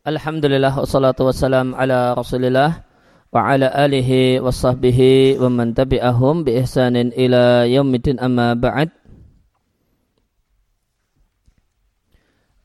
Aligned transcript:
Alhamdulillah 0.00 0.80
wassalatu 0.80 1.28
wassalam 1.28 1.76
ala 1.76 2.16
rasulillah 2.16 2.88
wa 3.28 3.52
ala 3.52 3.68
alihi 3.68 4.40
wa 4.40 4.48
sahbihi 4.48 5.36
wa 5.36 5.52
man 5.52 5.76
tabi'ahum 5.76 6.40
bi 6.40 6.56
ihsanin 6.56 7.12
ila 7.12 7.68
yaumidin 7.68 8.16
amma 8.16 8.56
ba'd. 8.56 8.88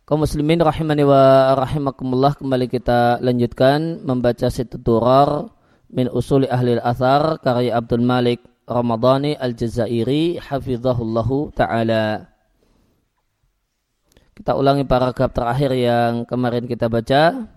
Kaum 0.07 0.23
muslimin 0.23 0.63
rahimani 0.63 1.03
wa 1.03 1.59
rahimakumullah 1.59 2.39
kembali 2.39 2.71
kita 2.71 3.19
lanjutkan 3.19 3.99
membaca 4.07 4.47
situ 4.47 4.79
turar 4.79 5.51
min 5.91 6.07
usuli 6.07 6.47
ahli 6.47 6.79
al-athar 6.79 7.43
karya 7.43 7.83
Abdul 7.83 8.07
Malik 8.07 8.39
Ramadhani 8.63 9.35
al-Jazairi 9.35 10.39
hafizahullahu 10.39 11.51
ta'ala 11.51 12.31
kita 14.35 14.51
ulangi 14.51 14.83
paragraf 14.83 15.31
terakhir 15.31 15.71
yang 15.71 16.27
kemarin 16.27 16.67
kita 16.67 16.91
baca. 16.91 17.47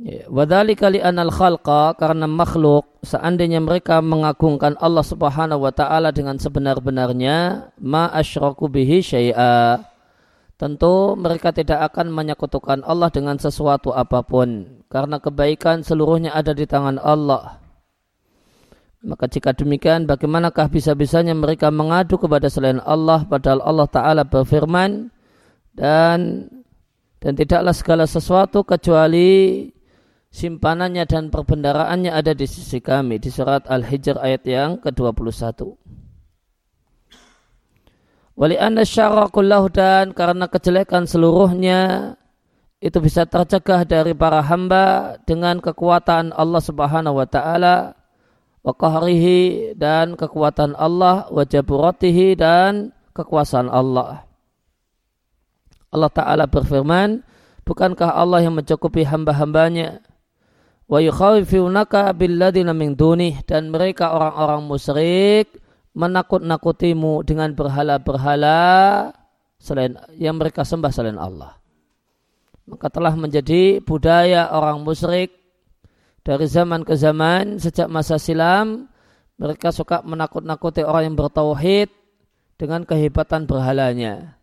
Ya, 0.00 0.24
Wadali 0.32 0.76
kali 0.76 1.00
anal 1.00 1.28
khalqa 1.28 1.92
karena 1.96 2.24
makhluk 2.24 2.88
seandainya 3.04 3.60
mereka 3.60 4.00
mengagungkan 4.00 4.76
Allah 4.80 5.04
Subhanahu 5.04 5.66
wa 5.66 5.72
taala 5.72 6.08
dengan 6.08 6.40
sebenar-benarnya 6.40 7.68
ma 7.80 8.08
asyraku 8.08 8.70
bihi 8.70 9.04
syai'a 9.04 9.82
tentu 10.56 11.16
mereka 11.20 11.52
tidak 11.52 11.84
akan 11.92 12.12
menyekutukan 12.16 12.80
Allah 12.84 13.12
dengan 13.12 13.36
sesuatu 13.36 13.92
apa 13.92 14.24
pun 14.24 14.80
karena 14.88 15.20
kebaikan 15.20 15.84
seluruhnya 15.84 16.32
ada 16.32 16.56
di 16.56 16.64
tangan 16.64 16.96
Allah 16.96 17.60
maka 19.00 19.24
jika 19.32 19.56
demikian 19.56 20.04
bagaimanakah 20.04 20.68
bisa-bisanya 20.68 21.32
mereka 21.32 21.72
mengadu 21.72 22.20
kepada 22.20 22.52
selain 22.52 22.84
Allah 22.84 23.24
padahal 23.24 23.64
Allah 23.64 23.88
Ta'ala 23.88 24.22
berfirman 24.28 25.08
dan 25.72 26.48
dan 27.20 27.32
tidaklah 27.36 27.72
segala 27.72 28.04
sesuatu 28.04 28.64
kecuali 28.64 29.68
simpanannya 30.32 31.04
dan 31.04 31.28
perbendaraannya 31.28 32.12
ada 32.12 32.32
di 32.32 32.44
sisi 32.48 32.80
kami 32.80 33.20
di 33.20 33.28
surat 33.28 33.66
Al-Hijr 33.68 34.16
ayat 34.16 34.42
yang 34.46 34.70
ke-21. 34.80 35.76
Wali 38.40 38.56
anna 38.56 38.88
syarakullahu 38.88 39.68
dan 39.68 40.16
karena 40.16 40.48
kejelekan 40.48 41.04
seluruhnya 41.04 42.14
itu 42.80 42.96
bisa 43.04 43.28
tercegah 43.28 43.84
dari 43.84 44.16
para 44.16 44.40
hamba 44.40 45.16
dengan 45.28 45.60
kekuatan 45.60 46.32
Allah 46.32 46.62
Subhanahu 46.64 47.20
wa 47.20 47.28
taala 47.28 47.99
wa 48.60 48.72
qahrihi 48.76 49.72
dan 49.76 50.16
kekuatan 50.16 50.76
Allah 50.76 51.28
wa 51.32 51.42
jaburatihi 51.44 52.36
dan 52.36 52.92
kekuasaan 53.16 53.72
Allah. 53.72 54.24
Allah 55.90 56.10
Ta'ala 56.12 56.44
berfirman, 56.46 57.24
bukankah 57.66 58.14
Allah 58.14 58.46
yang 58.46 58.54
mencukupi 58.54 59.02
hamba-hambanya? 59.02 60.04
Wa 60.86 61.02
yukhawifunaka 61.02 62.14
billadina 62.14 62.74
min 62.74 62.94
dunih 62.94 63.42
dan 63.46 63.70
mereka 63.70 64.14
orang-orang 64.14 64.66
musyrik 64.66 65.50
menakut-nakutimu 65.94 67.26
dengan 67.26 67.54
berhala-berhala 67.54 69.10
selain 69.58 69.98
yang 70.14 70.38
mereka 70.38 70.62
sembah 70.62 70.90
selain 70.94 71.18
Allah. 71.18 71.58
Maka 72.70 72.86
telah 72.86 73.14
menjadi 73.18 73.82
budaya 73.82 74.50
orang 74.54 74.86
musyrik 74.86 75.34
dari 76.20 76.46
zaman 76.46 76.84
ke 76.84 76.94
zaman 76.96 77.56
sejak 77.56 77.88
masa 77.88 78.20
silam 78.20 78.90
mereka 79.40 79.72
suka 79.72 80.04
menakut-nakuti 80.04 80.84
orang 80.84 81.12
yang 81.12 81.16
bertauhid 81.16 81.88
dengan 82.60 82.84
kehebatan 82.84 83.48
berhalanya. 83.48 84.36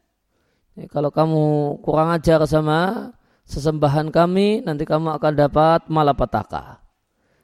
Ya, 0.73 0.89
kalau 0.89 1.13
kamu 1.13 1.77
kurang 1.85 2.09
ajar 2.17 2.41
sama 2.49 3.13
sesembahan 3.45 4.09
kami, 4.09 4.65
nanti 4.65 4.89
kamu 4.89 5.21
akan 5.21 5.33
dapat 5.37 5.85
malapetaka. 5.85 6.81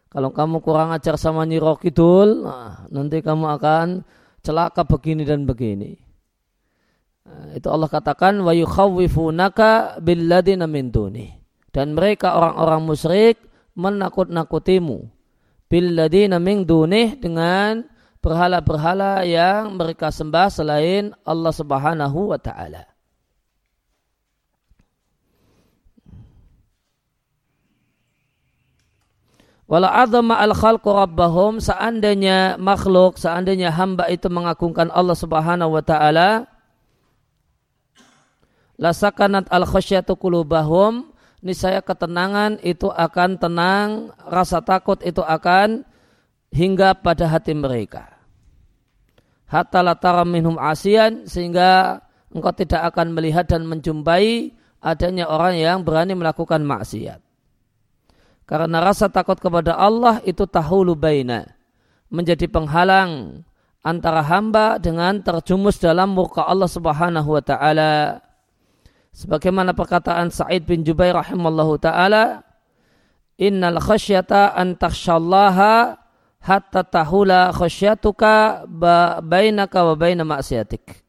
Kalau 0.09 0.34
kamu 0.34 0.66
kurang 0.66 0.89
ajar 0.98 1.14
sama 1.17 1.45
Nyiro 1.45 1.78
Kidul, 1.78 2.45
nah, 2.45 2.89
nanti 2.89 3.22
kamu 3.22 3.45
akan 3.54 4.02
celaka 4.42 4.82
begini 4.86 5.21
dan 5.21 5.45
begini. 5.45 5.94
Nah, 7.30 7.54
itu 7.54 7.70
Allah 7.70 7.89
katakan 7.89 8.42
wa 8.42 8.54
yukhawwifunaka 8.54 10.02
billadina 10.02 10.65
min 10.65 10.89
Dan 11.70 11.98
mereka 11.98 12.33
orang-orang 12.33 12.82
musyrik 12.82 13.38
menakut-nakutimu 13.73 15.10
billadina 15.70 16.38
min 16.38 16.61
dunih 16.61 17.17
dengan 17.17 17.82
berhala-berhala 18.23 19.26
yang 19.28 19.76
mereka 19.76 20.14
sembah 20.14 20.48
selain 20.48 21.11
Allah 21.28 21.52
Subhanahu 21.52 22.32
wa 22.32 22.39
taala. 22.39 22.94
Wala 29.64 29.89
azama 29.89 30.38
al 30.38 30.54
khalqu 30.54 30.86
rabbahum 30.86 31.58
seandainya 31.58 32.62
makhluk, 32.62 33.17
seandainya 33.17 33.73
hamba 33.73 34.06
itu 34.12 34.30
mengagungkan 34.30 34.94
Allah 34.94 35.17
Subhanahu 35.17 35.73
wa 35.73 35.82
taala, 35.82 36.45
lasakanat 38.78 39.50
al 39.50 39.66
khasyatu 39.66 40.14
qulubahum 40.20 41.13
niscaya 41.43 41.83
ketenangan 41.83 42.58
itu 42.64 42.87
akan 42.87 43.36
tenang, 43.36 44.15
rasa 44.23 44.64
takut 44.64 44.98
itu 45.04 45.20
akan 45.20 45.83
hingga 46.55 46.95
pada 46.98 47.27
hati 47.27 47.52
mereka. 47.52 48.08
Hatta 49.52 49.83
latara 49.86 50.23
minhum 50.23 50.58
asian 50.58 51.27
sehingga 51.27 52.02
engkau 52.33 52.55
tidak 52.55 52.89
akan 52.89 53.14
melihat 53.14 53.45
dan 53.45 53.67
menjumpai 53.70 54.55
adanya 54.82 55.30
orang 55.30 55.59
yang 55.59 55.77
berani 55.86 56.17
melakukan 56.17 56.64
maksiat. 56.65 57.21
Karena 58.49 58.82
rasa 58.82 59.08
takut 59.11 59.37
kepada 59.37 59.77
Allah 59.77 60.20
itu 60.26 60.48
tahulu 60.48 60.98
baina. 60.98 61.48
Menjadi 62.09 62.45
penghalang 62.49 63.43
antara 63.83 64.23
hamba 64.23 64.80
dengan 64.80 65.20
terjumus 65.20 65.77
dalam 65.77 66.15
murka 66.15 66.48
Allah 66.48 66.70
subhanahu 66.71 67.36
wa 67.36 67.43
ta'ala 67.43 68.21
sebagaimana 69.14 69.78
perkataan 69.78 70.34
Sa'id 70.34 70.66
bin 70.66 70.82
Jubair 70.82 71.14
rahimallahu 71.14 71.78
taala 71.78 72.42
innal 73.38 73.78
khasyata 73.78 74.58
an 74.58 74.74
takhshallaha 74.76 76.02
hatta 76.44 76.82
tahula 76.84 77.54
khasyatuka 77.54 78.66
bainaka 79.22 79.80
wa 79.86 79.94
baina 79.96 80.26
maksiatik 80.26 81.06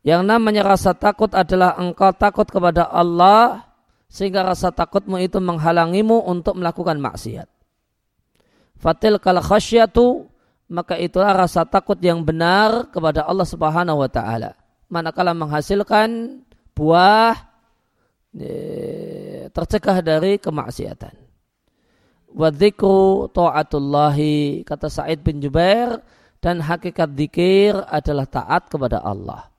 yang 0.00 0.24
namanya 0.24 0.64
rasa 0.64 0.96
takut 0.96 1.32
adalah 1.32 1.76
engkau 1.76 2.12
takut 2.16 2.48
kepada 2.48 2.88
Allah 2.88 3.68
sehingga 4.08 4.42
rasa 4.42 4.72
takutmu 4.72 5.20
itu 5.20 5.38
menghalangimu 5.38 6.24
untuk 6.26 6.58
melakukan 6.58 6.96
maksiat. 6.98 7.46
Fatil 8.80 9.20
kal 9.20 9.44
khasyatu 9.44 10.24
maka 10.72 10.96
itulah 10.96 11.36
rasa 11.36 11.68
takut 11.68 12.00
yang 12.00 12.24
benar 12.24 12.88
kepada 12.88 13.28
Allah 13.28 13.44
Subhanahu 13.44 14.00
wa 14.00 14.08
taala 14.08 14.59
manakala 14.90 15.32
menghasilkan 15.32 16.42
buah 16.74 17.38
e, 18.34 18.50
tercegah 19.54 20.02
dari 20.02 20.36
kemaksiatan. 20.36 21.14
Wadzikru 22.30 23.30
ta'atullahi 23.30 24.62
kata 24.62 24.86
Sa'id 24.86 25.22
bin 25.22 25.42
Jubair 25.42 25.98
dan 26.38 26.62
hakikat 26.62 27.10
zikir 27.14 27.74
adalah 27.90 28.26
taat 28.26 28.70
kepada 28.70 29.02
Allah. 29.02 29.50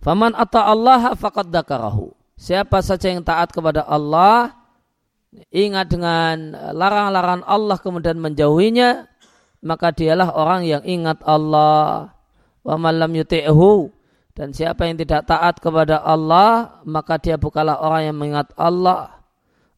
Faman 0.00 0.32
atta 0.32 0.64
Allah 0.64 1.12
faqad 1.14 1.52
dakarahu. 1.52 2.10
Siapa 2.40 2.80
saja 2.80 3.12
yang 3.12 3.20
taat 3.20 3.52
kepada 3.52 3.84
Allah, 3.84 4.56
ingat 5.52 5.92
dengan 5.92 6.56
larang-larang 6.72 7.44
Allah 7.44 7.76
kemudian 7.76 8.16
menjauhinya, 8.16 9.04
maka 9.60 9.92
dialah 9.92 10.32
orang 10.32 10.64
yang 10.64 10.82
ingat 10.88 11.20
Allah 11.20 12.08
wa 12.66 12.74
malam 12.80 13.10
yuti'hu. 13.12 13.92
Dan 14.30 14.56
siapa 14.56 14.88
yang 14.88 14.96
tidak 14.96 15.28
taat 15.28 15.60
kepada 15.60 16.00
Allah 16.00 16.80
maka 16.88 17.20
dia 17.20 17.36
bukanlah 17.36 17.82
orang 17.82 18.02
yang 18.08 18.16
mengingat 18.16 18.50
Allah. 18.56 19.20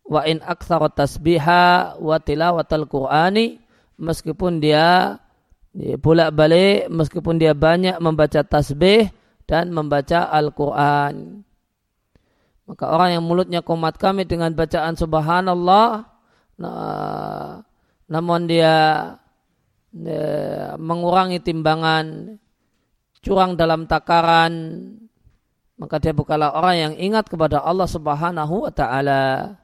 Wa 0.02 0.26
in 0.26 0.42
aktsara 0.42 0.90
tasbiha 0.92 1.96
wa 1.98 2.16
tilawatal 2.18 2.86
qur'ani 2.90 3.62
meskipun 3.98 4.58
dia 4.58 5.18
bolak-balik 5.72 6.92
meskipun 6.92 7.40
dia 7.40 7.56
banyak 7.56 7.96
membaca 7.96 8.44
tasbih 8.44 9.08
dan 9.48 9.72
membaca 9.72 10.28
Al-Quran. 10.28 11.42
Maka 12.68 12.84
orang 12.88 13.18
yang 13.18 13.24
mulutnya 13.26 13.60
komat 13.60 13.98
kami 13.98 14.24
dengan 14.24 14.54
bacaan 14.54 14.94
subhanallah, 14.94 16.06
nah, 16.56 17.60
namun 18.06 18.40
dia 18.46 18.76
mengurangi 20.78 21.42
timbangan 21.42 22.38
curang 23.22 23.54
dalam 23.54 23.86
takaran, 23.86 24.52
maka 25.78 25.96
dia 26.02 26.10
bukanlah 26.12 26.52
orang 26.58 26.76
yang 26.76 26.94
ingat 26.98 27.30
kepada 27.30 27.62
Allah 27.62 27.86
Subhanahu 27.86 28.66
wa 28.66 28.72
taala. 28.74 29.56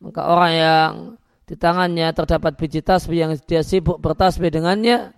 Maka 0.00 0.20
orang 0.24 0.52
yang 0.54 0.90
di 1.44 1.58
tangannya 1.58 2.08
terdapat 2.14 2.56
biji 2.56 2.80
tasbih 2.80 3.26
yang 3.26 3.32
dia 3.44 3.60
sibuk 3.60 3.98
bertasbih 3.98 4.48
dengannya, 4.48 5.12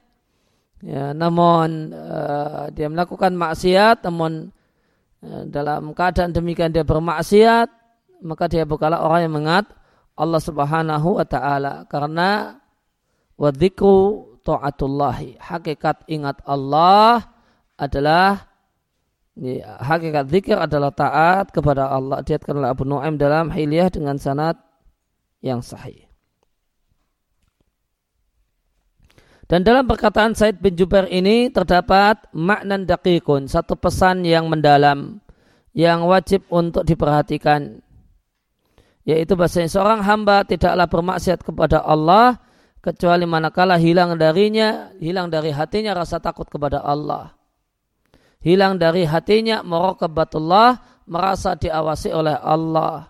ya, 0.80 1.12
namun 1.12 1.92
uh, 1.92 2.72
dia 2.72 2.88
melakukan 2.88 3.36
maksiat, 3.36 4.02
namun 4.08 4.50
eh, 5.22 5.42
dalam 5.46 5.92
keadaan 5.92 6.32
demikian 6.32 6.72
dia 6.72 6.82
bermaksiat, 6.82 7.68
maka 8.24 8.48
dia 8.48 8.64
bukanlah 8.64 9.04
orang 9.04 9.28
yang 9.28 9.34
mengat 9.38 9.68
Allah 10.16 10.40
Subhanahu 10.40 11.20
wa 11.20 11.26
taala 11.28 11.84
karena 11.86 12.58
wadzikru 13.36 14.31
taatullahi. 14.42 15.38
Hakikat 15.38 16.06
ingat 16.10 16.42
Allah 16.46 17.24
adalah 17.78 18.50
ya, 19.38 19.80
hakikat 19.80 20.28
zikir 20.28 20.58
adalah 20.58 20.90
taat 20.92 21.50
kepada 21.54 21.88
Allah. 21.88 22.20
Diatkan 22.22 22.58
oleh 22.58 22.70
Abu 22.70 22.84
Nuaim 22.84 23.16
dalam 23.16 23.48
Hilyah 23.50 23.88
dengan 23.88 24.18
sanad 24.18 24.58
yang 25.42 25.62
sahih. 25.62 26.12
Dan 29.52 29.68
dalam 29.68 29.84
perkataan 29.84 30.32
Said 30.32 30.64
bin 30.64 30.72
Jubair 30.80 31.04
ini 31.12 31.52
terdapat 31.52 32.24
makna 32.32 32.80
dakikun, 32.80 33.52
satu 33.52 33.76
pesan 33.76 34.24
yang 34.24 34.48
mendalam, 34.48 35.20
yang 35.76 36.08
wajib 36.08 36.48
untuk 36.48 36.88
diperhatikan. 36.88 37.84
Yaitu 39.04 39.36
bahasanya 39.36 39.68
seorang 39.68 40.00
hamba 40.08 40.48
tidaklah 40.48 40.88
bermaksiat 40.88 41.44
kepada 41.44 41.84
Allah, 41.84 42.40
kecuali 42.82 43.24
manakala 43.24 43.78
hilang 43.78 44.18
darinya, 44.18 44.90
hilang 44.98 45.30
dari 45.30 45.54
hatinya 45.54 45.94
rasa 45.94 46.18
takut 46.18 46.50
kepada 46.50 46.82
Allah. 46.82 47.32
Hilang 48.42 48.76
dari 48.76 49.06
hatinya 49.06 49.62
muraqabatullah, 49.62 50.82
merasa 51.06 51.54
diawasi 51.54 52.10
oleh 52.10 52.34
Allah. 52.34 53.06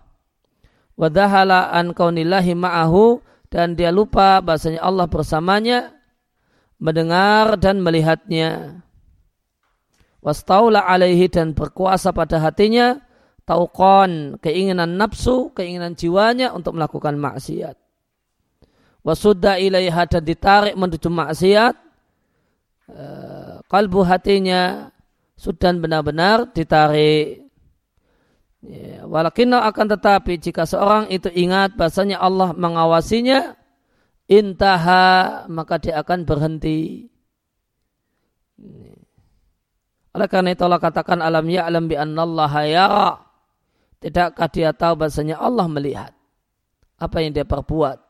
Wadahala 0.93 1.73
an 1.73 1.97
kaunillahi 1.97 2.53
ma'ahu, 2.53 3.17
dan 3.49 3.73
dia 3.73 3.89
lupa 3.89 4.45
bahasanya 4.45 4.85
Allah 4.85 5.09
bersamanya, 5.09 5.89
mendengar 6.77 7.57
dan 7.57 7.81
melihatnya. 7.81 8.81
Wastaula 10.21 10.85
alaihi 10.85 11.27
dan 11.33 11.57
berkuasa 11.57 12.13
pada 12.13 12.37
hatinya, 12.39 13.01
tauqan, 13.49 14.37
keinginan 14.37 14.95
nafsu, 15.01 15.49
keinginan 15.57 15.97
jiwanya 15.97 16.53
untuk 16.53 16.77
melakukan 16.77 17.17
maksiat. 17.17 17.82
Wasudda 19.03 19.59
ilaiha 19.59 20.07
dan 20.07 20.23
ditarik 20.23 20.79
menuju 20.79 21.11
maksiat, 21.11 21.75
eh, 22.87 23.55
kalbu 23.67 23.99
hatinya 24.07 24.87
sudah 25.35 25.75
benar-benar 25.75 26.47
ditarik. 26.55 27.43
Ya, 28.63 29.03
walakinna 29.03 29.67
akan 29.67 29.99
tetapi 29.99 30.39
jika 30.39 30.63
seorang 30.63 31.11
itu 31.11 31.27
ingat 31.35 31.75
bahasanya 31.75 32.15
Allah 32.23 32.55
mengawasinya, 32.55 33.59
intaha 34.31 35.43
maka 35.51 35.83
dia 35.83 35.99
akan 35.99 36.23
berhenti. 36.23 37.11
Oleh 40.15 40.27
karena 40.31 40.55
itu 40.55 40.63
Allah 40.63 40.79
katakan 40.79 41.19
alam 41.19 41.43
ya'lam 41.43 41.91
bi 41.91 41.99
annallaha 41.99 42.61
yara. 42.63 43.11
Tidakkah 43.99 44.47
dia 44.47 44.71
tahu 44.71 44.95
bahasanya 44.99 45.43
Allah 45.43 45.67
melihat 45.67 46.15
apa 46.99 47.19
yang 47.19 47.35
dia 47.35 47.43
perbuat 47.43 48.02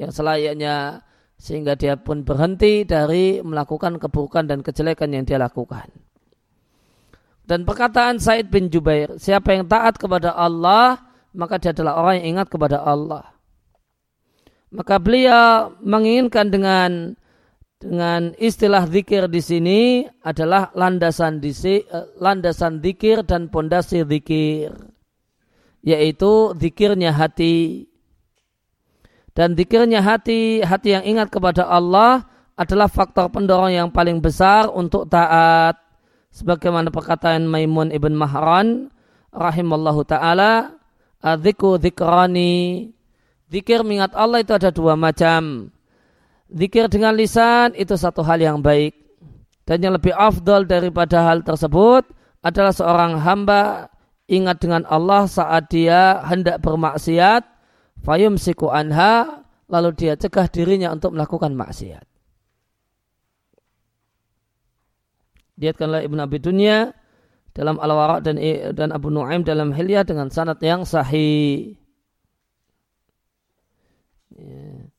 yang 0.00 0.10
selayaknya 0.10 1.04
sehingga 1.38 1.74
dia 1.74 1.98
pun 1.98 2.22
berhenti 2.22 2.86
dari 2.86 3.42
melakukan 3.42 3.98
keburukan 3.98 4.46
dan 4.46 4.62
kejelekan 4.62 5.10
yang 5.12 5.24
dia 5.26 5.38
lakukan. 5.38 5.90
Dan 7.44 7.68
perkataan 7.68 8.16
Said 8.16 8.48
bin 8.48 8.72
Jubair, 8.72 9.20
siapa 9.20 9.52
yang 9.52 9.68
taat 9.68 10.00
kepada 10.00 10.32
Allah, 10.32 10.96
maka 11.36 11.60
dia 11.60 11.76
adalah 11.76 12.00
orang 12.00 12.24
yang 12.24 12.40
ingat 12.40 12.48
kepada 12.48 12.80
Allah. 12.80 13.36
Maka 14.72 14.96
beliau 14.96 15.76
menginginkan 15.84 16.48
dengan 16.48 16.90
dengan 17.84 18.32
istilah 18.40 18.88
zikir 18.88 19.28
di 19.28 19.44
sini 19.44 19.80
adalah 20.24 20.72
landasan 20.72 21.44
disi, 21.44 21.84
eh, 21.84 22.06
landasan 22.16 22.80
zikir 22.80 23.28
dan 23.28 23.52
pondasi 23.52 24.08
zikir 24.08 24.72
yaitu 25.84 26.56
zikirnya 26.56 27.12
hati 27.12 27.84
dan 29.34 29.58
zikirnya 29.58 30.00
hati 30.00 30.62
hati 30.62 30.94
yang 30.94 31.04
ingat 31.04 31.28
kepada 31.30 31.66
Allah 31.66 32.26
adalah 32.54 32.86
faktor 32.86 33.28
pendorong 33.34 33.74
yang 33.74 33.88
paling 33.90 34.22
besar 34.22 34.70
untuk 34.70 35.10
taat 35.10 35.74
sebagaimana 36.30 36.94
perkataan 36.94 37.50
Maimun 37.50 37.90
ibn 37.90 38.14
Mahran 38.14 38.94
rahimallahu 39.34 40.06
taala 40.06 40.78
adziku 41.18 41.82
dzikrani 41.82 42.94
Zikir 43.54 43.86
mengingat 43.86 44.18
Allah 44.18 44.42
itu 44.42 44.50
ada 44.50 44.74
dua 44.74 44.98
macam. 44.98 45.70
Zikir 46.50 46.90
dengan 46.90 47.14
lisan 47.14 47.70
itu 47.78 47.94
satu 47.94 48.26
hal 48.26 48.42
yang 48.42 48.58
baik. 48.58 48.98
Dan 49.62 49.78
yang 49.78 49.94
lebih 49.94 50.10
afdol 50.10 50.66
daripada 50.66 51.22
hal 51.22 51.46
tersebut 51.46 52.02
adalah 52.42 52.74
seorang 52.74 53.14
hamba 53.22 53.86
ingat 54.26 54.58
dengan 54.58 54.82
Allah 54.90 55.30
saat 55.30 55.70
dia 55.70 56.18
hendak 56.26 56.66
bermaksiat. 56.66 57.46
Fayum 58.04 58.36
siku 58.36 58.68
anha, 58.68 59.42
lalu 59.72 59.96
dia 59.96 60.14
cegah 60.14 60.44
dirinya 60.52 60.92
untuk 60.92 61.16
melakukan 61.16 61.56
maksiat. 61.56 62.04
Diatkanlah 65.56 66.04
Ibn 66.04 66.18
Abi 66.20 66.38
Dunya 66.42 66.92
dalam 67.56 67.80
Al-Wara' 67.80 68.20
dan, 68.20 68.36
dan 68.76 68.92
Abu 68.92 69.08
Nuaim 69.08 69.40
dalam 69.40 69.72
Hilyah 69.72 70.04
dengan 70.04 70.28
sanad 70.28 70.60
yang 70.60 70.84
sahih. 70.84 71.78
Ya. 74.34 74.90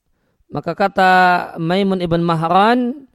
Maka 0.50 0.72
kata 0.72 1.12
Maimun 1.60 2.00
ibn 2.00 2.24
Mahran, 2.24 3.12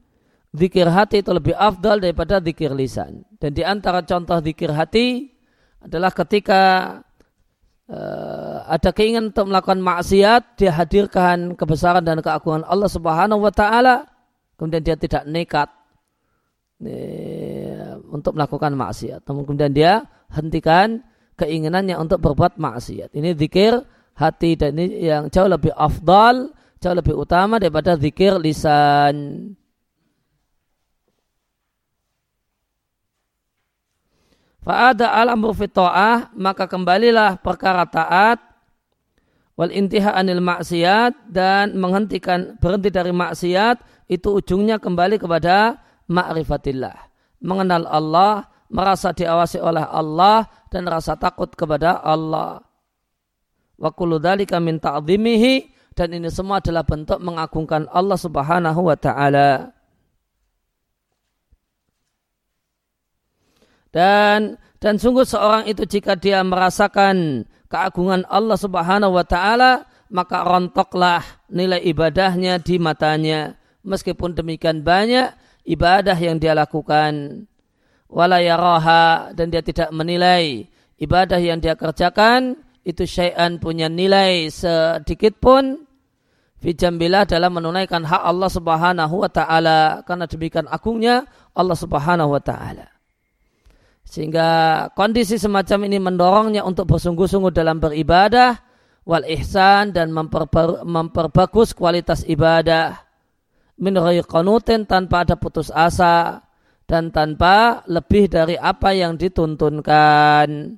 zikir 0.53 0.85
hati 0.85 1.25
itu 1.25 1.33
lebih 1.33 1.57
afdal 1.57 1.97
daripada 1.97 2.37
zikir 2.37 2.69
lisan. 2.69 3.25
Dan 3.41 3.57
di 3.57 3.65
antara 3.65 4.05
contoh 4.05 4.37
zikir 4.45 4.69
hati 4.69 5.33
adalah 5.81 6.13
ketika 6.13 6.61
uh, 7.91 8.65
ada 8.71 8.89
keinginan 8.95 9.35
untuk 9.35 9.51
melakukan 9.51 9.83
maksiat, 9.83 10.55
dia 10.55 10.71
hadirkan 10.71 11.59
kebesaran 11.59 12.01
dan 12.01 12.23
keagungan 12.23 12.63
Allah 12.63 12.87
Subhanahu 12.87 13.43
wa 13.43 13.51
taala, 13.51 14.07
kemudian 14.55 14.81
dia 14.81 14.95
tidak 14.95 15.27
nekat 15.27 15.69
uh, 16.81 17.93
untuk 18.09 18.39
melakukan 18.39 18.71
maksiat. 18.73 19.27
Namun 19.27 19.43
kemudian 19.43 19.71
dia 19.75 20.07
hentikan 20.31 21.03
keinginannya 21.35 21.99
untuk 21.99 22.23
berbuat 22.23 22.55
maksiat. 22.55 23.11
Ini 23.11 23.35
zikir 23.35 23.83
hati 24.15 24.55
dan 24.55 24.79
ini 24.79 25.03
yang 25.05 25.27
jauh 25.27 25.49
lebih 25.49 25.75
afdal, 25.75 26.55
jauh 26.79 26.95
lebih 26.95 27.15
utama 27.19 27.59
daripada 27.59 27.99
zikir 27.99 28.39
lisan. 28.39 29.53
Fa'ada 34.61 35.17
al-amru 35.17 35.57
maka 36.37 36.69
kembalilah 36.69 37.41
perkara 37.41 37.81
taat 37.89 38.37
wal 39.57 39.73
intiha 39.73 40.13
anil 40.13 40.41
maksiat 40.41 41.33
dan 41.33 41.73
menghentikan 41.77 42.57
berhenti 42.61 42.93
dari 42.93 43.09
maksiat 43.09 43.81
itu 44.05 44.37
ujungnya 44.37 44.77
kembali 44.77 45.17
kepada 45.17 45.81
ma'rifatillah. 46.11 47.09
Mengenal 47.41 47.89
Allah, 47.89 48.45
merasa 48.69 49.15
diawasi 49.17 49.57
oleh 49.57 49.81
Allah 49.81 50.45
dan 50.69 50.85
rasa 50.85 51.17
takut 51.17 51.49
kepada 51.57 51.97
Allah. 51.97 52.61
Wa 53.81 53.89
kullu 53.89 54.21
dzalika 54.21 54.61
min 54.61 54.77
ta'dhimihi 54.77 55.73
dan 55.97 56.13
ini 56.13 56.29
semua 56.29 56.61
adalah 56.61 56.85
bentuk 56.85 57.17
mengagungkan 57.17 57.89
Allah 57.89 58.19
Subhanahu 58.19 58.87
wa 58.87 58.97
taala. 58.99 59.73
Dan 63.91 64.55
dan 64.81 64.97
sungguh 64.97 65.27
seorang 65.27 65.69
itu 65.69 65.85
jika 65.85 66.17
dia 66.17 66.41
merasakan 66.41 67.45
keagungan 67.69 68.25
Allah 68.25 68.57
Subhanahu 68.57 69.13
wa 69.13 69.25
taala, 69.27 69.85
maka 70.09 70.41
rontoklah 70.41 71.21
nilai 71.51 71.83
ibadahnya 71.85 72.57
di 72.57 72.81
matanya. 72.81 73.55
Meskipun 73.85 74.33
demikian 74.33 74.81
banyak 74.81 75.35
ibadah 75.69 76.17
yang 76.17 76.41
dia 76.41 76.57
lakukan. 76.57 77.45
Wala 78.11 78.43
yaraha 78.43 79.31
dan 79.31 79.53
dia 79.53 79.63
tidak 79.63 79.87
menilai 79.95 80.67
ibadah 80.99 81.39
yang 81.39 81.63
dia 81.63 81.79
kerjakan 81.79 82.59
itu 82.83 83.07
syai'an 83.07 83.55
punya 83.61 83.87
nilai 83.87 84.51
sedikit 84.51 85.39
pun 85.39 85.87
Fijambilah 86.61 87.25
dalam 87.25 87.57
menunaikan 87.57 88.05
hak 88.05 88.21
Allah 88.21 88.45
subhanahu 88.45 89.25
wa 89.25 89.29
ta'ala. 89.33 90.05
Karena 90.05 90.29
demikian 90.29 90.69
agungnya 90.69 91.25
Allah 91.57 91.73
subhanahu 91.73 92.37
wa 92.37 92.41
ta'ala. 92.41 93.00
Sehingga 94.11 94.49
kondisi 94.91 95.39
semacam 95.39 95.87
ini 95.87 95.95
mendorongnya 96.03 96.67
untuk 96.67 96.91
bersungguh-sungguh 96.91 97.55
dalam 97.55 97.79
beribadah. 97.79 98.59
Wal 99.07 99.23
ihsan 99.39 99.95
dan 99.95 100.11
memperbagus 100.11 101.71
kualitas 101.71 102.27
ibadah. 102.27 102.99
Min 103.79 103.95
qanutin 104.27 104.83
tanpa 104.83 105.23
ada 105.23 105.39
putus 105.39 105.71
asa. 105.71 106.43
Dan 106.83 107.15
tanpa 107.15 107.87
lebih 107.87 108.27
dari 108.27 108.59
apa 108.59 108.91
yang 108.91 109.15
dituntunkan. 109.15 110.75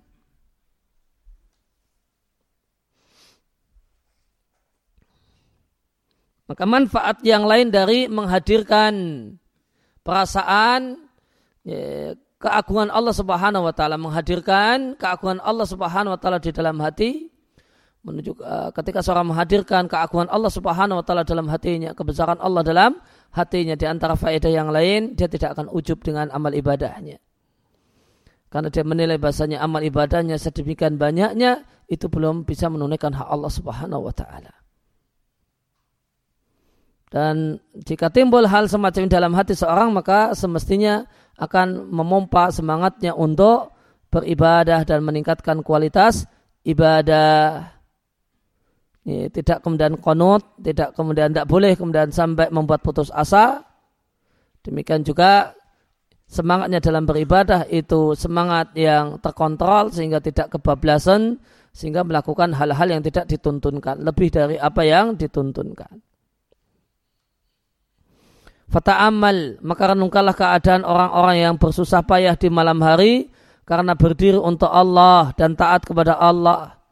Maka 6.45 6.63
manfaat 6.69 7.25
yang 7.25 7.49
lain 7.49 7.73
dari 7.73 8.05
menghadirkan 8.05 8.93
perasaan 10.05 11.01
ya, 11.65 12.13
keagungan 12.43 12.91
Allah 12.91 13.15
Subhanahu 13.15 13.63
wa 13.63 13.73
taala 13.73 13.95
menghadirkan 13.95 14.99
keagungan 14.99 15.39
Allah 15.39 15.63
Subhanahu 15.63 16.11
wa 16.13 16.19
taala 16.19 16.43
di 16.43 16.51
dalam 16.51 16.75
hati 16.83 17.31
menunjuk 18.03 18.43
uh, 18.43 18.69
ketika 18.75 18.99
seorang 18.99 19.31
menghadirkan 19.31 19.87
keagungan 19.87 20.27
Allah 20.27 20.51
Subhanahu 20.51 20.99
wa 20.99 21.05
taala 21.07 21.23
dalam 21.23 21.47
hatinya, 21.47 21.95
kebesaran 21.95 22.35
Allah 22.43 22.61
dalam 22.61 22.91
hatinya 23.31 23.79
di 23.79 23.87
antara 23.87 24.19
faedah 24.19 24.51
yang 24.51 24.69
lain, 24.75 25.15
dia 25.15 25.31
tidak 25.31 25.55
akan 25.55 25.71
ujub 25.71 26.03
dengan 26.03 26.27
amal 26.35 26.51
ibadahnya. 26.51 27.23
Karena 28.51 28.69
dia 28.69 28.83
menilai 28.85 29.17
bahasanya 29.17 29.63
amal 29.63 29.81
ibadahnya 29.81 30.35
sedemikian 30.37 30.99
banyaknya 30.99 31.63
itu 31.89 32.05
belum 32.11 32.43
bisa 32.45 32.67
menunaikan 32.67 33.15
hak 33.15 33.25
Allah 33.25 33.49
Subhanahu 33.49 34.03
wa 34.03 34.13
taala. 34.13 34.51
Dan 37.07 37.61
jika 37.77 38.09
timbul 38.09 38.45
hal 38.49 38.67
semacam 38.67 39.05
dalam 39.05 39.31
hati 39.37 39.53
seorang 39.53 39.93
maka 39.93 40.33
semestinya 40.33 41.05
akan 41.37 41.89
memompa 41.89 42.53
semangatnya 42.53 43.17
untuk 43.17 43.73
beribadah 44.13 44.85
dan 44.85 45.01
meningkatkan 45.01 45.65
kualitas 45.65 46.29
ibadah 46.61 47.73
Ya, 49.03 49.27
tidak 49.27 49.59
kemudian 49.59 49.99
konut, 49.99 50.55
tidak 50.63 50.95
kemudian 50.95 51.35
tidak 51.35 51.47
boleh 51.51 51.75
kemudian 51.75 52.07
sampai 52.07 52.47
membuat 52.47 52.79
putus 52.79 53.11
asa. 53.11 53.59
Demikian 54.63 55.03
juga 55.03 55.51
semangatnya 56.23 56.79
dalam 56.79 57.03
beribadah 57.03 57.67
itu 57.67 58.15
semangat 58.15 58.71
yang 58.79 59.19
terkontrol 59.19 59.91
sehingga 59.91 60.23
tidak 60.23 60.55
kebablasan 60.55 61.35
sehingga 61.75 62.07
melakukan 62.07 62.55
hal-hal 62.55 62.87
yang 62.87 63.03
tidak 63.03 63.27
dituntunkan 63.27 63.99
lebih 63.99 64.31
dari 64.31 64.55
apa 64.55 64.87
yang 64.87 65.19
dituntunkan. 65.19 65.99
Fata 68.73 69.05
amal 69.05 69.61
maka 69.61 69.93
renungkanlah 69.93 70.33
keadaan 70.33 70.81
orang-orang 70.81 71.37
yang 71.45 71.55
bersusah 71.61 72.01
payah 72.01 72.33
di 72.33 72.49
malam 72.49 72.81
hari 72.81 73.29
karena 73.69 73.93
berdiri 73.93 74.41
untuk 74.41 74.73
Allah 74.73 75.29
dan 75.37 75.53
taat 75.53 75.85
kepada 75.85 76.17
Allah 76.17 76.83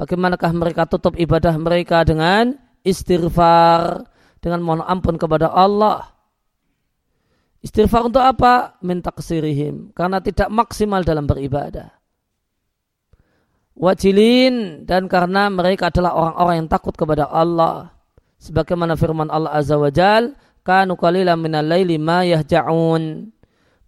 Bagaimanakah 0.00 0.56
mereka 0.56 0.88
tutup 0.88 1.12
ibadah 1.20 1.52
mereka 1.60 2.00
dengan 2.08 2.56
istighfar, 2.80 4.08
dengan 4.40 4.64
mohon 4.64 4.80
ampun 4.80 5.20
kepada 5.20 5.52
Allah. 5.52 6.08
Istighfar 7.60 8.08
untuk 8.08 8.24
apa? 8.24 8.80
Minta 8.80 9.12
kesirihim. 9.12 9.92
Karena 9.92 10.24
tidak 10.24 10.48
maksimal 10.48 11.04
dalam 11.04 11.28
beribadah. 11.28 11.92
Wajilin 13.76 14.88
dan 14.88 15.04
karena 15.04 15.52
mereka 15.52 15.92
adalah 15.92 16.16
orang-orang 16.16 16.64
yang 16.64 16.68
takut 16.72 16.96
kepada 16.96 17.28
Allah. 17.28 17.92
Sebagaimana 18.40 18.96
firman 18.96 19.28
Allah 19.28 19.52
Azza 19.52 19.76
wa 19.76 19.92
Jal, 19.92 20.32
kanu 20.62 20.96
qalila 20.96 21.36
minal 21.36 21.66
laili 21.66 21.96
ma 21.96 22.24
yahja'un. 22.26 23.28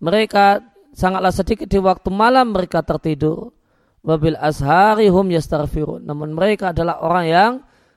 Mereka 0.03 0.45
sangatlah 0.93 1.33
sedikit 1.33 1.71
di 1.71 1.79
waktu 1.79 2.11
malam 2.11 2.53
mereka 2.53 2.83
tertidur 2.83 3.55
wabil 4.03 4.37
ashari 4.37 5.07
hum 5.09 5.31
yastaghfirun. 5.31 6.03
Namun 6.05 6.35
mereka 6.35 6.75
adalah 6.75 7.01
orang 7.01 7.27
yang 7.27 7.53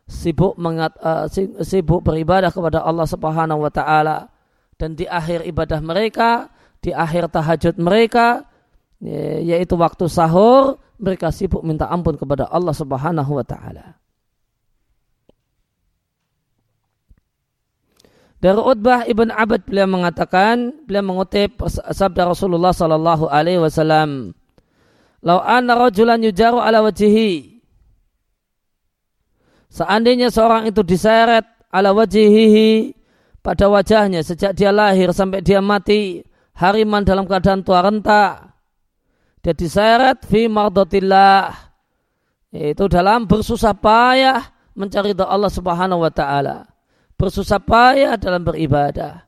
sibuk 0.05 0.53
mengat, 0.62 0.94
uh, 1.01 1.25
sibuk 1.65 2.05
beribadah 2.05 2.53
kepada 2.53 2.86
Allah 2.86 3.10
Subhanahu 3.10 3.65
wa 3.65 3.72
taala 3.74 4.29
dan 4.77 4.94
di 4.94 5.10
akhir 5.10 5.50
ibadah 5.50 5.82
mereka, 5.82 6.53
di 6.77 6.94
akhir 6.94 7.34
tahajud 7.34 7.82
mereka 7.82 8.46
yaitu 9.41 9.75
waktu 9.75 10.08
sahur, 10.08 10.79
mereka 10.98 11.29
sibuk 11.29 11.62
minta 11.62 11.89
ampun 11.91 12.15
kepada 12.15 12.48
Allah 12.48 12.72
Subhanahu 12.72 13.32
wa 13.38 13.46
taala. 13.46 14.00
Dari 18.46 18.62
Utbah 18.62 19.10
ibn 19.10 19.34
Abad 19.34 19.66
beliau 19.66 19.90
mengatakan, 19.90 20.86
beliau 20.86 21.02
mengutip 21.02 21.66
sabda 21.66 22.30
Rasulullah 22.30 22.78
sallallahu 22.78 23.25
alaihi 23.25 23.58
wasallam, 23.58 24.38
Lau 25.25 25.42
anna 25.42 25.74
rajulan 25.74 26.22
yujaru 26.22 26.62
ala 26.62 26.86
wajihi. 26.86 27.58
Seandainya 29.74 30.30
seorang 30.30 30.70
itu 30.70 30.86
diseret 30.86 31.50
ala 31.74 31.90
wajihihi 31.98 32.94
pada 33.42 33.66
wajahnya 33.66 34.22
sejak 34.22 34.54
dia 34.54 34.70
lahir 34.70 35.10
sampai 35.10 35.42
dia 35.42 35.58
mati 35.66 36.22
hariman 36.54 37.02
dalam 37.02 37.25
keadaan 37.25 37.66
tua 37.66 37.82
renta. 37.82 38.54
Dia 39.42 39.58
diseret 39.58 40.22
fi 40.22 40.46
mardotillah. 40.46 41.50
Itu 42.54 42.86
dalam 42.94 43.25
bersusah 43.25 43.74
payah 43.74 44.46
mencari 44.78 45.18
Allah 45.18 45.50
subhanahu 45.50 46.06
wa 46.06 46.14
ta'ala. 46.14 46.75
Bersusah 47.15 47.63
payah 47.63 48.19
dalam 48.19 48.43
beribadah. 48.43 49.24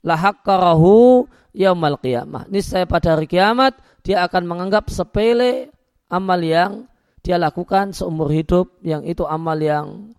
Lahakkarahu 0.00 1.28
yaumal 1.52 2.00
qiyamah. 2.00 2.48
Niscaya 2.48 2.88
pada 2.88 3.16
hari 3.16 3.28
kiamat 3.28 3.76
dia 4.00 4.24
akan 4.24 4.48
menganggap 4.48 4.88
sepele 4.88 5.68
amal 6.08 6.40
yang 6.40 6.88
dia 7.20 7.36
lakukan 7.36 7.92
seumur 7.92 8.32
hidup 8.32 8.80
yang 8.80 9.04
itu 9.04 9.28
amal 9.28 9.56
yang 9.60 10.16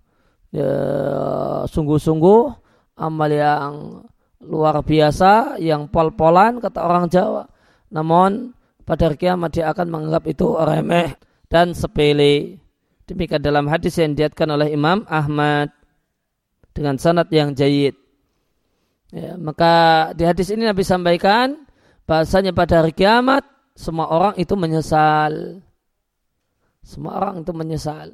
ya, 0.54 0.70
sungguh-sungguh 1.66 2.42
amal 3.02 3.32
yang 3.32 3.74
luar 4.42 4.82
biasa 4.82 5.58
yang 5.58 5.90
pol-polan 5.90 6.62
kata 6.62 6.80
orang 6.82 7.10
Jawa 7.10 7.50
namun 7.90 8.54
pada 8.86 9.10
hari 9.10 9.18
kiamat 9.18 9.54
dia 9.58 9.70
akan 9.74 9.88
menganggap 9.90 10.30
itu 10.30 10.58
remeh 10.58 11.18
dan 11.50 11.74
sepele 11.74 12.62
demikian 13.10 13.42
dalam 13.42 13.66
hadis 13.66 13.98
yang 13.98 14.14
diatkan 14.14 14.50
oleh 14.50 14.74
Imam 14.74 15.06
Ahmad 15.10 15.74
dengan 16.72 16.96
sanad 16.96 17.28
yang 17.32 17.52
jayid 17.56 17.96
ya, 19.12 19.36
maka 19.36 20.10
di 20.16 20.24
hadis 20.24 20.52
ini 20.52 20.68
Nabi 20.68 20.84
sampaikan 20.88 21.68
bahasanya 22.08 22.56
pada 22.56 22.84
hari 22.84 22.96
kiamat 22.96 23.44
semua 23.76 24.12
orang 24.12 24.36
itu 24.36 24.54
menyesal. 24.54 25.64
Semua 26.82 27.18
orang 27.18 27.46
itu 27.46 27.52
menyesal. 27.56 28.08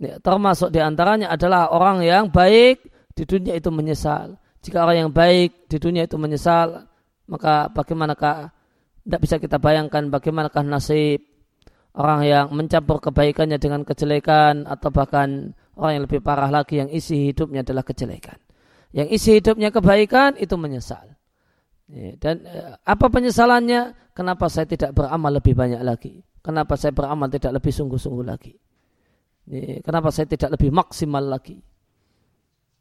Ya, 0.00 0.16
termasuk 0.20 0.72
di 0.72 0.80
antaranya 0.80 1.28
adalah 1.28 1.68
orang 1.68 2.00
yang 2.00 2.32
baik 2.32 2.80
di 3.12 3.24
dunia 3.28 3.56
itu 3.56 3.68
menyesal. 3.68 4.40
Jika 4.64 4.88
orang 4.88 5.08
yang 5.08 5.12
baik 5.12 5.68
di 5.68 5.76
dunia 5.76 6.08
itu 6.08 6.16
menyesal, 6.16 6.88
maka 7.28 7.68
bagaimanakah 7.72 8.52
tidak 9.04 9.20
bisa 9.20 9.36
kita 9.36 9.56
bayangkan 9.60 10.08
bagaimanakah 10.08 10.64
nasib 10.64 11.20
orang 11.96 12.24
yang 12.24 12.46
mencampur 12.52 13.00
kebaikannya 13.00 13.56
dengan 13.56 13.84
kejelekan 13.84 14.64
atau 14.68 14.88
bahkan 14.92 15.52
orang 15.80 15.92
yang 15.96 16.04
lebih 16.04 16.20
parah 16.20 16.52
lagi 16.52 16.76
yang 16.76 16.92
isi 16.92 17.32
hidupnya 17.32 17.64
adalah 17.64 17.80
kejelekan. 17.80 18.36
Yang 18.92 19.08
isi 19.16 19.30
hidupnya 19.40 19.72
kebaikan 19.72 20.36
itu 20.36 20.54
menyesal. 20.60 21.16
Ya, 21.90 22.14
dan 22.20 22.44
eh, 22.44 22.76
apa 22.84 23.08
penyesalannya? 23.08 24.12
Kenapa 24.12 24.52
saya 24.52 24.68
tidak 24.68 24.92
beramal 24.92 25.32
lebih 25.40 25.56
banyak 25.56 25.80
lagi? 25.80 26.20
Kenapa 26.44 26.76
saya 26.76 26.92
beramal 26.92 27.32
tidak 27.32 27.56
lebih 27.56 27.72
sungguh-sungguh 27.72 28.26
lagi? 28.26 28.52
Ya, 29.48 29.80
kenapa 29.80 30.12
saya 30.12 30.28
tidak 30.28 30.60
lebih 30.60 30.70
maksimal 30.70 31.24
lagi? 31.24 31.58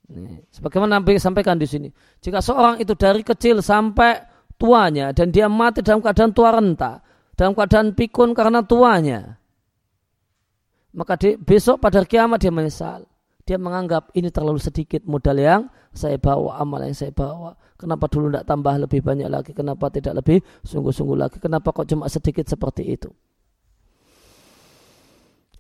Ya, 0.10 0.44
sebagaimana 0.51 1.00
Nabi 1.00 1.15
sampaikan 1.22 1.56
di 1.56 1.65
sini, 1.65 1.88
jika 2.20 2.44
seorang 2.44 2.84
itu 2.84 2.94
dari 3.00 3.24
kecil 3.24 3.63
sampai 3.63 4.20
tuanya 4.60 5.15
dan 5.15 5.32
dia 5.32 5.48
mati 5.48 5.79
dalam 5.79 6.03
keadaan 6.03 6.36
tua 6.36 6.51
renta, 6.51 7.00
dalam 7.39 7.56
keadaan 7.56 7.96
pikun 7.96 8.36
karena 8.36 8.60
tuanya, 8.68 9.38
maka 10.96 11.13
di, 11.19 11.38
besok 11.38 11.81
pada 11.81 12.01
kiamat 12.05 12.41
dia 12.41 12.53
menyesal. 12.53 13.05
Dia 13.46 13.58
menganggap 13.58 14.13
ini 14.13 14.29
terlalu 14.29 14.62
sedikit 14.62 15.01
modal 15.10 15.38
yang 15.41 15.62
saya 15.89 16.22
bawa, 16.22 16.62
amal 16.62 16.86
yang 16.86 16.93
saya 16.93 17.10
bawa 17.10 17.58
Kenapa 17.79 18.12
dulu 18.12 18.27
tidak 18.27 18.43
tambah 18.43 18.75
lebih 18.75 19.00
banyak 19.00 19.31
lagi? 19.31 19.51
Kenapa 19.55 19.88
tidak 19.88 20.19
lebih 20.19 20.43
sungguh-sungguh 20.67 21.15
lagi? 21.15 21.39
Kenapa 21.39 21.72
kok 21.72 21.88
cuma 21.88 22.12
sedikit 22.12 22.43
seperti 22.43 22.84
itu? 22.84 23.08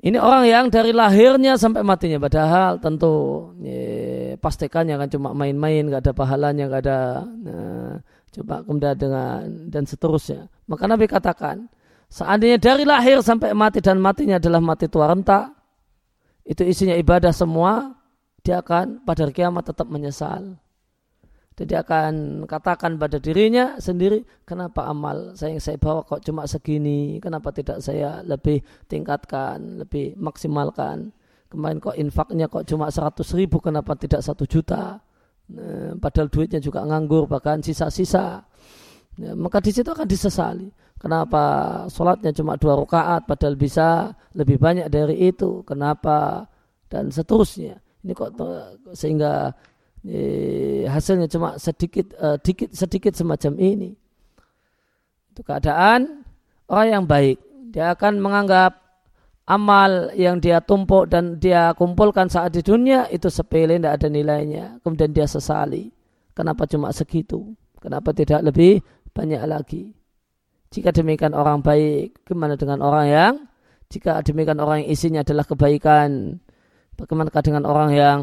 Ini 0.03 0.19
orang 0.19 0.43
yang 0.43 0.65
dari 0.67 0.91
lahirnya 0.91 1.55
sampai 1.55 1.79
matinya. 1.79 2.19
Padahal 2.19 2.75
tentu 2.83 3.55
ya, 3.63 4.35
pastikannya 4.35 4.99
kan 4.99 5.07
cuma 5.07 5.31
main-main, 5.31 5.87
nggak 5.87 6.11
ada 6.11 6.11
pahalanya, 6.11 6.67
nggak 6.67 6.81
ada. 6.83 6.99
Nah, 7.23 7.93
coba 8.35 8.67
kemudian 8.67 8.99
dengan 8.99 9.39
dan 9.71 9.87
seterusnya. 9.87 10.51
Maka 10.67 10.91
Nabi 10.91 11.07
katakan, 11.07 11.71
seandainya 12.09 12.57
dari 12.57 12.83
lahir 12.83 13.21
sampai 13.21 13.53
mati 13.53 13.79
dan 13.79 14.01
matinya 14.01 14.41
adalah 14.41 14.59
mati 14.59 14.89
tua 14.89 15.07
renta, 15.07 15.53
itu 16.43 16.65
isinya 16.65 16.97
ibadah 16.97 17.29
semua, 17.29 17.93
dia 18.41 18.59
akan 18.59 19.05
pada 19.05 19.29
kiamat 19.29 19.69
tetap 19.69 19.85
menyesal. 19.87 20.57
Jadi 21.59 21.75
akan 21.75 22.13
katakan 22.47 22.95
pada 22.95 23.19
dirinya 23.19 23.75
sendiri, 23.83 24.23
kenapa 24.47 24.87
amal 24.87 25.35
saya 25.35 25.53
yang 25.53 25.59
saya 25.59 25.75
bawa 25.75 26.07
kok 26.07 26.23
cuma 26.23 26.47
segini, 26.47 27.19
kenapa 27.19 27.51
tidak 27.51 27.83
saya 27.83 28.23
lebih 28.23 28.63
tingkatkan, 28.87 29.83
lebih 29.83 30.15
maksimalkan. 30.15 31.11
Kemarin 31.51 31.77
kok 31.83 31.99
infaknya 31.99 32.47
kok 32.47 32.63
cuma 32.63 32.87
100 32.87 33.21
ribu, 33.35 33.59
kenapa 33.59 33.91
tidak 33.99 34.23
satu 34.23 34.47
juta. 34.47 35.03
Nah, 35.51 35.99
padahal 35.99 36.31
duitnya 36.31 36.63
juga 36.63 36.85
nganggur, 36.87 37.27
bahkan 37.27 37.59
sisa-sisa. 37.59 38.48
Ya, 39.19 39.35
maka 39.35 39.59
di 39.59 39.75
situ 39.75 39.91
akan 39.91 40.07
disesali. 40.07 40.71
Kenapa 40.99 41.43
sholatnya 41.91 42.31
cuma 42.35 42.59
dua 42.59 42.75
rakaat, 42.79 43.27
padahal 43.27 43.55
bisa 43.55 44.15
lebih 44.35 44.59
banyak 44.59 44.87
dari 44.91 45.31
itu. 45.31 45.63
Kenapa? 45.63 46.47
Dan 46.87 47.11
seterusnya. 47.11 47.79
Ini 48.03 48.11
kok 48.15 48.31
sehingga 48.95 49.51
hasilnya 50.87 51.27
cuma 51.27 51.59
sedikit 51.59 52.15
uh, 52.15 52.39
dikit 52.39 52.71
sedikit 52.71 53.11
semacam 53.11 53.59
ini 53.59 53.91
itu 55.35 55.41
keadaan 55.43 56.23
orang 56.71 56.87
yang 56.87 57.03
baik 57.03 57.37
dia 57.75 57.91
akan 57.91 58.23
menganggap 58.23 58.79
amal 59.43 60.15
yang 60.15 60.39
dia 60.39 60.63
tumpuk 60.63 61.11
dan 61.11 61.35
dia 61.35 61.75
kumpulkan 61.75 62.31
saat 62.31 62.55
di 62.55 62.63
dunia 62.63 63.11
itu 63.11 63.27
sepele 63.27 63.75
tidak 63.75 63.99
ada 63.99 64.07
nilainya 64.07 64.79
kemudian 64.79 65.11
dia 65.11 65.27
sesali 65.27 65.91
kenapa 66.31 66.63
cuma 66.63 66.95
segitu 66.95 67.51
kenapa 67.83 68.15
tidak 68.15 68.39
lebih 68.39 68.79
banyak 69.11 69.41
lagi 69.45 69.93
jika 70.69 70.93
demikian 70.93 71.33
orang 71.33 71.65
baik 71.65 72.21
gimana 72.25 72.53
dengan 72.55 72.79
orang 72.85 73.05
yang 73.09 73.33
jika 73.89 74.21
demikian 74.21 74.61
orang 74.61 74.85
yang 74.85 74.89
isinya 74.93 75.21
adalah 75.25 75.45
kebaikan 75.45 76.37
bagaimana 76.93 77.33
dengan 77.33 77.65
orang 77.65 77.89
yang 77.95 78.19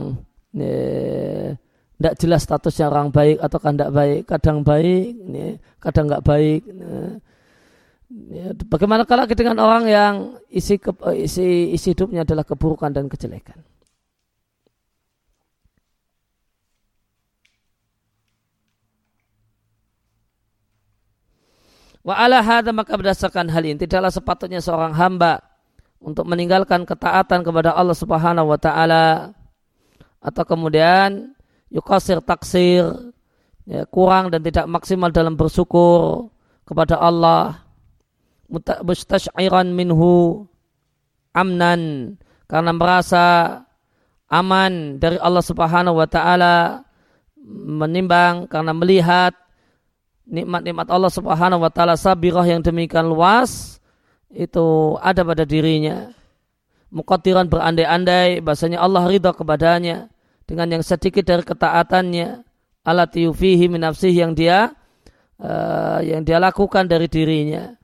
tidak 1.96 2.14
jelas 2.20 2.44
statusnya 2.44 2.92
orang 2.92 3.08
baik 3.08 3.40
atau 3.40 3.58
tidak 3.60 3.90
baik, 3.92 4.20
kadang 4.28 4.58
baik, 4.60 5.04
kadang 5.80 6.04
nggak 6.08 6.24
baik. 6.24 6.62
Ya, 8.30 8.54
bagaimana 8.70 9.02
kalau 9.02 9.26
dengan 9.26 9.58
orang 9.58 9.90
yang 9.90 10.14
isi, 10.46 10.78
ke, 10.78 10.94
isi 11.18 11.74
isi 11.74 11.90
hidupnya 11.90 12.22
adalah 12.22 12.46
keburukan 12.46 12.94
dan 12.94 13.10
kejelekan? 13.10 13.58
Wa 22.06 22.14
ala 22.22 22.38
hadha 22.38 22.70
maka 22.70 22.94
berdasarkan 22.94 23.50
hal 23.50 23.66
ini 23.66 23.82
tidaklah 23.82 24.14
sepatutnya 24.14 24.62
seorang 24.62 24.94
hamba 24.94 25.42
untuk 25.98 26.22
meninggalkan 26.22 26.86
ketaatan 26.86 27.42
kepada 27.42 27.74
Allah 27.74 27.98
Subhanahu 27.98 28.46
wa 28.46 28.54
taala. 28.54 29.34
Atau 30.22 30.46
kemudian 30.46 31.34
yukasir 31.66 32.22
taksir 32.22 33.10
ya, 33.66 33.82
kurang 33.90 34.30
dan 34.30 34.38
tidak 34.46 34.70
maksimal 34.70 35.10
dalam 35.10 35.34
bersyukur 35.34 36.30
kepada 36.62 36.94
Allah. 36.94 37.66
Mustash'iran 38.86 39.74
minhu 39.74 40.46
amnan 41.34 42.14
karena 42.46 42.70
merasa 42.70 43.26
aman 44.30 45.02
dari 45.02 45.18
Allah 45.18 45.42
Subhanahu 45.42 45.98
wa 45.98 46.06
taala 46.06 46.86
menimbang 47.50 48.46
karena 48.46 48.70
melihat 48.70 49.34
nikmat-nikmat 50.26 50.90
Allah 50.90 51.10
Subhanahu 51.10 51.62
wa 51.62 51.70
taala 51.70 51.94
sabirah 51.94 52.44
yang 52.44 52.60
demikian 52.60 53.06
luas 53.06 53.78
itu 54.30 54.98
ada 55.00 55.22
pada 55.22 55.46
dirinya. 55.46 56.10
Mukatiran 56.90 57.50
berandai-andai 57.50 58.42
bahasanya 58.42 58.82
Allah 58.82 59.06
ridha 59.06 59.34
kepadanya 59.34 60.10
dengan 60.46 60.78
yang 60.78 60.82
sedikit 60.82 61.26
dari 61.26 61.42
ketaatannya. 61.42 62.42
Alat 62.86 63.18
yufihi 63.18 63.66
minafsih 63.66 64.14
yang 64.14 64.30
dia 64.38 64.70
uh, 65.42 65.98
yang 66.02 66.22
dia 66.22 66.38
lakukan 66.38 66.86
dari 66.86 67.10
dirinya. 67.10 67.74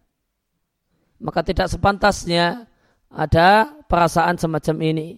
Maka 1.18 1.42
tidak 1.42 1.70
sepantasnya 1.70 2.70
ada 3.10 3.66
perasaan 3.86 4.38
semacam 4.38 4.76
ini. 4.82 5.08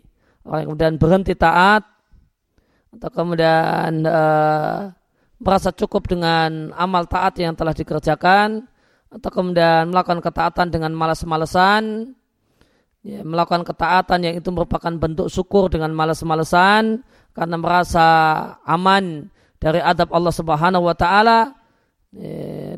Orang 0.44 0.72
kemudian 0.72 0.96
berhenti 0.96 1.36
taat 1.36 1.84
atau 2.96 3.10
kemudian 3.12 4.04
uh, 4.04 4.92
merasa 5.44 5.70
cukup 5.70 6.08
dengan 6.08 6.72
amal 6.74 7.04
taat 7.04 7.36
yang 7.38 7.52
telah 7.52 7.76
dikerjakan 7.76 8.64
atau 9.12 9.30
kemudian 9.30 9.92
melakukan 9.92 10.18
ketaatan 10.24 10.74
dengan 10.74 10.90
malas-malesan 10.96 12.16
ya, 13.04 13.20
melakukan 13.22 13.62
ketaatan 13.62 14.18
yang 14.24 14.34
itu 14.40 14.48
merupakan 14.50 14.90
bentuk 14.96 15.28
syukur 15.30 15.70
dengan 15.70 15.92
malas-malesan 15.92 17.04
karena 17.36 17.56
merasa 17.60 18.08
aman 18.64 19.28
dari 19.60 19.78
adab 19.78 20.10
Allah 20.10 20.34
Subhanahu 20.34 20.88
wa 20.88 20.96
taala. 20.96 21.54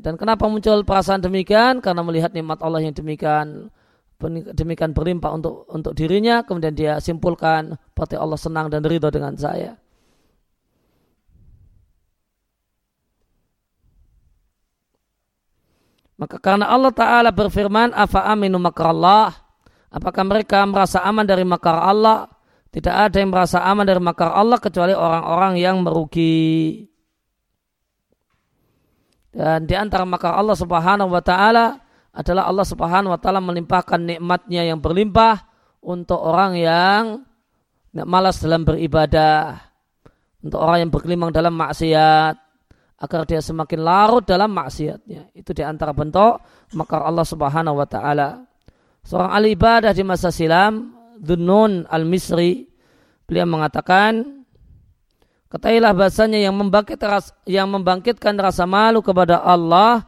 Dan 0.01 0.17
kenapa 0.17 0.49
muncul 0.49 0.81
perasaan 0.81 1.21
demikian? 1.21 1.85
Karena 1.85 2.01
melihat 2.01 2.33
nikmat 2.33 2.57
Allah 2.65 2.81
yang 2.81 2.97
demikian 2.97 3.69
demikian 4.57 4.97
berlimpah 4.97 5.29
untuk 5.37 5.69
untuk 5.69 5.93
dirinya, 5.93 6.41
kemudian 6.41 6.73
dia 6.73 6.97
simpulkan 7.05 7.77
berarti 7.93 8.17
Allah 8.17 8.41
senang 8.41 8.73
dan 8.73 8.81
ridho 8.81 9.13
dengan 9.13 9.37
saya. 9.37 9.77
Maka 16.17 16.41
karena 16.41 16.73
Allah 16.73 16.93
Ta'ala 16.93 17.29
berfirman, 17.29 17.93
Afa 17.93 18.25
aminu 18.25 18.57
makrallah. 18.57 19.37
Apakah 19.93 20.25
mereka 20.25 20.65
merasa 20.65 21.05
aman 21.05 21.25
dari 21.25 21.45
makar 21.45 21.77
Allah? 21.77 22.29
Tidak 22.73 22.93
ada 22.93 23.17
yang 23.17 23.33
merasa 23.33 23.65
aman 23.65 23.85
dari 23.85 24.01
makar 24.01 24.33
Allah 24.33 24.61
kecuali 24.61 24.93
orang-orang 24.93 25.61
yang 25.61 25.81
merugi. 25.81 26.85
Dan 29.33 29.69
di 29.69 29.77
antara 29.77 30.05
makar 30.09 30.37
Allah 30.37 30.57
Subhanahu 30.57 31.13
wa 31.13 31.21
taala 31.21 31.81
adalah 32.13 32.49
Allah 32.49 32.65
Subhanahu 32.65 33.13
wa 33.13 33.21
taala 33.21 33.41
melimpahkan 33.45 34.01
nikmatnya 34.01 34.65
yang 34.65 34.81
berlimpah 34.81 35.45
untuk 35.85 36.17
orang 36.17 36.57
yang 36.57 37.03
malas 37.93 38.41
dalam 38.41 38.65
beribadah, 38.65 39.61
untuk 40.41 40.61
orang 40.61 40.89
yang 40.89 40.91
berkelimang 40.93 41.33
dalam 41.33 41.53
maksiat, 41.57 42.37
agar 42.97 43.29
dia 43.29 43.45
semakin 43.45 43.81
larut 43.85 44.25
dalam 44.25 44.53
maksiatnya. 44.53 45.37
Itu 45.37 45.53
di 45.53 45.61
antara 45.61 45.93
bentuk 45.93 46.41
makar 46.73 47.05
Allah 47.05 47.27
Subhanahu 47.29 47.77
wa 47.77 47.89
taala. 47.89 48.45
Seorang 49.05 49.31
ahli 49.31 49.55
ibadah 49.55 49.93
di 49.95 50.03
masa 50.03 50.35
silam 50.35 50.97
Dunun 51.17 51.87
al-Misri 51.87 52.67
beliau 53.25 53.47
mengatakan 53.49 54.37
Ketahuilah 55.47 55.95
bahasanya 55.95 56.43
yang 56.43 56.59
membangkit 56.59 56.99
yang 57.47 57.71
membangkitkan 57.71 58.35
rasa 58.35 58.67
malu 58.67 58.99
kepada 58.99 59.39
Allah 59.47 60.03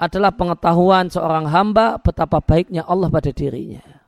adalah 0.00 0.32
pengetahuan 0.32 1.12
seorang 1.12 1.44
hamba 1.52 2.00
betapa 2.00 2.40
baiknya 2.40 2.88
Allah 2.88 3.12
pada 3.12 3.28
dirinya. 3.28 3.99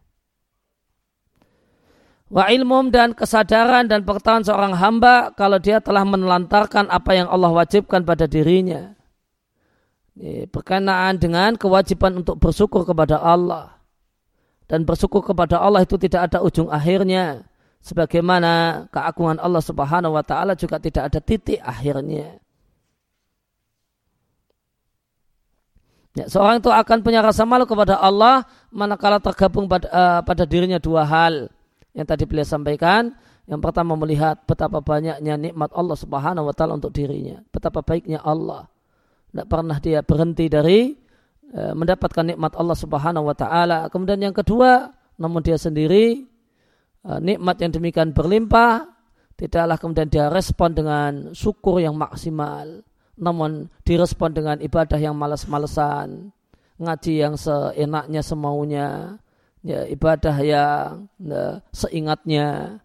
Wa 2.33 2.49
ilmum 2.49 2.89
dan 2.89 3.13
kesadaran 3.13 3.93
dan 3.93 4.09
pengetahuan 4.09 4.41
seorang 4.41 4.73
hamba 4.73 5.37
kalau 5.37 5.61
dia 5.61 5.85
telah 5.85 6.01
menelantarkan 6.01 6.89
apa 6.89 7.13
yang 7.13 7.29
Allah 7.29 7.53
wajibkan 7.53 8.09
pada 8.09 8.25
dirinya. 8.25 8.97
Berkenaan 10.49 11.21
dengan 11.21 11.61
kewajiban 11.61 12.25
untuk 12.25 12.41
bersyukur 12.41 12.89
kepada 12.89 13.21
Allah 13.21 13.77
dan 14.65 14.89
bersyukur 14.89 15.21
kepada 15.21 15.61
Allah 15.61 15.85
itu 15.85 16.01
tidak 16.01 16.33
ada 16.33 16.41
ujung 16.41 16.73
akhirnya 16.73 17.45
sebagaimana 17.85 18.85
keagungan 18.89 19.37
Allah 19.37 19.61
Subhanahu 19.61 20.17
wa 20.17 20.25
taala 20.25 20.57
juga 20.57 20.81
tidak 20.81 21.13
ada 21.13 21.21
titik 21.21 21.61
akhirnya. 21.61 22.41
Ya, 26.13 26.29
seorang 26.29 26.61
itu 26.61 26.69
akan 26.69 27.01
punya 27.01 27.25
rasa 27.25 27.49
malu 27.49 27.65
kepada 27.65 27.97
Allah 27.97 28.45
manakala 28.69 29.17
tergabung 29.17 29.65
pada, 29.65 29.89
uh, 29.89 30.21
pada 30.21 30.45
dirinya 30.45 30.77
dua 30.77 31.09
hal 31.09 31.49
yang 31.93 32.07
tadi 32.09 32.25
beliau 32.29 32.47
sampaikan. 32.47 33.13
Yang 33.43 33.61
pertama 33.65 33.99
melihat 33.99 34.47
betapa 34.47 34.79
banyaknya 34.79 35.35
nikmat 35.35 35.75
Allah 35.75 35.99
Subhanahu 35.99 36.47
wa 36.47 36.55
taala 36.55 36.79
untuk 36.79 36.95
dirinya, 36.95 37.43
betapa 37.51 37.83
baiknya 37.83 38.23
Allah. 38.23 38.71
Tidak 39.33 39.47
pernah 39.51 39.77
dia 39.83 40.05
berhenti 40.05 40.47
dari 40.47 40.95
Eh, 41.53 41.77
mendapatkan 41.77 42.33
nikmat 42.33 42.57
Allah 42.57 42.73
Subhanahu 42.73 43.29
wa 43.29 43.37
taala. 43.37 43.93
Kemudian 43.93 44.17
yang 44.25 44.33
kedua, 44.33 44.89
namun 45.21 45.45
dia 45.45 45.61
sendiri 45.61 46.25
eh, 47.05 47.19
nikmat 47.21 47.61
yang 47.61 47.77
demikian 47.77 48.17
berlimpah 48.17 48.89
tidaklah 49.37 49.77
kemudian 49.77 50.09
dia 50.09 50.33
respon 50.33 50.73
dengan 50.73 51.37
syukur 51.37 51.85
yang 51.85 51.93
maksimal, 51.93 52.81
namun 53.21 53.69
direspon 53.85 54.33
dengan 54.33 54.65
ibadah 54.65 54.97
yang 54.97 55.13
malas-malesan, 55.13 56.33
ngaji 56.81 57.15
yang 57.21 57.37
seenaknya 57.37 58.25
semaunya, 58.25 59.21
ya, 59.63 59.87
ibadah 59.89 60.37
yang 60.43 61.07
ya, 61.23 61.63
seingatnya, 61.73 62.79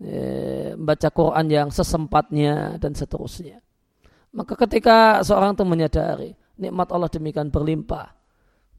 ya, 0.00 0.74
membaca 0.78 1.08
Quran 1.10 1.46
yang 1.50 1.68
sesempatnya 1.70 2.78
dan 2.78 2.94
seterusnya. 2.94 3.60
Maka 4.34 4.58
ketika 4.66 5.22
seorang 5.22 5.54
itu 5.54 5.62
menyadari 5.62 6.30
nikmat 6.58 6.90
Allah 6.90 7.10
demikian 7.10 7.50
berlimpah 7.50 8.14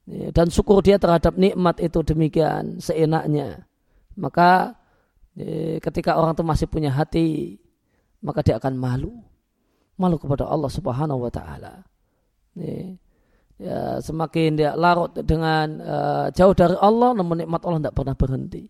ya, 0.08 0.32
dan 0.32 0.48
syukur 0.48 0.80
dia 0.80 0.96
terhadap 1.00 1.36
nikmat 1.36 1.80
itu 1.84 2.00
demikian 2.06 2.80
seenaknya 2.80 3.68
maka 4.16 4.80
ya, 5.36 5.80
ketika 5.84 6.16
orang 6.16 6.36
itu 6.36 6.44
masih 6.44 6.68
punya 6.72 6.92
hati 6.92 7.60
maka 8.24 8.40
dia 8.42 8.56
akan 8.58 8.80
malu 8.80 9.12
malu 10.00 10.16
kepada 10.16 10.48
Allah 10.48 10.72
Subhanahu 10.72 11.28
wa 11.28 11.32
taala 11.32 11.84
ya, 12.56 12.96
ya 13.56 14.04
semakin 14.04 14.60
dia 14.60 14.72
larut 14.76 15.12
dengan 15.16 15.68
uh, 15.80 16.28
jauh 16.36 16.52
dari 16.52 16.76
Allah 16.76 17.16
namun 17.16 17.46
nikmat 17.46 17.62
Allah 17.64 17.80
tidak 17.84 17.96
pernah 17.96 18.16
berhenti 18.16 18.64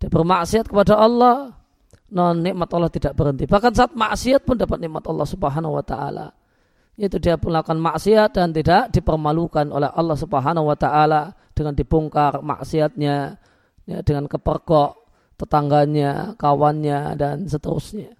dia 0.00 0.08
bermaksiat 0.08 0.64
kepada 0.68 0.96
Allah 0.96 1.52
non 2.12 2.40
nikmat 2.40 2.68
Allah 2.72 2.88
tidak 2.88 3.12
berhenti 3.12 3.44
bahkan 3.44 3.72
saat 3.72 3.92
maksiat 3.92 4.44
pun 4.44 4.56
dapat 4.56 4.80
nikmat 4.80 5.04
Allah 5.04 5.28
Subhanahu 5.28 5.76
wa 5.76 5.84
taala 5.84 6.32
itu 6.96 7.16
dia 7.16 7.40
melakukan 7.40 7.80
maksiat 7.80 8.36
dan 8.36 8.52
tidak 8.52 8.92
dipermalukan 8.92 9.64
oleh 9.72 9.88
Allah 9.88 10.16
Subhanahu 10.16 10.68
wa 10.68 10.76
taala 10.76 11.32
dengan 11.56 11.72
dibongkar 11.72 12.44
maksiatnya 12.44 13.16
ya, 13.88 13.98
dengan 14.04 14.28
kepergok 14.28 15.02
tetangganya, 15.40 16.38
kawannya 16.38 17.18
dan 17.18 17.48
seterusnya. 17.48 18.14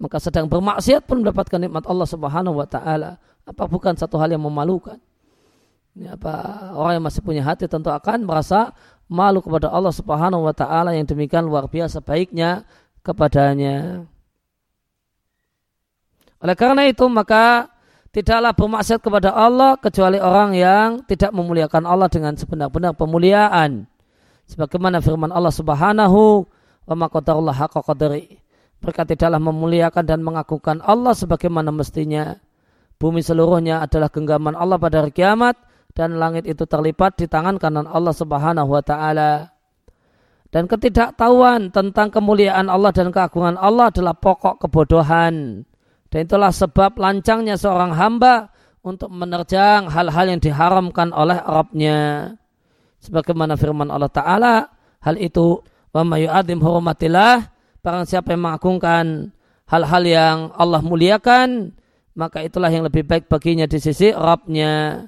maka 0.00 0.16
sedang 0.16 0.48
bermaksiat 0.48 1.04
pun 1.04 1.20
mendapatkan 1.20 1.60
nikmat 1.60 1.84
Allah 1.84 2.08
Subhanahu 2.08 2.56
wa 2.56 2.64
taala. 2.64 3.20
Apa 3.50 3.66
bukan 3.66 3.98
satu 3.98 4.14
hal 4.22 4.30
yang 4.30 4.46
memalukan? 4.46 5.02
Ya, 5.98 6.14
apa 6.14 6.70
orang 6.78 7.02
yang 7.02 7.04
masih 7.10 7.18
punya 7.18 7.42
hati 7.42 7.66
tentu 7.66 7.90
akan 7.90 8.22
merasa 8.22 8.70
malu 9.10 9.42
kepada 9.42 9.74
Allah 9.74 9.90
Subhanahu 9.90 10.46
wa 10.46 10.54
taala 10.54 10.94
yang 10.94 11.02
demikian 11.02 11.50
luar 11.50 11.66
biasa 11.66 11.98
baiknya 11.98 12.62
kepadanya. 13.02 14.06
Oleh 16.38 16.54
karena 16.54 16.86
itu 16.86 17.04
maka 17.10 17.66
tidaklah 18.14 18.54
bermaksiat 18.54 19.02
kepada 19.02 19.34
Allah 19.34 19.74
kecuali 19.82 20.22
orang 20.22 20.54
yang 20.54 20.88
tidak 21.10 21.34
memuliakan 21.34 21.82
Allah 21.84 22.06
dengan 22.06 22.38
sebenar-benar 22.38 22.94
pemuliaan. 22.94 23.90
Sebagaimana 24.46 25.02
firman 25.02 25.34
Allah 25.34 25.50
Subhanahu 25.50 26.46
wa 26.86 26.94
ma 26.94 27.06
qadarullah 27.10 27.54
haqqa. 27.54 27.82
Mereka 28.80 29.02
tidaklah 29.04 29.42
memuliakan 29.42 30.04
dan 30.06 30.22
mengagungkan 30.22 30.78
Allah 30.86 31.12
sebagaimana 31.18 31.74
mestinya. 31.74 32.38
Bumi 33.00 33.24
seluruhnya 33.24 33.80
adalah 33.80 34.12
genggaman 34.12 34.52
Allah 34.52 34.76
pada 34.76 35.00
hari 35.00 35.16
kiamat 35.16 35.56
dan 35.96 36.20
langit 36.20 36.44
itu 36.44 36.68
terlipat 36.68 37.16
di 37.16 37.24
tangan 37.24 37.56
kanan 37.56 37.88
Allah 37.88 38.12
Subhanahu 38.12 38.68
wa 38.68 38.84
taala. 38.84 39.56
Dan 40.52 40.68
ketidaktahuan 40.68 41.72
tentang 41.72 42.12
kemuliaan 42.12 42.68
Allah 42.68 42.92
dan 42.92 43.08
keagungan 43.08 43.56
Allah 43.56 43.88
adalah 43.88 44.12
pokok 44.12 44.66
kebodohan. 44.66 45.64
Dan 46.10 46.18
itulah 46.26 46.52
sebab 46.52 46.98
lancangnya 46.98 47.56
seorang 47.56 47.96
hamba 47.96 48.52
untuk 48.84 49.08
menerjang 49.14 49.88
hal-hal 49.88 50.26
yang 50.28 50.42
diharamkan 50.42 51.14
oleh 51.14 51.38
Rabbnya. 51.40 52.34
Sebagaimana 53.00 53.56
firman 53.56 53.88
Allah 53.88 54.10
Ta'ala, 54.12 54.54
hal 55.00 55.16
itu 55.16 55.62
wa 55.94 56.02
mayu'adim 56.04 56.60
hurumatillah 56.60 57.60
Barang 57.80 58.04
siapa 58.04 58.36
yang 58.36 58.44
mengagungkan 58.44 59.32
hal-hal 59.64 60.04
yang 60.04 60.36
Allah 60.52 60.84
muliakan, 60.84 61.72
maka 62.14 62.42
itulah 62.42 62.70
yang 62.70 62.86
lebih 62.86 63.06
baik 63.06 63.30
baginya 63.30 63.66
di 63.70 63.78
sisi 63.78 64.10
Rabbnya. 64.10 65.06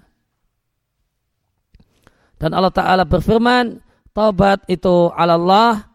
Dan 2.38 2.50
Allah 2.54 2.74
Ta'ala 2.74 3.04
berfirman, 3.06 3.78
taubat 4.10 4.66
itu 4.66 5.10
Allah, 5.14 5.86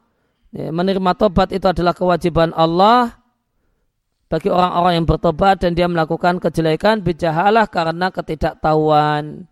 ya, 0.56 0.72
menerima 0.72 1.12
taubat 1.16 1.52
itu 1.52 1.68
adalah 1.68 1.92
kewajiban 1.92 2.56
Allah 2.56 3.20
bagi 4.28 4.52
orang-orang 4.52 5.04
yang 5.04 5.08
bertobat 5.08 5.64
dan 5.64 5.72
dia 5.76 5.88
melakukan 5.88 6.40
kejelekan 6.40 7.04
bijahalah 7.04 7.68
karena 7.68 8.12
ketidaktahuan. 8.12 9.48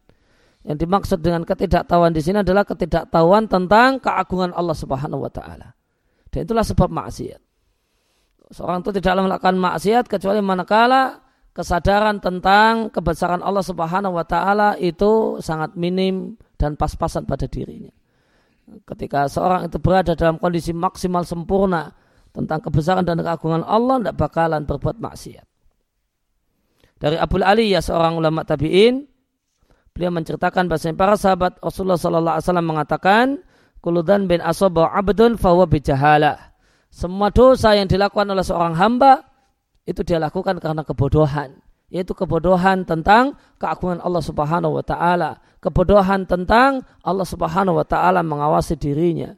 Yang 0.65 0.77
dimaksud 0.81 1.19
dengan 1.21 1.45
ketidaktahuan 1.45 2.11
di 2.11 2.25
sini 2.25 2.41
adalah 2.41 2.65
ketidaktahuan 2.65 3.45
tentang 3.45 4.01
keagungan 4.01 4.51
Allah 4.51 4.75
Subhanahu 4.75 5.23
wa 5.23 5.31
taala. 5.31 5.77
Dan 6.33 6.43
itulah 6.43 6.65
sebab 6.65 6.89
maksiat. 6.91 7.39
Seorang 8.51 8.81
itu 8.83 8.91
tidak 8.97 9.19
melakukan 9.19 9.55
maksiat 9.55 10.09
kecuali 10.09 10.41
manakala 10.41 11.24
kesadaran 11.55 12.19
tentang 12.19 12.91
kebesaran 12.91 13.39
Allah 13.39 13.63
Subhanahu 13.63 14.19
wa 14.19 14.27
taala 14.27 14.75
itu 14.75 15.39
sangat 15.39 15.79
minim 15.79 16.35
dan 16.59 16.75
pas-pasan 16.75 17.23
pada 17.23 17.47
dirinya. 17.47 17.95
Ketika 18.83 19.31
seorang 19.31 19.71
itu 19.71 19.79
berada 19.79 20.19
dalam 20.19 20.35
kondisi 20.35 20.75
maksimal 20.75 21.23
sempurna 21.23 21.95
tentang 22.35 22.59
kebesaran 22.59 23.07
dan 23.07 23.23
keagungan 23.23 23.63
Allah 23.63 24.03
tidak 24.03 24.15
bakalan 24.19 24.67
berbuat 24.67 24.99
maksiat. 24.99 25.47
Dari 26.99 27.15
Abu 27.15 27.39
Ali 27.39 27.71
ya 27.71 27.79
seorang 27.79 28.19
ulama 28.19 28.43
tabi'in 28.43 29.07
beliau 29.95 30.11
menceritakan 30.11 30.67
bahasa 30.67 30.91
para 30.91 31.15
sahabat 31.15 31.55
Rasulullah 31.63 31.95
sallallahu 31.95 32.35
alaihi 32.35 32.45
wasallam 32.51 32.67
mengatakan 32.67 33.25
kuludan 33.79 34.27
bin 34.27 34.43
asoba 34.43 34.91
abdun 34.91 35.39
fawa 35.39 35.63
bijahala. 35.71 36.51
Semua 36.91 37.31
dosa 37.31 37.75
yang 37.79 37.87
dilakukan 37.87 38.27
oleh 38.27 38.43
seorang 38.43 38.75
hamba 38.75 39.34
itu 39.85 40.01
dia 40.01 40.17
lakukan 40.17 40.57
karena 40.57 40.81
kebodohan. 40.81 41.61
Yaitu 41.93 42.17
kebodohan 42.17 42.83
tentang 42.83 43.37
keagungan 43.61 44.01
Allah 44.01 44.21
subhanahu 44.25 44.81
wa 44.81 44.83
ta'ala. 44.83 45.37
Kebodohan 45.61 46.25
tentang 46.25 46.81
Allah 47.05 47.23
subhanahu 47.23 47.77
wa 47.77 47.85
ta'ala 47.85 48.25
mengawasi 48.25 48.73
dirinya. 48.73 49.37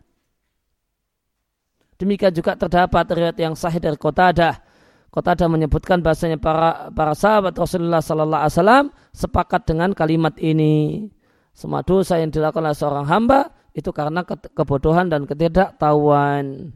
Demikian 2.00 2.32
juga 2.32 2.56
terdapat 2.56 3.04
riwayat 3.12 3.38
yang 3.38 3.54
sahih 3.60 3.84
dari 3.84 4.00
Qatadah. 4.00 4.64
Qatadah 5.12 5.48
menyebutkan 5.50 6.00
bahasanya 6.00 6.38
para 6.38 6.94
para 6.94 7.18
sahabat 7.18 7.58
Rasulullah 7.58 8.06
sallallahu 8.06 8.42
alaihi 8.44 8.54
wasallam 8.54 8.86
sepakat 9.12 9.62
dengan 9.66 9.92
kalimat 9.98 10.38
ini. 10.38 11.10
Semua 11.58 11.82
dosa 11.82 12.22
yang 12.22 12.30
dilakukan 12.30 12.70
oleh 12.70 12.78
seorang 12.78 13.06
hamba 13.10 13.50
itu 13.74 13.90
karena 13.90 14.22
kebodohan 14.54 15.10
dan 15.10 15.26
ketidaktahuan. 15.26 16.74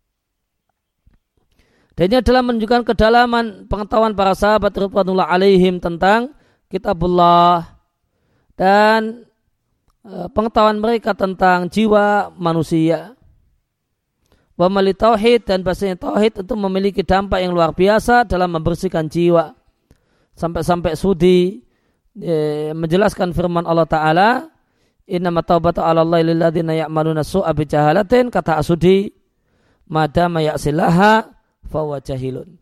Dan 1.91 2.04
ini 2.08 2.15
adalah 2.23 2.41
menunjukkan 2.41 2.82
kedalaman 2.88 3.67
pengetahuan 3.67 4.15
para 4.15 4.32
sahabat 4.32 4.71
Ridwanullah 4.71 5.27
alaihim 5.27 5.77
tentang 5.84 6.32
kitabullah 6.71 7.77
dan 8.56 9.27
e, 10.01 10.32
pengetahuan 10.32 10.80
mereka 10.80 11.12
tentang 11.12 11.67
jiwa 11.67 12.32
manusia. 12.39 13.13
Wa 14.56 14.69
tauhid 14.71 15.49
dan 15.49 15.65
bahasanya 15.65 15.99
tauhid 15.99 16.45
itu 16.47 16.54
memiliki 16.56 17.01
dampak 17.04 17.43
yang 17.43 17.51
luar 17.51 17.75
biasa 17.75 18.23
dalam 18.23 18.56
membersihkan 18.56 19.12
jiwa. 19.12 19.51
Sampai-sampai 20.32 20.95
Sudi 20.95 21.60
e, 22.15 22.36
menjelaskan 22.71 23.36
firman 23.36 23.67
Allah 23.67 23.89
Ta'ala 23.89 24.30
Innama 25.12 25.43
taubatu 25.43 25.84
ala 25.84 26.08
Allah 26.08 26.23
lilladzina 26.23 26.71
ya'maluna 26.71 27.25
su'a 27.25 27.51
bijahalatin 27.51 28.32
kata 28.32 28.62
Asudi 28.63 29.12
madama 29.91 30.39
ya'silaha 30.39 31.27
fawa 31.67 32.02
jahilun. 32.02 32.58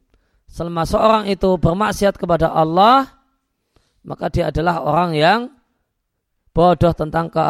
Selama 0.49 0.83
seorang 0.83 1.23
itu 1.29 1.55
bermaksiat 1.61 2.17
kepada 2.17 2.49
Allah 2.49 3.19
maka 4.03 4.31
dia 4.31 4.49
adalah 4.49 4.81
orang 4.81 5.11
yang 5.13 5.39
bodoh 6.55 6.91
tentang 6.95 7.29
ke, 7.29 7.43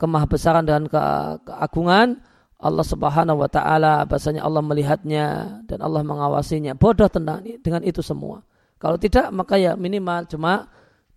kemahabesaran 0.00 0.64
dan 0.64 0.88
ke, 0.88 1.02
keagungan 1.44 2.22
Allah 2.56 2.86
Subhanahu 2.86 3.44
wa 3.44 3.50
taala. 3.50 4.08
Bahasanya 4.08 4.42
Allah 4.46 4.62
melihatnya 4.64 5.26
dan 5.68 5.78
Allah 5.84 6.00
mengawasinya. 6.00 6.72
Bodoh 6.78 7.10
tentang 7.10 7.44
dengan 7.60 7.84
itu 7.84 8.00
semua. 8.00 8.40
Kalau 8.80 8.96
tidak 8.96 9.28
maka 9.32 9.60
ya 9.60 9.76
minimal 9.76 10.24
cuma 10.28 10.68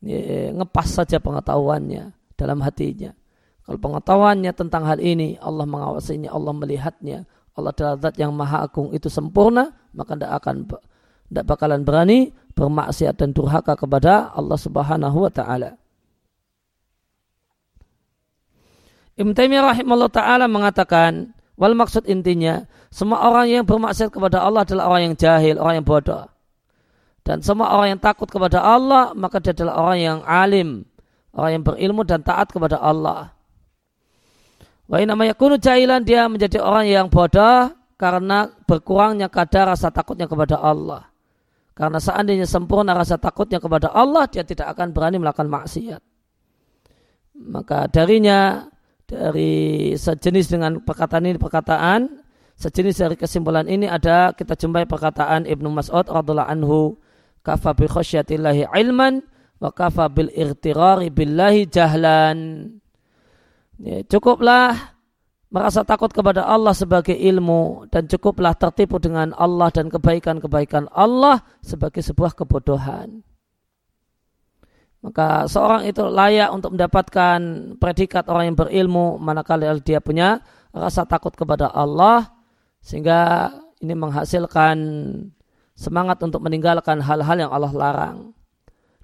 ya, 0.04 0.52
ngepas 0.56 0.88
saja 1.00 1.20
pengetahuannya 1.20 2.12
dalam 2.36 2.60
hatinya. 2.64 3.16
Kalau 3.64 3.78
pengetahuannya 3.78 4.52
tentang 4.58 4.84
hal 4.90 4.98
ini, 4.98 5.38
Allah 5.38 5.70
mengawasinya, 5.70 6.34
Allah 6.34 6.54
melihatnya, 6.58 7.30
Allah 7.60 7.76
adalah 7.76 7.96
zat 8.00 8.16
yang 8.16 8.32
maha 8.32 8.66
agung 8.66 8.96
itu 8.96 9.12
sempurna, 9.12 9.76
maka 9.94 10.16
tidak 10.16 10.32
akan 10.40 10.56
tidak 11.30 11.46
bakalan 11.46 11.82
berani 11.86 12.34
bermaksiat 12.58 13.16
dan 13.16 13.32
durhaka 13.32 13.78
kepada 13.78 14.34
Allah 14.34 14.58
Subhanahu 14.60 15.28
wa 15.28 15.32
taala. 15.32 15.80
Ibn 19.20 19.32
Taimiyah 19.36 19.76
rahimahullah 19.76 20.12
taala 20.12 20.48
mengatakan, 20.48 21.36
wal 21.60 21.76
maksud 21.76 22.08
intinya, 22.08 22.64
semua 22.88 23.28
orang 23.28 23.52
yang 23.52 23.64
bermaksiat 23.68 24.16
kepada 24.16 24.40
Allah 24.40 24.64
adalah 24.64 24.88
orang 24.88 25.12
yang 25.12 25.16
jahil, 25.20 25.60
orang 25.60 25.84
yang 25.84 25.88
bodoh. 25.88 26.24
Dan 27.28 27.44
semua 27.46 27.76
orang 27.76 27.94
yang 27.94 28.02
takut 28.02 28.26
kepada 28.26 28.64
Allah, 28.64 29.14
maka 29.14 29.44
dia 29.44 29.54
adalah 29.54 29.76
orang 29.76 30.00
yang 30.00 30.20
alim, 30.24 30.88
orang 31.36 31.60
yang 31.60 31.64
berilmu 31.68 32.02
dan 32.08 32.24
taat 32.24 32.50
kepada 32.50 32.80
Allah. 32.80 33.36
Wa 34.90 34.98
namanya 35.06 35.38
kunu 35.38 35.62
jahilan 35.62 36.02
dia 36.02 36.26
menjadi 36.26 36.66
orang 36.66 36.90
yang 36.90 37.08
bodoh 37.14 37.70
karena 37.94 38.50
berkurangnya 38.66 39.30
kadar 39.30 39.70
rasa 39.70 39.94
takutnya 39.94 40.26
kepada 40.26 40.58
Allah. 40.58 41.06
Karena 41.78 42.02
seandainya 42.02 42.50
sempurna 42.50 42.98
rasa 42.98 43.16
takutnya 43.22 43.62
kepada 43.62 43.94
Allah, 43.94 44.26
dia 44.28 44.44
tidak 44.44 44.74
akan 44.76 44.92
berani 44.92 45.22
melakukan 45.22 45.48
maksiat. 45.48 46.02
Maka 47.40 47.88
darinya, 47.88 48.68
dari 49.08 49.94
sejenis 49.96 50.52
dengan 50.52 50.84
perkataan 50.84 51.24
ini 51.24 51.40
perkataan, 51.40 52.20
sejenis 52.60 52.96
dari 53.00 53.16
kesimpulan 53.16 53.70
ini 53.72 53.88
ada 53.88 54.36
kita 54.36 54.60
jumpai 54.60 54.84
perkataan 54.90 55.48
Ibnu 55.48 55.72
Mas'ud 55.72 56.04
radhiallahu 56.04 56.52
anhu, 56.52 57.00
kafa 57.48 57.72
bi 57.78 57.88
khasyatillahi 57.88 58.68
ilman 58.76 59.24
wa 59.64 59.72
kafa 59.72 60.12
bil 60.12 60.28
irtirari 60.36 61.08
billahi 61.14 61.64
jahlan. 61.72 62.79
Ya, 63.80 64.04
cukuplah 64.04 65.00
merasa 65.50 65.88
takut 65.88 66.12
kepada 66.12 66.44
Allah 66.46 66.76
sebagai 66.76 67.16
ilmu 67.16 67.88
dan 67.90 68.06
cukuplah 68.06 68.54
tertipu 68.54 69.00
dengan 69.02 69.32
Allah 69.34 69.72
dan 69.72 69.88
kebaikan-kebaikan 69.88 70.92
Allah 70.94 71.42
sebagai 71.64 72.04
sebuah 72.04 72.36
kebodohan. 72.36 73.24
Maka 75.00 75.48
seorang 75.48 75.88
itu 75.88 76.04
layak 76.12 76.52
untuk 76.52 76.76
mendapatkan 76.76 77.40
predikat 77.80 78.28
orang 78.28 78.52
yang 78.52 78.58
berilmu 78.60 79.16
manakala 79.16 79.72
dia 79.80 80.04
punya 80.04 80.44
rasa 80.76 81.08
takut 81.08 81.32
kepada 81.32 81.72
Allah 81.72 82.28
sehingga 82.84 83.48
ini 83.80 83.96
menghasilkan 83.96 84.78
semangat 85.72 86.20
untuk 86.20 86.44
meninggalkan 86.44 87.00
hal-hal 87.00 87.48
yang 87.48 87.52
Allah 87.56 87.72
larang. 87.72 88.36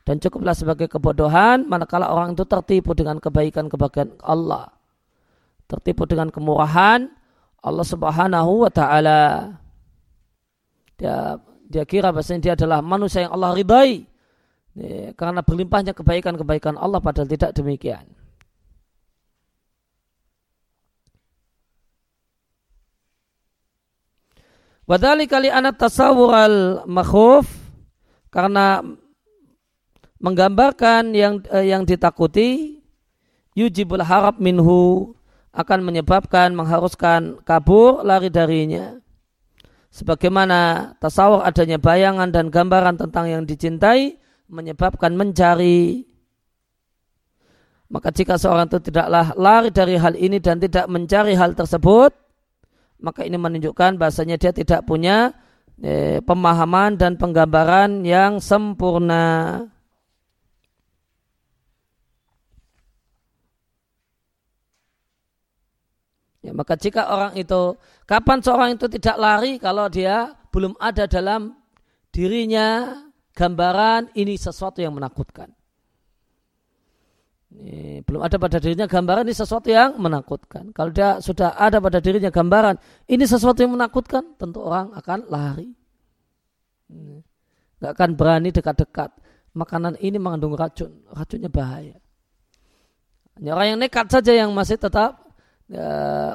Dan 0.05 0.21
cukuplah 0.21 0.53
sebagai 0.53 0.85
kebodohan 0.85 1.65
manakala 1.65 2.13
orang 2.13 2.37
itu 2.37 2.45
tertipu 2.45 2.93
dengan 2.93 3.17
kebaikan-kebaikan 3.17 4.21
Allah. 4.21 4.69
Tertipu 5.65 6.05
dengan 6.05 6.29
kemurahan 6.29 7.09
Allah 7.65 7.85
subhanahu 7.89 8.69
wa 8.69 8.69
ta'ala. 8.69 9.49
Dia 11.01 11.41
dia 11.65 11.83
kira 11.89 12.13
bahasanya 12.13 12.41
dia 12.41 12.53
adalah 12.53 12.85
manusia 12.85 13.25
yang 13.25 13.33
Allah 13.33 13.57
ridai 13.57 14.05
karena 15.17 15.41
berlimpahnya 15.41 15.97
kebaikan-kebaikan 15.97 16.77
Allah 16.77 17.01
padahal 17.01 17.25
tidak 17.25 17.57
demikian. 17.57 18.05
Wadali 24.85 25.25
kali 25.25 25.49
anak 25.49 25.81
tasawur 25.81 26.29
al 26.29 26.57
makhuf 26.85 27.49
karena 28.29 28.85
menggambarkan 30.19 31.11
yang 31.11 31.43
eh, 31.51 31.71
yang 31.71 31.83
ditakuti 31.83 32.79
yujibul 33.55 34.03
harap 34.03 34.39
minhu 34.39 35.13
akan 35.55 35.79
menyebabkan 35.87 36.51
mengharuskan 36.51 37.39
kabur 37.47 38.03
lari 38.03 38.27
darinya 38.27 38.99
sebagaimana 39.91 40.91
tasawur 40.99 41.43
adanya 41.43 41.79
bayangan 41.79 42.31
dan 42.31 42.51
gambaran 42.51 42.99
tentang 42.99 43.31
yang 43.31 43.43
dicintai 43.47 44.19
menyebabkan 44.51 45.15
mencari 45.15 46.03
maka 47.87 48.11
jika 48.11 48.35
seorang 48.35 48.67
itu 48.67 48.91
tidaklah 48.91 49.31
lari 49.39 49.71
dari 49.71 49.95
hal 49.95 50.19
ini 50.19 50.43
dan 50.43 50.59
tidak 50.59 50.89
mencari 50.91 51.37
hal 51.37 51.55
tersebut 51.55 52.11
maka 52.99 53.27
ini 53.27 53.35
menunjukkan 53.35 53.99
bahasanya 53.99 54.39
dia 54.39 54.51
tidak 54.55 54.87
punya 54.87 55.35
eh, 55.81 56.23
pemahaman 56.23 56.95
dan 56.95 57.19
penggambaran 57.19 58.05
yang 58.07 58.39
sempurna. 58.39 59.67
Ya, 66.45 66.53
maka 66.53 66.77
jika 66.77 67.09
orang 67.09 67.33
itu, 67.33 67.73
kapan 68.05 68.37
seorang 68.37 68.77
itu 68.77 68.85
tidak 68.85 69.17
lari 69.17 69.57
kalau 69.57 69.89
dia 69.89 70.37
belum 70.53 70.77
ada 70.77 71.09
dalam 71.09 71.57
dirinya 72.13 73.01
gambaran 73.33 74.13
ini 74.13 74.37
sesuatu 74.37 74.77
yang 74.77 74.93
menakutkan. 74.93 75.49
Ini, 77.49 78.05
belum 78.05 78.21
ada 78.21 78.37
pada 78.37 78.61
dirinya 78.61 78.85
gambaran 78.85 79.25
ini 79.25 79.33
sesuatu 79.33 79.73
yang 79.73 79.97
menakutkan. 79.97 80.69
Kalau 80.69 80.93
dia 80.93 81.17
sudah 81.17 81.57
ada 81.57 81.81
pada 81.81 81.97
dirinya 81.97 82.29
gambaran 82.29 82.77
ini 83.09 83.25
sesuatu 83.25 83.65
yang 83.65 83.73
menakutkan, 83.73 84.37
tentu 84.37 84.61
orang 84.61 84.93
akan 84.93 85.25
lari. 85.25 85.73
Gak 87.81 87.91
akan 87.97 88.13
berani 88.13 88.53
dekat-dekat. 88.53 89.17
Makanan 89.57 89.97
ini 89.97 90.21
mengandung 90.21 90.53
racun, 90.53 90.93
racunnya 91.09 91.49
bahaya. 91.49 91.97
Hanya 93.33 93.57
orang 93.57 93.67
yang 93.73 93.79
nekat 93.81 94.13
saja 94.13 94.31
yang 94.31 94.53
masih 94.53 94.77
tetap 94.77 95.24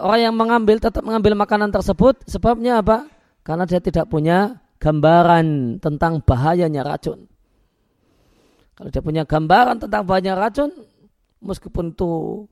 orang 0.03 0.21
yang 0.27 0.35
mengambil 0.35 0.83
tetap 0.83 1.07
mengambil 1.07 1.39
makanan 1.39 1.71
tersebut 1.71 2.19
sebabnya 2.27 2.83
apa? 2.83 3.07
Karena 3.47 3.63
dia 3.63 3.79
tidak 3.79 4.11
punya 4.11 4.59
gambaran 4.81 5.79
tentang 5.79 6.25
bahayanya 6.25 6.83
racun. 6.83 7.29
Kalau 8.75 8.89
dia 8.89 9.03
punya 9.05 9.23
gambaran 9.29 9.77
tentang 9.77 10.03
bahayanya 10.09 10.35
racun, 10.41 10.73
meskipun 11.45 11.93
itu 11.93 12.45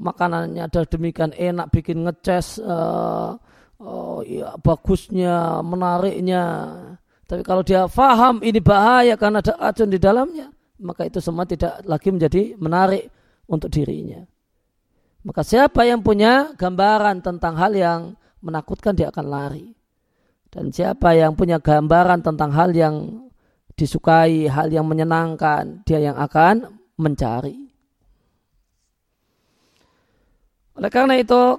makanannya 0.00 0.64
ada 0.64 0.88
demikian 0.88 1.36
enak, 1.36 1.68
bikin 1.68 2.04
ngeces, 2.08 2.58
uh, 2.64 3.36
uh, 3.80 4.18
ya, 4.24 4.56
bagusnya, 4.60 5.60
menariknya. 5.60 6.44
Tapi 7.26 7.42
kalau 7.44 7.60
dia 7.60 7.84
faham 7.90 8.40
ini 8.40 8.62
bahaya 8.62 9.18
karena 9.20 9.44
ada 9.44 9.54
racun 9.58 9.92
di 9.92 10.00
dalamnya, 10.00 10.48
maka 10.80 11.04
itu 11.04 11.20
semua 11.20 11.44
tidak 11.44 11.84
lagi 11.84 12.08
menjadi 12.08 12.56
menarik 12.56 13.12
untuk 13.46 13.68
dirinya. 13.68 14.24
Maka 15.26 15.42
siapa 15.42 15.82
yang 15.82 16.06
punya 16.06 16.54
gambaran 16.54 17.18
tentang 17.18 17.58
hal 17.58 17.74
yang 17.74 18.14
menakutkan 18.46 18.94
dia 18.94 19.10
akan 19.10 19.26
lari. 19.26 19.74
Dan 20.46 20.70
siapa 20.70 21.18
yang 21.18 21.34
punya 21.34 21.58
gambaran 21.58 22.22
tentang 22.22 22.54
hal 22.54 22.70
yang 22.70 23.26
disukai, 23.74 24.46
hal 24.46 24.70
yang 24.70 24.86
menyenangkan, 24.86 25.82
dia 25.82 25.98
yang 25.98 26.14
akan 26.14 26.78
mencari. 26.94 27.66
Oleh 30.78 30.92
karena 30.94 31.18
itu, 31.18 31.58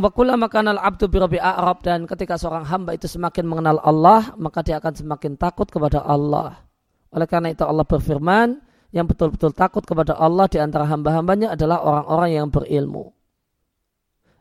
wakula 0.00 0.34
makan 0.34 0.74
al 0.74 0.80
abdu 0.82 1.06
birabi 1.06 1.38
a'rab 1.38 1.86
dan 1.86 2.10
ketika 2.10 2.34
seorang 2.34 2.66
hamba 2.66 2.98
itu 2.98 3.06
semakin 3.06 3.46
mengenal 3.46 3.78
Allah, 3.84 4.34
maka 4.34 4.66
dia 4.66 4.82
akan 4.82 4.90
semakin 4.90 5.38
takut 5.38 5.70
kepada 5.70 6.02
Allah. 6.02 6.66
Oleh 7.14 7.30
karena 7.30 7.54
itu 7.54 7.62
Allah 7.62 7.86
berfirman, 7.86 8.58
yang 8.94 9.10
betul-betul 9.10 9.50
takut 9.50 9.82
kepada 9.82 10.14
Allah 10.14 10.46
di 10.46 10.62
antara 10.62 10.86
hamba-hambanya 10.86 11.58
adalah 11.58 11.82
orang-orang 11.82 12.30
yang 12.30 12.46
berilmu. 12.46 13.10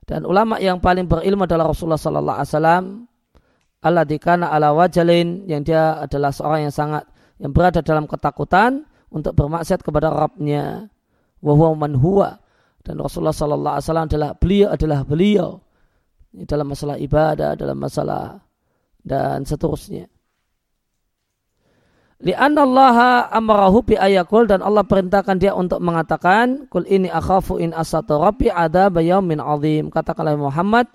Dan 0.05 0.29
ulama 0.29 0.61
yang 0.61 0.77
paling 0.77 1.09
berilmu 1.09 1.49
adalah 1.49 1.73
Rasulullah 1.73 1.97
Sallallahu 1.97 2.37
Alaihi 2.37 2.51
Wasallam. 2.53 2.85
Allah 3.83 4.05
dikana 4.05 4.53
ala 4.53 4.69
wajalin 4.77 5.49
yang 5.49 5.65
dia 5.65 5.97
adalah 6.05 6.29
seorang 6.29 6.69
yang 6.69 6.75
sangat 6.75 7.03
yang 7.41 7.49
berada 7.49 7.81
dalam 7.81 8.05
ketakutan 8.05 8.85
untuk 9.09 9.33
bermaksiat 9.33 9.81
kepada 9.81 10.13
Rabbnya. 10.13 10.85
Wahwa 11.43 11.75
man 11.75 11.97
dan 12.85 12.95
Rasulullah 13.01 13.33
Sallallahu 13.33 13.73
Alaihi 13.73 13.85
Wasallam 13.89 14.07
adalah 14.07 14.29
beliau 14.37 14.67
adalah 14.69 14.99
beliau 15.01 15.49
dalam 16.45 16.69
masalah 16.69 16.95
ibadah, 17.01 17.57
dalam 17.57 17.77
masalah 17.81 18.37
dan 19.01 19.49
seterusnya. 19.49 20.12
Lianna 22.23 22.63
Allah 22.63 23.27
amarahu 23.35 23.83
bi 23.83 23.95
ayakul 23.99 24.47
dan 24.47 24.63
Allah 24.63 24.87
perintahkan 24.87 25.35
dia 25.35 25.51
untuk 25.51 25.83
mengatakan 25.83 26.71
kul 26.71 26.87
ini 26.87 27.11
akhafu 27.11 27.59
in 27.59 27.75
asatu 27.75 28.15
rabbi 28.15 28.47
ada 28.47 28.87
min 29.19 29.43
azim. 29.43 29.91
Katakanlah 29.91 30.39
Muhammad, 30.39 30.87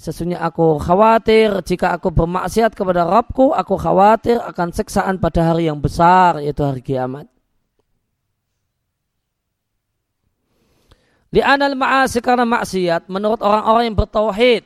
sesungguhnya 0.00 0.40
aku 0.40 0.80
khawatir 0.80 1.60
jika 1.60 1.92
aku 1.92 2.08
bermaksiat 2.08 2.72
kepada 2.72 3.04
Rabbku, 3.04 3.52
aku 3.52 3.76
khawatir 3.76 4.40
akan 4.40 4.72
siksaan 4.72 5.20
pada 5.20 5.52
hari 5.52 5.68
yang 5.68 5.76
besar 5.76 6.40
yaitu 6.40 6.64
hari 6.64 6.80
kiamat. 6.80 7.28
Li'anal 11.36 11.76
ma'asi 11.76 12.24
karena 12.24 12.48
maksiat 12.48 13.12
menurut 13.12 13.44
orang-orang 13.44 13.92
yang 13.92 13.96
bertauhid, 14.00 14.64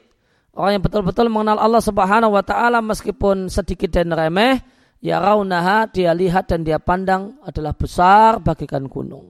orang 0.55 0.79
yang 0.79 0.85
betul-betul 0.87 1.27
mengenal 1.35 1.59
Allah 1.59 1.83
Subhanahu 1.83 2.31
wa 2.31 2.47
taala 2.47 2.79
meskipun 2.79 3.51
sedikit 3.51 3.91
dan 3.91 4.15
remeh, 4.15 4.63
ya 5.05 5.21
raunaha 5.21 5.85
dia 5.93 6.17
lihat 6.17 6.49
dan 6.49 6.65
dia 6.65 6.81
pandang 6.81 7.37
adalah 7.45 7.77
besar 7.77 8.41
bagikan 8.41 8.89
gunung. 8.89 9.29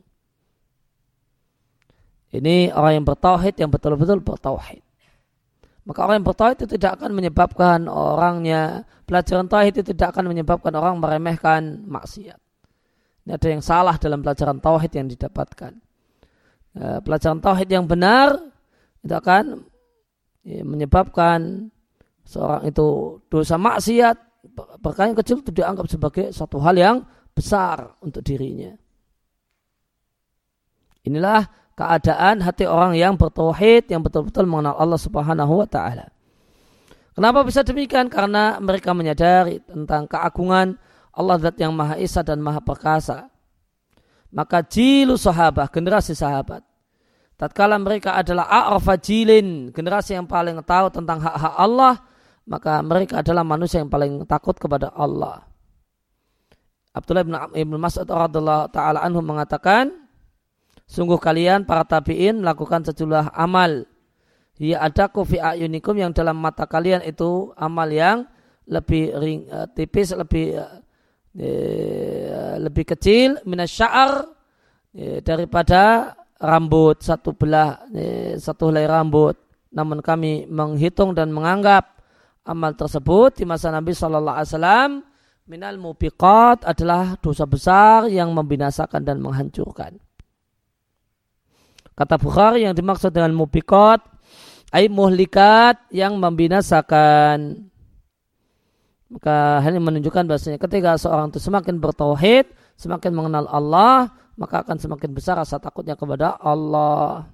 Ini 2.30 2.70
orang 2.74 3.02
yang 3.02 3.06
bertauhid 3.06 3.58
yang 3.58 3.70
betul-betul 3.70 4.22
bertauhid. 4.22 4.82
Maka 5.86 5.98
orang 6.06 6.22
yang 6.22 6.26
bertauhid 6.26 6.56
itu 6.62 6.78
tidak 6.78 7.02
akan 7.02 7.10
menyebabkan 7.14 7.90
orangnya 7.90 8.86
pelajaran 9.06 9.50
tauhid 9.50 9.82
itu 9.82 9.90
tidak 9.94 10.14
akan 10.14 10.30
menyebabkan 10.30 10.72
orang 10.74 10.98
meremehkan 11.02 11.82
maksiat. 11.86 12.38
Ini 13.26 13.30
ada 13.38 13.48
yang 13.50 13.62
salah 13.62 13.94
dalam 13.98 14.22
pelajaran 14.22 14.58
tauhid 14.58 14.92
yang 14.94 15.06
didapatkan. 15.10 15.72
Eh, 16.74 16.98
pelajaran 17.06 17.38
tauhid 17.38 17.68
yang 17.70 17.86
benar 17.86 18.34
itu 19.04 19.14
akan 19.14 19.62
ya, 20.42 20.62
menyebabkan 20.66 21.70
seorang 22.26 22.66
itu 22.66 23.20
dosa 23.30 23.54
maksiat 23.60 24.33
perkara 24.80 25.10
yang 25.10 25.18
kecil 25.18 25.40
itu 25.40 25.50
dianggap 25.50 25.86
sebagai 25.88 26.30
satu 26.30 26.60
hal 26.60 26.76
yang 26.76 26.96
besar 27.32 27.96
untuk 28.04 28.20
dirinya. 28.20 28.72
Inilah 31.04 31.44
keadaan 31.76 32.40
hati 32.40 32.64
orang 32.64 32.96
yang 32.96 33.18
bertauhid 33.18 33.90
yang 33.90 34.00
betul-betul 34.00 34.46
mengenal 34.46 34.78
Allah 34.78 35.00
Subhanahu 35.00 35.60
wa 35.60 35.68
taala. 35.68 36.08
Kenapa 37.14 37.46
bisa 37.46 37.62
demikian? 37.62 38.10
Karena 38.10 38.58
mereka 38.58 38.90
menyadari 38.90 39.62
tentang 39.62 40.10
keagungan 40.10 40.74
Allah 41.14 41.36
Zat 41.38 41.54
yang 41.62 41.70
Maha 41.70 41.94
Esa 41.98 42.26
dan 42.26 42.42
Maha 42.42 42.58
Perkasa. 42.58 43.30
Maka 44.34 44.66
jilu 44.66 45.14
sahabat, 45.14 45.70
generasi 45.70 46.10
sahabat. 46.18 46.66
Tatkala 47.38 47.78
mereka 47.78 48.18
adalah 48.18 48.50
a'rafa 48.50 48.98
jilin, 48.98 49.70
generasi 49.70 50.18
yang 50.18 50.26
paling 50.26 50.58
tahu 50.66 50.90
tentang 50.90 51.22
hak-hak 51.22 51.54
Allah, 51.54 52.02
maka 52.44 52.84
mereka 52.84 53.24
adalah 53.24 53.40
manusia 53.40 53.80
yang 53.80 53.88
paling 53.88 54.28
takut 54.28 54.56
kepada 54.56 54.92
Allah. 54.92 55.44
Abdullah 56.94 57.24
bin 57.26 57.34
Ibn 57.34 57.74
Mas'ud 57.80 58.06
radhiyallahu 58.06 58.70
taala 58.70 59.02
anhu 59.02 59.18
mengatakan, 59.24 59.90
sungguh 60.86 61.18
kalian 61.18 61.66
para 61.66 61.82
tabi'in 61.82 62.38
melakukan 62.38 62.86
sejumlah 62.86 63.34
amal. 63.34 63.88
Ya 64.54 64.78
ada 64.78 65.10
fi 65.10 65.42
ayunikum 65.42 65.98
yang 65.98 66.14
dalam 66.14 66.38
mata 66.38 66.62
kalian 66.70 67.02
itu 67.02 67.50
amal 67.58 67.90
yang 67.90 68.22
lebih 68.70 69.10
ring, 69.18 69.40
uh, 69.50 69.66
tipis, 69.66 70.14
lebih 70.14 70.54
uh, 70.62 72.54
lebih 72.62 72.84
kecil 72.94 73.42
minas 73.42 73.74
sya'ar 73.74 74.22
uh, 74.94 75.18
daripada 75.26 76.14
rambut 76.38 77.02
satu 77.02 77.34
belah 77.34 77.82
satu 78.38 78.70
helai 78.70 78.86
rambut. 78.86 79.34
Namun 79.74 79.98
kami 79.98 80.46
menghitung 80.46 81.18
dan 81.18 81.34
menganggap 81.34 81.93
amal 82.44 82.76
tersebut 82.76 83.40
di 83.40 83.44
masa 83.48 83.72
Nabi 83.72 83.96
Shallallahu 83.96 84.36
Alaihi 84.36 84.50
Wasallam 84.52 84.90
minal 85.48 85.76
mubiqat 85.80 86.64
adalah 86.64 87.16
dosa 87.20 87.48
besar 87.48 88.08
yang 88.12 88.32
membinasakan 88.32 89.00
dan 89.04 89.20
menghancurkan. 89.20 89.96
Kata 91.94 92.16
Bukhari 92.20 92.66
yang 92.68 92.76
dimaksud 92.76 93.14
dengan 93.14 93.32
mubiqat 93.32 94.02
ay 94.74 94.90
muhlikat 94.90 95.78
yang 95.94 96.18
membinasakan. 96.18 97.70
Maka 99.14 99.62
hal 99.62 99.70
ini 99.78 99.82
menunjukkan 99.84 100.26
bahasanya 100.26 100.58
ketika 100.58 100.98
seorang 100.98 101.30
itu 101.30 101.38
semakin 101.38 101.78
bertauhid, 101.78 102.50
semakin 102.74 103.14
mengenal 103.14 103.46
Allah, 103.46 104.10
maka 104.34 104.66
akan 104.66 104.74
semakin 104.74 105.14
besar 105.14 105.38
rasa 105.38 105.62
takutnya 105.62 105.94
kepada 105.94 106.34
Allah. 106.42 107.30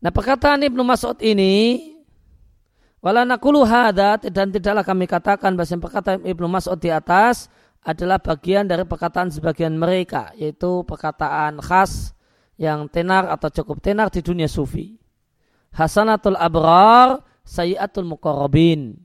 Nah 0.00 0.10
perkataan 0.12 0.64
Ibnu 0.64 0.80
Mas'ud 0.80 1.16
ini 1.20 1.86
Wala 3.00 3.24
nakulu 3.24 3.64
hadat 3.64 4.28
dan 4.28 4.52
tidaklah 4.52 4.84
kami 4.84 5.08
katakan 5.08 5.56
bahasa 5.56 5.72
perkataan 5.80 6.20
Ibnu 6.20 6.44
Mas'ud 6.52 6.76
di 6.76 6.92
atas 6.92 7.48
adalah 7.80 8.20
bagian 8.20 8.68
dari 8.68 8.84
perkataan 8.84 9.32
sebagian 9.32 9.72
mereka 9.72 10.36
yaitu 10.36 10.84
perkataan 10.84 11.64
khas 11.64 12.12
yang 12.60 12.92
tenar 12.92 13.24
atau 13.32 13.48
cukup 13.48 13.80
tenar 13.80 14.12
di 14.12 14.20
dunia 14.20 14.44
sufi. 14.44 15.00
Hasanatul 15.72 16.36
abrar 16.36 17.24
sayyatul 17.40 18.04
muqarrabin. 18.04 19.00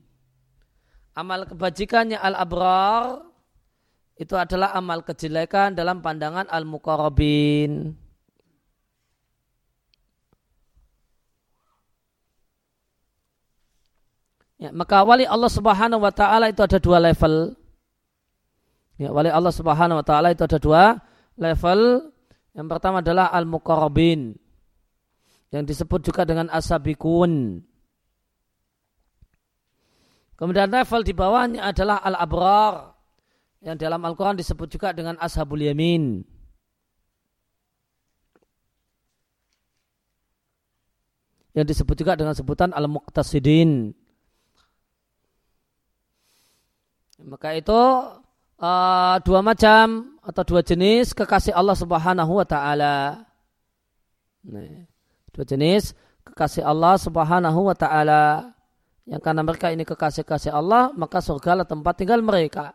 Amal 1.16 1.48
kebajikannya 1.48 2.20
al-abrar 2.20 3.24
itu 4.20 4.36
adalah 4.36 4.76
amal 4.76 5.00
kejelekan 5.00 5.72
dalam 5.72 6.04
pandangan 6.04 6.44
al-muqarrabin. 6.52 7.96
Ya, 14.56 14.72
maka 14.72 15.04
wali 15.04 15.28
Allah 15.28 15.52
Subhanahu 15.52 16.00
wa 16.00 16.12
taala 16.12 16.48
itu 16.48 16.64
ada 16.64 16.80
dua 16.80 16.96
level. 16.96 17.52
Ya, 18.96 19.12
wali 19.12 19.28
Allah 19.28 19.52
Subhanahu 19.52 20.00
wa 20.00 20.06
taala 20.06 20.32
itu 20.32 20.42
ada 20.48 20.56
dua 20.56 20.96
level. 21.36 22.12
Yang 22.56 22.66
pertama 22.72 23.04
adalah 23.04 23.28
al-muqarrabin 23.36 24.32
yang 25.52 25.64
disebut 25.68 26.08
juga 26.08 26.24
dengan 26.24 26.48
asabikun. 26.48 27.60
Kemudian 30.36 30.68
level 30.68 31.00
di 31.04 31.12
bawahnya 31.16 31.64
adalah 31.64 32.00
al-abrar 32.00 32.96
yang 33.64 33.76
dalam 33.80 34.00
Al-Quran 34.04 34.36
disebut 34.36 34.68
juga 34.68 34.92
dengan 34.92 35.16
ashabul 35.16 35.64
yamin. 35.64 36.24
Yang 41.56 41.72
disebut 41.72 41.96
juga 41.96 42.16
dengan 42.20 42.36
sebutan 42.36 42.76
al-muqtasidin. 42.76 43.96
Maka 47.22 47.56
itu 47.56 47.80
uh, 48.60 49.16
dua 49.24 49.40
macam 49.40 50.16
atau 50.20 50.42
dua 50.44 50.60
jenis 50.60 51.16
kekasih 51.16 51.56
Allah 51.56 51.76
Subhanahu 51.76 52.32
wa 52.36 52.46
taala. 52.46 53.24
dua 55.32 55.44
jenis 55.48 55.96
kekasih 56.28 56.62
Allah 56.64 57.00
Subhanahu 57.00 57.72
wa 57.72 57.76
taala. 57.76 58.52
Yang 59.06 59.22
karena 59.22 59.42
mereka 59.46 59.70
ini 59.70 59.86
kekasih-kasih 59.86 60.50
Allah, 60.50 60.90
maka 60.98 61.22
surga 61.22 61.54
adalah 61.54 61.68
tempat 61.70 61.94
tinggal 61.94 62.26
mereka. 62.26 62.74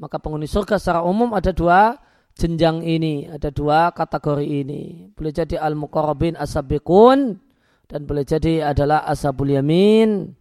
Maka 0.00 0.16
penghuni 0.16 0.48
surga 0.48 0.80
secara 0.80 1.04
umum 1.04 1.36
ada 1.36 1.52
dua 1.52 2.00
jenjang 2.32 2.80
ini, 2.80 3.28
ada 3.28 3.52
dua 3.52 3.92
kategori 3.92 4.64
ini. 4.64 5.12
Boleh 5.12 5.28
jadi 5.36 5.60
al-muqarrabin 5.60 6.40
asabikun 6.40 7.36
dan 7.84 8.00
boleh 8.08 8.24
jadi 8.24 8.72
adalah 8.72 9.04
asabul 9.04 9.52
yamin, 9.52 10.32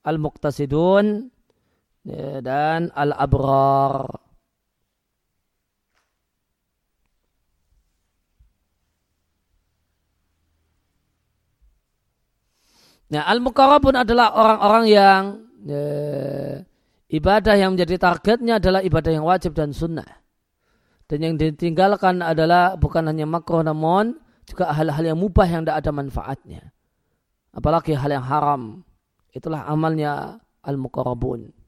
al-muqtasidun 0.00 1.28
Ya, 2.04 2.44
dan 2.44 2.92
al-abrar. 2.92 4.24
Nah, 13.08 13.24
al-muqarrabun 13.30 13.96
adalah 14.00 14.36
orang-orang 14.36 14.84
yang 14.90 15.22
ya, 15.64 15.86
ibadah 17.08 17.54
yang 17.56 17.76
menjadi 17.76 17.96
targetnya 17.96 18.60
adalah 18.60 18.80
ibadah 18.84 19.12
yang 19.12 19.24
wajib 19.24 19.56
dan 19.56 19.72
sunnah. 19.72 20.08
Dan 21.08 21.20
yang 21.20 21.34
ditinggalkan 21.36 22.24
adalah 22.24 22.76
bukan 22.80 23.08
hanya 23.12 23.28
makruh 23.28 23.60
namun 23.60 24.16
juga 24.44 24.72
hal-hal 24.72 25.14
yang 25.14 25.18
mubah 25.20 25.48
yang 25.48 25.62
tidak 25.64 25.84
ada 25.84 25.90
manfaatnya. 25.92 26.62
Apalagi 27.54 27.96
hal 27.96 28.10
yang 28.12 28.24
haram. 28.24 28.84
Itulah 29.32 29.64
amalnya 29.68 30.40
al-muqarrabun. 30.64 31.63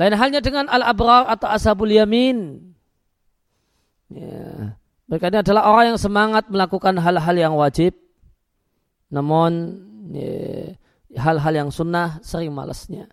Lain 0.00 0.14
halnya 0.16 0.40
dengan 0.40 0.66
al-abrar 0.72 1.28
atau 1.28 1.48
ashabul 1.52 1.92
yamin. 1.92 2.72
Ya. 4.08 4.76
Mereka 5.08 5.28
ini 5.28 5.38
adalah 5.44 5.68
orang 5.68 5.92
yang 5.92 6.00
semangat 6.00 6.48
melakukan 6.48 6.96
hal-hal 6.96 7.36
yang 7.36 7.52
wajib. 7.52 7.92
Namun 9.12 9.52
ya, 10.16 10.72
hal-hal 11.20 11.52
yang 11.52 11.68
sunnah 11.68 12.16
sering 12.24 12.48
malasnya. 12.48 13.12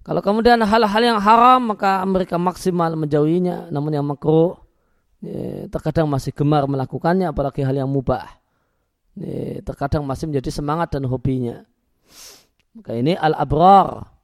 Kalau 0.00 0.24
kemudian 0.24 0.56
hal-hal 0.64 1.02
yang 1.04 1.20
haram 1.20 1.76
maka 1.76 2.00
mereka 2.08 2.40
maksimal 2.40 2.96
menjauhinya. 2.96 3.68
Namun 3.68 3.92
yang 3.92 4.08
makruh 4.08 4.56
ya, 5.20 5.68
terkadang 5.68 6.08
masih 6.08 6.32
gemar 6.32 6.64
melakukannya 6.64 7.28
apalagi 7.28 7.60
hal 7.60 7.76
yang 7.76 7.92
mubah. 7.92 8.24
Ya, 9.20 9.60
terkadang 9.60 10.08
masih 10.08 10.32
menjadi 10.32 10.48
semangat 10.48 10.96
dan 10.96 11.04
hobinya. 11.04 11.68
Maka 12.72 12.96
ini 12.96 13.12
al-abrar 13.12 14.15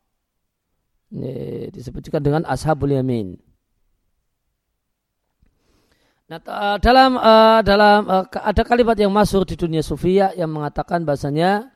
ini 1.12 1.68
disebut 1.68 2.08
juga 2.08 2.18
dengan 2.24 2.48
ashabul 2.48 2.96
yamin. 2.96 3.36
Nah, 6.32 6.40
eh, 6.40 6.76
dalam 6.80 7.20
uh, 7.20 7.60
dalam 7.60 8.00
uh, 8.08 8.24
ada 8.24 8.62
kalimat 8.64 8.96
yang 8.96 9.12
masuk 9.12 9.44
di 9.44 9.54
dunia 9.60 9.84
sufia 9.84 10.32
yang 10.32 10.48
mengatakan 10.48 11.04
bahasanya 11.04 11.68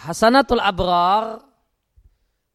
hasanatul 0.00 0.64
abrar 0.64 1.44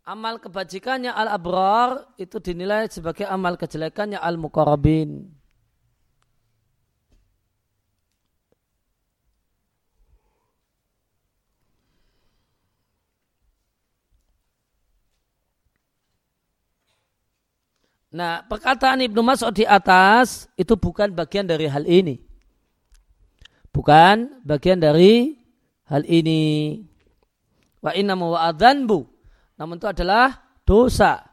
amal 0.01 0.41
kebajikannya 0.41 1.13
al 1.13 1.29
abrar 1.29 2.09
itu 2.17 2.41
dinilai 2.41 2.89
sebagai 2.89 3.29
amal 3.29 3.53
kejelekannya 3.53 4.17
al 4.17 4.41
muqarrabin. 4.41 5.36
Nah, 18.17 18.41
perkataan 18.49 19.05
Ibnu 19.05 19.21
Mas'ud 19.21 19.53
di 19.53 19.61
atas 19.61 20.49
itu 20.57 20.73
bukan 20.73 21.13
bagian 21.13 21.45
dari 21.45 21.69
hal 21.69 21.85
ini. 21.85 22.17
Bukan 23.69 24.41
bagian 24.41 24.81
dari 24.81 25.37
hal 25.85 26.01
ini. 26.01 26.81
Wa 27.77 27.93
inna 27.93 28.17
wa 28.17 28.41
adhanbu. 28.49 29.05
Namun 29.61 29.77
itu 29.77 29.85
adalah 29.85 30.33
dosa. 30.65 31.29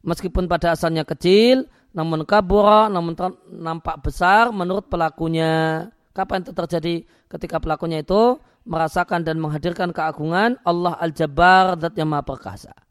Meskipun 0.00 0.48
pada 0.48 0.72
asalnya 0.72 1.04
kecil, 1.04 1.68
namun 1.92 2.24
kabura, 2.24 2.88
namun 2.88 3.12
nampak 3.52 4.00
besar 4.00 4.48
menurut 4.48 4.88
pelakunya. 4.88 5.84
Kapan 6.16 6.40
itu 6.40 6.56
terjadi? 6.56 7.04
Ketika 7.28 7.60
pelakunya 7.60 8.00
itu 8.00 8.40
merasakan 8.64 9.28
dan 9.28 9.36
menghadirkan 9.36 9.92
keagungan 9.92 10.56
Allah 10.64 10.96
Al-Jabbar, 10.96 11.76
dat 11.76 11.92
yang 12.00 12.08
maha 12.08 12.24
perkasa 12.24 12.87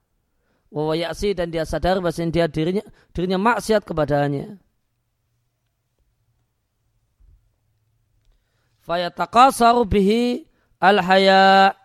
wawayasi 0.72 1.32
dan 1.38 1.48
dia 1.52 1.64
sadar 1.64 2.00
bahwa 2.04 2.12
dia 2.14 2.46
dirinya 2.48 2.84
dirinya 3.16 3.40
maksiat 3.40 3.84
kepadanya. 3.84 4.60
Fayatakasaru 8.88 9.84
bihi 9.84 10.48
al-haya 10.80 11.76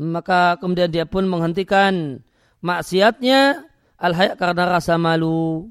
maka 0.00 0.58
kemudian 0.58 0.90
dia 0.90 1.06
pun 1.06 1.30
menghentikan 1.30 2.24
maksiatnya 2.58 3.70
al-haya 4.00 4.34
karena 4.34 4.66
rasa 4.66 4.98
malu. 4.98 5.70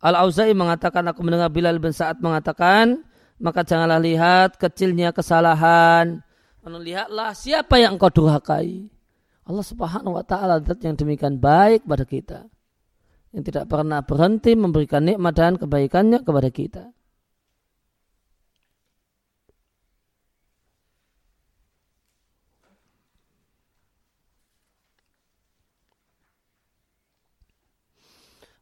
Al-Auza'i 0.00 0.54
mengatakan 0.54 1.08
aku 1.08 1.24
mendengar 1.24 1.50
Bilal 1.50 1.82
bin 1.82 1.90
Sa'ad 1.90 2.20
mengatakan 2.20 3.04
maka 3.36 3.64
janganlah 3.66 4.00
lihat 4.00 4.56
kecilnya 4.56 5.12
kesalahan 5.12 6.25
lihatlah 6.66 7.30
siapa 7.30 7.78
yang 7.78 7.94
engkau 7.94 8.10
durhakai. 8.10 8.90
Allah 9.46 9.62
subhanahu 9.62 10.18
wa 10.18 10.26
ta'ala 10.26 10.58
yang 10.82 10.98
demikian 10.98 11.38
baik 11.38 11.86
pada 11.86 12.02
kita. 12.02 12.50
Yang 13.30 13.54
tidak 13.54 13.70
pernah 13.70 14.02
berhenti 14.02 14.58
memberikan 14.58 15.06
nikmat 15.06 15.38
dan 15.38 15.54
kebaikannya 15.54 16.26
kepada 16.26 16.50
kita. 16.50 16.84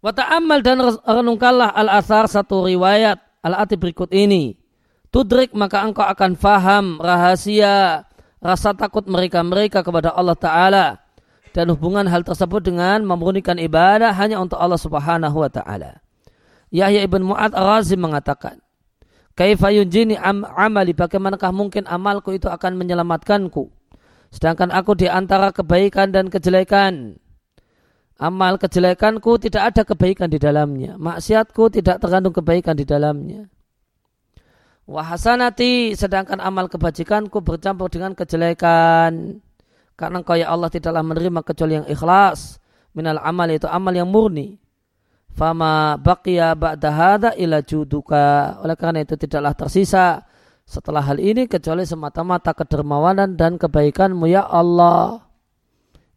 Wata'amal 0.05 0.61
dan 0.61 0.85
renungkanlah 1.01 1.73
al-asar 1.73 2.29
satu 2.29 2.69
riwayat 2.69 3.17
al-ati 3.41 3.81
berikut 3.81 4.13
ini 4.13 4.64
tudrik 5.15 5.55
maka 5.55 5.87
engkau 5.87 6.03
akan 6.03 6.35
faham 6.35 6.99
rahasia 6.99 8.03
rasa 8.43 8.75
takut 8.75 9.07
mereka-mereka 9.07 9.87
kepada 9.87 10.11
Allah 10.11 10.35
Ta'ala. 10.35 10.87
Dan 11.55 11.71
hubungan 11.71 12.03
hal 12.11 12.27
tersebut 12.27 12.67
dengan 12.67 13.07
memurnikan 13.07 13.55
ibadah 13.63 14.11
hanya 14.19 14.43
untuk 14.43 14.59
Allah 14.59 14.75
Subhanahu 14.75 15.39
wa 15.39 15.47
taala. 15.47 16.03
Yahya 16.75 17.07
ibn 17.07 17.23
Mu'ad 17.23 17.55
Ar-Razi 17.55 17.95
mengatakan, 17.95 18.59
Kaifa 19.39 19.71
yunjini 19.71 20.19
am 20.19 20.43
amali? 20.43 20.91
Bagaimanakah 20.99 21.55
mungkin 21.55 21.87
amalku 21.87 22.35
itu 22.35 22.51
akan 22.51 22.75
menyelamatkanku? 22.75 23.71
Sedangkan 24.35 24.75
aku 24.75 24.99
di 24.99 25.07
antara 25.07 25.55
kebaikan 25.55 26.11
dan 26.11 26.27
kejelekan. 26.27 27.23
Amal 28.19 28.59
kejelekanku 28.59 29.39
tidak 29.39 29.71
ada 29.71 29.87
kebaikan 29.87 30.27
di 30.27 30.43
dalamnya. 30.43 30.99
Maksiatku 30.99 31.71
tidak 31.71 32.03
terkandung 32.03 32.35
kebaikan 32.35 32.75
di 32.75 32.83
dalamnya 32.83 33.47
wahasanati 34.85 35.97
sedangkan 35.97 36.41
amal 36.41 36.69
kebajikanku 36.69 37.41
bercampur 37.41 37.89
dengan 37.89 38.13
kejelekan 38.13 39.41
karena 39.95 40.19
kau 40.21 40.37
ya 40.37 40.51
Allah 40.51 40.69
tidaklah 40.69 41.01
menerima 41.01 41.41
kecuali 41.41 41.81
yang 41.81 41.89
ikhlas 41.89 42.61
minal 42.93 43.19
amal 43.23 43.49
itu 43.49 43.65
amal 43.71 43.95
yang 43.97 44.11
murni 44.11 44.61
Fama 45.35 45.99
baqiya 45.99 46.55
ba'da 46.55 46.91
hadha 46.95 47.31
ila 47.35 47.59
juduka. 47.59 48.55
Oleh 48.63 48.79
karena 48.79 49.03
itu 49.03 49.19
tidaklah 49.19 49.51
tersisa 49.59 50.23
setelah 50.63 51.03
hal 51.03 51.19
ini 51.19 51.51
kecuali 51.51 51.83
semata-mata 51.83 52.55
kedermawanan 52.55 53.35
dan 53.35 53.59
kebaikanmu 53.59 54.31
ya 54.31 54.47
Allah. 54.47 55.27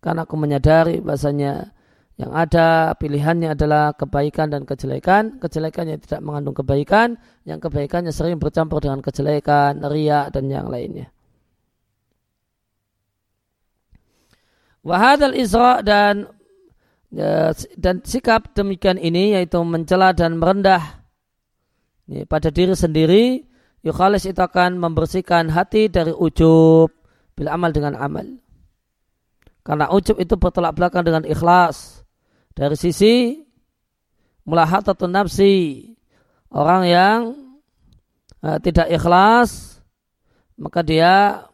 Karena 0.05 0.29
aku 0.29 0.37
menyadari 0.37 1.01
bahasanya 1.01 1.73
yang 2.17 2.33
ada 2.33 2.97
pilihannya 2.97 3.53
adalah 3.53 3.93
kebaikan 3.93 4.49
dan 4.49 4.65
kejelekan. 4.65 5.37
Kejelekannya 5.37 6.01
tidak 6.01 6.25
mengandung 6.25 6.57
kebaikan. 6.57 7.13
Yang 7.45 7.69
kebaikannya 7.69 8.09
sering 8.09 8.41
bercampur 8.41 8.81
dengan 8.81 9.05
kejelekan, 9.05 9.85
riak 9.85 10.33
dan 10.33 10.49
yang 10.49 10.65
lainnya. 10.65 11.13
Wahadal 14.81 15.37
Isra 15.37 15.85
dan 15.85 16.37
Ya, 17.07 17.55
dan 17.79 18.03
sikap 18.03 18.51
demikian 18.51 18.99
ini 18.99 19.31
yaitu 19.31 19.63
mencela 19.63 20.11
dan 20.11 20.35
merendah 20.35 21.07
ya, 22.03 22.27
pada 22.27 22.51
diri 22.51 22.75
sendiri 22.75 23.47
yukhalis 23.79 24.27
itu 24.27 24.35
akan 24.35 24.75
membersihkan 24.75 25.47
hati 25.47 25.87
dari 25.87 26.11
ujub 26.11 26.91
bila 27.31 27.55
amal 27.55 27.71
dengan 27.71 27.95
amal 27.95 28.27
karena 29.63 29.87
ujub 29.87 30.19
itu 30.19 30.35
bertolak 30.35 30.75
belakang 30.75 31.07
dengan 31.07 31.23
ikhlas 31.23 31.96
dari 32.57 32.73
sisi 32.73 33.37
mulahatatun 34.49 35.13
nafsi 35.13 35.93
orang 36.49 36.81
yang 36.89 37.19
uh, 38.41 38.57
tidak 38.57 38.89
ikhlas 38.89 39.77
maka 40.57 40.81
dia 40.81 41.45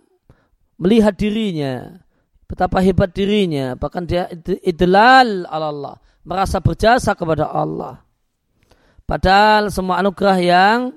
melihat 0.80 1.12
dirinya 1.20 2.00
betapa 2.54 2.86
hebat 2.86 3.10
dirinya, 3.10 3.74
bahkan 3.74 4.06
dia 4.06 4.30
idlal 4.62 5.50
Allah, 5.50 5.98
merasa 6.22 6.62
berjasa 6.62 7.18
kepada 7.18 7.50
Allah. 7.50 8.06
Padahal 9.10 9.74
semua 9.74 9.98
anugerah 9.98 10.38
yang 10.38 10.94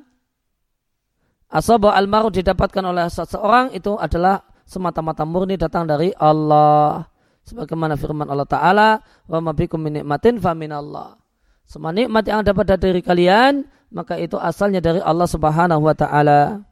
asabah 1.49 1.97
al-maru 1.97 2.29
didapatkan 2.29 2.85
oleh 2.85 3.09
seseorang 3.09 3.73
itu 3.73 3.97
adalah 3.97 4.45
semata-mata 4.69 5.25
murni 5.25 5.57
datang 5.57 5.89
dari 5.89 6.13
Allah. 6.21 7.09
Sebagaimana 7.47 7.95
firman 7.95 8.27
Allah 8.27 8.49
Ta'ala, 8.49 8.89
wa 9.31 9.39
mabikum 9.39 9.79
min 9.79 10.03
nikmatin 10.03 10.43
fa 10.43 10.51
Allah. 10.51 11.15
Semua 11.63 11.95
nikmat 11.95 12.27
yang 12.27 12.43
dapat 12.43 12.75
dari 12.75 12.99
kalian, 12.99 13.63
maka 13.95 14.19
itu 14.19 14.35
asalnya 14.35 14.83
dari 14.83 14.99
Allah 14.99 15.31
Subhanahu 15.31 15.83
wa 15.87 15.95
Ta'ala. 15.95 16.67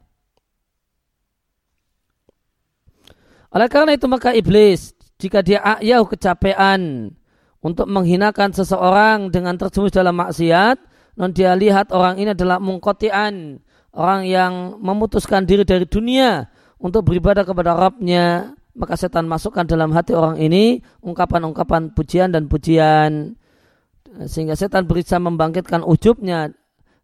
Oleh 3.55 3.71
karena 3.71 3.95
itu 3.95 4.03
maka 4.11 4.35
iblis 4.35 4.91
jika 5.15 5.39
dia 5.39 5.63
ayah 5.79 6.03
kecapean 6.03 7.15
untuk 7.63 7.87
menghinakan 7.87 8.51
seseorang 8.51 9.31
dengan 9.31 9.55
terjumus 9.55 9.95
dalam 9.95 10.19
maksiat, 10.19 10.75
non 11.15 11.31
dia 11.31 11.55
lihat 11.55 11.95
orang 11.95 12.19
ini 12.19 12.35
adalah 12.35 12.59
mungkotian, 12.59 13.63
orang 13.95 14.27
yang 14.27 14.75
memutuskan 14.83 15.47
diri 15.47 15.63
dari 15.63 15.87
dunia 15.87 16.51
untuk 16.83 17.07
beribadah 17.07 17.47
kepada 17.47 17.79
Rabbnya, 17.79 18.59
maka 18.75 18.99
setan 18.99 19.25
masukkan 19.25 19.63
dalam 19.63 19.95
hati 19.95 20.11
orang 20.11 20.37
ini 20.37 20.83
ungkapan-ungkapan 21.01 21.95
pujian 21.95 22.35
dan 22.35 22.51
pujian. 22.51 23.39
Sehingga 24.27 24.55
setan 24.55 24.87
berusaha 24.87 25.19
membangkitkan 25.19 25.83
ujubnya, 25.83 26.51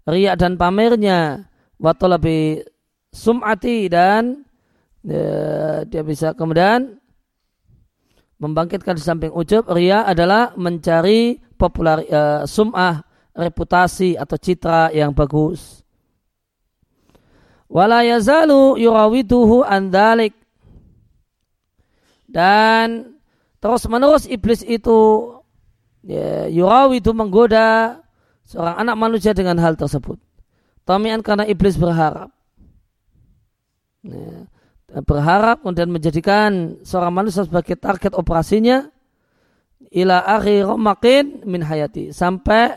riak 0.07 0.39
dan 0.39 0.55
pamernya, 0.55 1.47
waktu 1.79 2.05
lebih 2.07 2.43
sum'ati 3.11 3.91
dan 3.91 4.47
Ya, 5.01 5.81
dia 5.89 6.05
bisa 6.05 6.37
kemudian 6.37 7.01
membangkitkan 8.37 8.93
di 8.97 9.03
samping 9.03 9.33
ujub. 9.33 9.65
Ria 9.73 10.05
adalah 10.05 10.53
mencari 10.53 11.41
popular 11.57 12.05
uh, 12.05 12.41
sum'ah 12.45 13.01
reputasi 13.33 14.13
atau 14.13 14.37
citra 14.37 14.93
yang 14.93 15.13
bagus. 15.13 15.81
Wala 17.65 18.05
yazalu 18.05 18.77
yurawiduhu 18.77 19.65
andalik 19.65 20.37
dan 22.31 23.19
terus 23.59 23.85
menerus 23.91 24.25
iblis 24.25 24.63
itu 24.63 25.31
ya, 26.01 26.47
yurawidu 26.47 27.11
menggoda 27.11 27.99
seorang 28.47 28.81
anak 28.81 28.95
manusia 28.97 29.35
dengan 29.35 29.59
hal 29.59 29.75
tersebut 29.77 30.17
Tamian 30.87 31.21
karena 31.21 31.45
iblis 31.45 31.77
berharap 31.77 32.33
ya 34.01 34.49
berharap 34.99 35.63
dan 35.71 35.87
menjadikan 35.87 36.75
seorang 36.83 37.15
manusia 37.15 37.47
sebagai 37.47 37.79
target 37.79 38.11
operasinya 38.11 38.91
ila 39.95 40.19
akhir 40.19 40.67
makin 40.75 41.47
min 41.47 41.63
hayati 41.63 42.11
sampai 42.11 42.75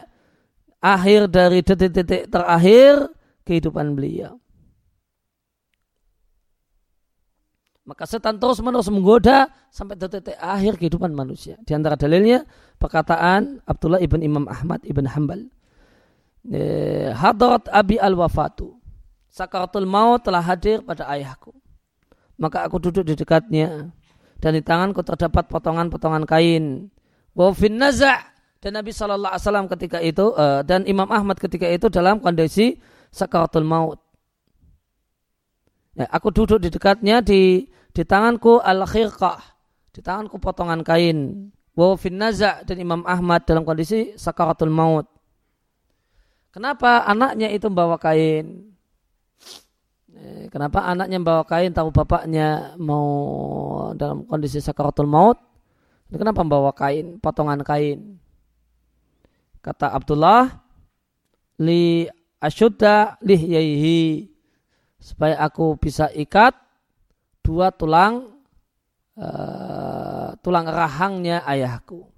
akhir 0.78 1.26
dari 1.32 1.64
detik-detik 1.66 2.30
terakhir 2.30 3.10
kehidupan 3.42 3.98
beliau. 3.98 4.38
Maka 7.84 8.08
setan 8.08 8.40
terus 8.40 8.64
menerus 8.64 8.88
menggoda 8.88 9.52
sampai 9.68 10.00
detik-detik 10.00 10.40
akhir 10.40 10.80
kehidupan 10.80 11.12
manusia. 11.12 11.60
Di 11.68 11.76
antara 11.76 12.00
dalilnya 12.00 12.48
perkataan 12.80 13.60
Abdullah 13.68 14.00
ibn 14.00 14.24
Imam 14.24 14.48
Ahmad 14.48 14.80
ibn 14.88 15.04
Hambal. 15.04 15.52
Hadrat 17.12 17.68
abi 17.68 18.00
al-wafatu. 18.00 18.80
Sakaratul 19.28 19.84
maut 19.84 20.24
telah 20.24 20.40
hadir 20.40 20.80
pada 20.80 21.04
ayahku 21.12 21.52
maka 22.38 22.66
aku 22.66 22.82
duduk 22.82 23.06
di 23.06 23.14
dekatnya 23.14 23.90
dan 24.42 24.50
di 24.52 24.62
tanganku 24.62 25.00
terdapat 25.06 25.46
potongan-potongan 25.46 26.26
kain. 26.26 26.90
Wafin 27.34 27.78
naza' 27.78 28.18
dan 28.62 28.78
Nabi 28.80 28.94
Wasallam 28.94 29.66
ketika 29.70 29.98
itu 30.00 30.34
uh, 30.34 30.62
dan 30.62 30.86
Imam 30.86 31.08
Ahmad 31.10 31.38
ketika 31.38 31.66
itu 31.66 31.90
dalam 31.90 32.22
kondisi 32.22 32.78
sakaratul 33.10 33.66
maut. 33.66 33.98
Ya, 35.94 36.10
aku 36.10 36.34
duduk 36.34 36.58
di 36.58 36.68
dekatnya 36.74 37.22
di 37.22 37.70
di 37.94 38.02
tanganku 38.02 38.58
al 38.58 38.82
khirqah, 38.82 39.38
di 39.94 40.02
tanganku 40.02 40.42
potongan 40.42 40.82
kain. 40.82 41.50
Wafin 41.74 42.18
naza' 42.18 42.62
dan 42.62 42.78
Imam 42.78 43.02
Ahmad 43.02 43.46
dalam 43.46 43.66
kondisi 43.66 44.14
sakaratul 44.14 44.70
maut. 44.70 45.10
Kenapa 46.54 47.02
anaknya 47.02 47.50
itu 47.50 47.66
membawa 47.66 47.98
kain? 47.98 48.70
Eh, 50.14 50.46
kenapa 50.54 50.86
anaknya 50.86 51.18
membawa 51.18 51.42
kain 51.42 51.74
tahu 51.74 51.90
bapaknya 51.90 52.78
mau 52.78 53.10
dalam 53.98 54.22
kondisi 54.22 54.62
sakaratul 54.62 55.10
maut? 55.10 55.38
Kenapa 56.14 56.46
membawa 56.46 56.70
kain, 56.70 57.18
potongan 57.18 57.66
kain? 57.66 58.22
Kata 59.58 59.90
Abdullah, 59.90 60.62
li 61.58 62.06
asyudda 62.38 63.18
lihyaihi 63.18 64.33
supaya 65.04 65.36
aku 65.36 65.76
bisa 65.76 66.08
ikat 66.16 66.56
dua 67.44 67.68
tulang 67.76 68.40
uh, 69.20 70.32
tulang 70.40 70.64
rahangnya 70.64 71.44
ayahku. 71.44 72.08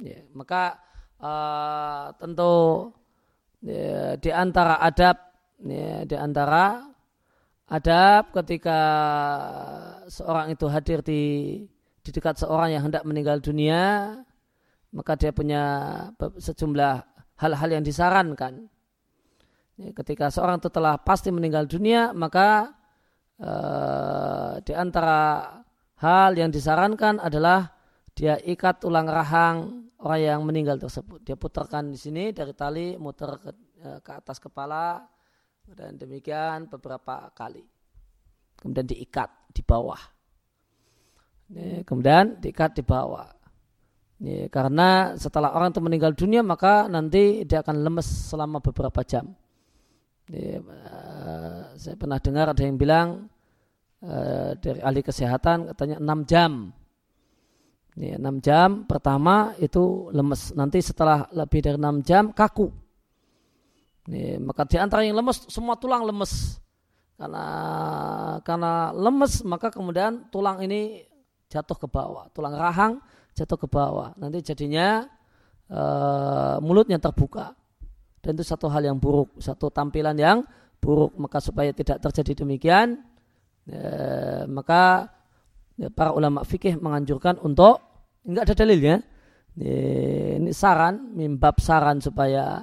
Ya, 0.00 0.24
maka 0.32 0.80
uh, 1.20 2.16
tentu 2.16 2.88
ya, 3.60 4.16
di 4.16 4.30
antara 4.32 4.80
adab 4.80 5.18
ya, 5.60 6.08
di 6.08 6.16
antara 6.16 6.88
adab 7.68 8.32
ketika 8.32 8.80
seorang 10.08 10.56
itu 10.56 10.64
hadir 10.72 11.04
di 11.04 11.22
di 12.00 12.10
dekat 12.16 12.40
seorang 12.40 12.72
yang 12.72 12.88
hendak 12.88 13.04
meninggal 13.04 13.44
dunia 13.44 14.16
maka 14.88 15.20
dia 15.20 15.36
punya 15.36 15.62
sejumlah 16.40 17.17
hal-hal 17.38 17.70
yang 17.78 17.84
disarankan 17.86 18.66
ketika 19.78 20.26
seorang 20.30 20.58
telah 20.58 20.98
pasti 20.98 21.30
meninggal 21.30 21.70
dunia 21.70 22.10
maka 22.10 22.74
uh, 23.38 24.58
di 24.62 24.74
antara 24.74 25.46
hal 26.02 26.34
yang 26.34 26.50
disarankan 26.50 27.22
adalah 27.22 27.70
dia 28.14 28.34
ikat 28.42 28.82
tulang 28.82 29.06
rahang 29.06 29.88
orang 30.02 30.20
yang 30.22 30.40
meninggal 30.42 30.78
tersebut. 30.78 31.22
Dia 31.22 31.38
putarkan 31.38 31.94
di 31.94 31.98
sini 31.98 32.34
dari 32.34 32.54
tali 32.54 32.98
muter 32.98 33.30
ke, 33.38 33.50
eh, 33.82 33.98
ke 34.02 34.10
atas 34.10 34.42
kepala 34.42 35.06
dan 35.70 35.94
demikian 35.94 36.66
beberapa 36.66 37.30
kali. 37.34 37.62
kemudian 38.58 38.90
diikat 38.90 39.54
di 39.54 39.62
bawah. 39.62 40.02
Kemudian 41.86 42.42
diikat 42.42 42.74
di 42.74 42.82
bawah. 42.82 43.37
Ini, 44.18 44.50
karena 44.50 45.14
setelah 45.14 45.54
orang 45.54 45.70
itu 45.70 45.78
meninggal 45.78 46.10
dunia 46.10 46.42
maka 46.42 46.90
nanti 46.90 47.46
dia 47.46 47.62
akan 47.62 47.86
lemes 47.86 48.06
selama 48.34 48.58
beberapa 48.58 49.06
jam. 49.06 49.30
Uh, 50.28 51.72
saya 51.78 51.96
pernah 51.96 52.20
dengar 52.20 52.52
ada 52.52 52.60
yang 52.60 52.76
bilang 52.76 53.30
uh, 54.02 54.52
dari 54.58 54.82
ahli 54.82 55.00
kesehatan 55.06 55.72
katanya 55.72 56.02
6 56.02 56.30
jam. 56.30 56.52
Ini, 57.94 58.18
6 58.18 58.46
jam 58.46 58.68
pertama 58.90 59.54
itu 59.62 60.10
lemes. 60.10 60.50
Nanti 60.52 60.82
setelah 60.82 61.30
lebih 61.30 61.62
dari 61.62 61.78
6 61.78 62.02
jam 62.02 62.34
kaku. 62.34 62.68
Ini, 64.10 64.42
maka 64.42 64.66
di 64.66 64.76
antara 64.82 65.06
yang 65.06 65.14
lemes 65.14 65.46
semua 65.46 65.78
tulang 65.78 66.02
lemes 66.02 66.58
karena 67.18 67.46
karena 68.46 68.94
lemes 68.94 69.42
maka 69.42 69.74
kemudian 69.74 70.30
tulang 70.30 70.62
ini 70.62 71.02
jatuh 71.50 71.74
ke 71.74 71.90
bawah 71.90 72.30
tulang 72.30 72.54
rahang 72.54 73.02
jatuh 73.38 73.54
ke 73.54 73.66
bawah. 73.70 74.18
Nanti 74.18 74.42
jadinya 74.42 75.06
e, 75.70 75.82
mulutnya 76.58 76.98
terbuka. 76.98 77.54
Dan 78.18 78.34
itu 78.34 78.42
satu 78.42 78.66
hal 78.66 78.82
yang 78.82 78.98
buruk 78.98 79.38
satu 79.38 79.70
tampilan 79.70 80.18
yang 80.18 80.42
buruk. 80.82 81.14
Maka 81.14 81.38
supaya 81.38 81.70
tidak 81.70 82.02
terjadi 82.02 82.42
demikian 82.42 82.98
e, 83.70 83.80
maka 84.50 85.06
ya, 85.78 85.88
para 85.94 86.10
ulama 86.10 86.42
fikih 86.42 86.82
menganjurkan 86.82 87.38
untuk 87.46 87.78
enggak 88.26 88.50
ada 88.50 88.54
dalilnya 88.58 88.96
ini, 89.58 90.38
ini 90.38 90.50
saran 90.54 91.14
mimbab 91.18 91.58
saran 91.58 91.98
supaya 91.98 92.62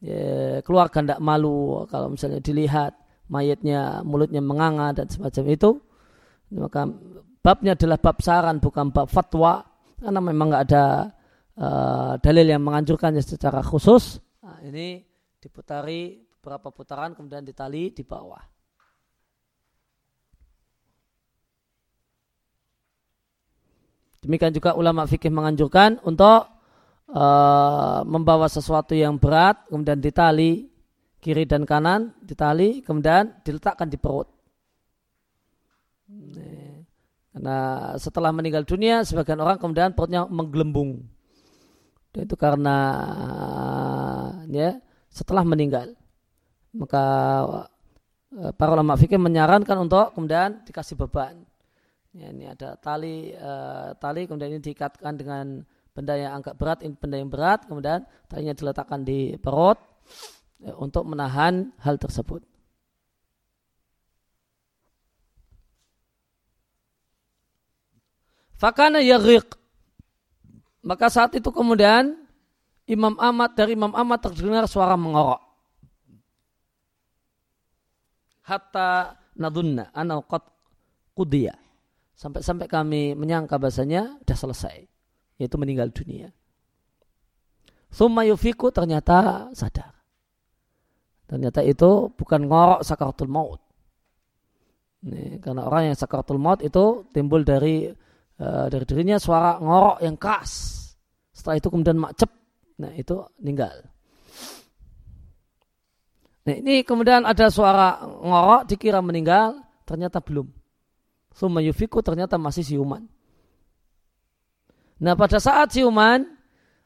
ya, 0.00 0.60
keluarga 0.60 1.00
tidak 1.00 1.20
malu 1.24 1.88
kalau 1.88 2.12
misalnya 2.12 2.40
dilihat 2.44 2.92
mayatnya 3.32 4.04
mulutnya 4.04 4.44
menganga 4.44 4.92
dan 4.92 5.06
semacam 5.08 5.44
itu. 5.48 5.70
Maka 6.54 6.86
babnya 7.40 7.72
adalah 7.74 7.98
bab 7.98 8.20
saran 8.20 8.60
bukan 8.60 8.92
bab 8.92 9.08
fatwa 9.08 9.64
karena 10.00 10.20
memang 10.22 10.46
nggak 10.50 10.64
ada 10.70 10.84
uh, 11.58 12.12
dalil 12.18 12.46
yang 12.46 12.62
menganjurkannya 12.62 13.22
secara 13.22 13.60
khusus 13.60 14.18
nah, 14.42 14.58
ini 14.62 15.02
diputari 15.38 16.24
beberapa 16.40 16.72
putaran 16.72 17.14
kemudian 17.14 17.44
ditali 17.44 17.92
di 17.94 18.02
bawah 18.06 18.42
demikian 24.24 24.56
juga 24.56 24.72
ulama 24.74 25.04
fikih 25.04 25.30
menganjurkan 25.30 26.00
untuk 26.02 26.48
uh, 27.12 28.00
membawa 28.08 28.48
sesuatu 28.48 28.96
yang 28.96 29.20
berat 29.20 29.68
kemudian 29.68 30.00
ditali 30.00 30.72
kiri 31.24 31.48
dan 31.48 31.64
kanan 31.64 32.12
ditali 32.20 32.84
kemudian 32.84 33.32
diletakkan 33.40 33.88
di 33.88 33.96
perut. 33.96 34.28
Karena 37.34 37.58
setelah 37.98 38.30
meninggal 38.30 38.62
dunia 38.62 39.02
sebagian 39.02 39.42
orang 39.42 39.58
kemudian 39.58 39.90
perutnya 39.90 40.22
menggelembung. 40.30 41.02
Dan 42.14 42.30
itu 42.30 42.38
karena 42.38 42.78
ya 44.46 44.78
setelah 45.10 45.42
meninggal. 45.42 45.98
Maka 46.70 47.04
eh, 48.38 48.52
para 48.54 48.70
ulama 48.78 48.94
fikih 48.94 49.18
menyarankan 49.18 49.76
untuk 49.82 50.14
kemudian 50.14 50.62
dikasih 50.62 50.94
beban. 50.94 51.42
Ya, 52.14 52.30
ini 52.30 52.46
ada 52.46 52.78
tali 52.78 53.34
uh, 53.34 53.90
tali 53.98 54.30
kemudian 54.30 54.54
ini 54.54 54.62
diikatkan 54.62 55.18
dengan 55.18 55.66
benda 55.90 56.14
yang 56.14 56.38
agak 56.38 56.54
berat, 56.54 56.86
ini 56.86 56.94
benda 56.94 57.18
yang 57.18 57.26
berat, 57.26 57.66
kemudian 57.66 58.06
talinya 58.30 58.54
diletakkan 58.54 59.02
di 59.02 59.34
perut 59.34 59.74
Ya, 60.64 60.72
untuk 60.80 61.04
menahan 61.04 61.74
hal 61.82 62.00
tersebut. 62.00 62.40
Fakana 68.54 69.02
yaghriq. 69.02 69.46
Maka 70.84 71.08
saat 71.08 71.32
itu 71.34 71.48
kemudian 71.48 72.14
Imam 72.84 73.16
Ahmad 73.16 73.56
dari 73.56 73.72
Imam 73.72 73.92
Ahmad 73.96 74.20
terdengar 74.20 74.68
suara 74.68 74.94
mengorok. 74.94 75.40
Hatta 78.44 79.16
nadunna 79.40 79.88
anau 79.96 80.20
qad 80.28 80.44
qudiya. 81.16 81.56
Sampai-sampai 82.14 82.68
kami 82.68 83.02
menyangka 83.16 83.56
bahasanya 83.56 84.20
sudah 84.22 84.38
selesai. 84.38 84.76
Yaitu 85.40 85.56
meninggal 85.58 85.90
dunia. 85.90 86.30
Thumma 87.90 88.22
yufiku 88.28 88.70
ternyata 88.70 89.50
sadar. 89.56 89.94
Ternyata 91.24 91.64
itu 91.64 92.12
bukan 92.12 92.44
ngorok 92.44 92.84
sakaratul 92.84 93.32
maut. 93.32 93.60
Nih, 95.04 95.40
karena 95.40 95.64
orang 95.64 95.90
yang 95.92 95.96
sakaratul 95.96 96.36
maut 96.36 96.60
itu 96.60 97.08
timbul 97.16 97.42
dari 97.42 97.88
uh, 98.40 98.66
dari 98.70 98.84
dirinya 98.86 99.18
suara 99.20 99.58
ngorok 99.58 99.98
yang 100.02 100.16
keras. 100.18 100.52
Setelah 101.34 101.58
itu 101.58 101.68
kemudian 101.70 101.98
macep. 101.98 102.30
Nah 102.80 102.90
itu 102.94 103.22
meninggal. 103.42 103.86
Nah 106.44 106.54
ini 106.54 106.84
kemudian 106.84 107.24
ada 107.24 107.48
suara 107.48 108.02
ngorok 108.04 108.68
dikira 108.68 109.00
meninggal, 109.00 109.62
ternyata 109.88 110.20
belum. 110.20 110.46
Suma 111.34 111.58
yufiku 111.64 111.98
ternyata 112.04 112.38
masih 112.38 112.62
siuman. 112.62 113.02
Nah 115.02 115.18
pada 115.18 115.42
saat 115.42 115.74
siuman, 115.74 116.22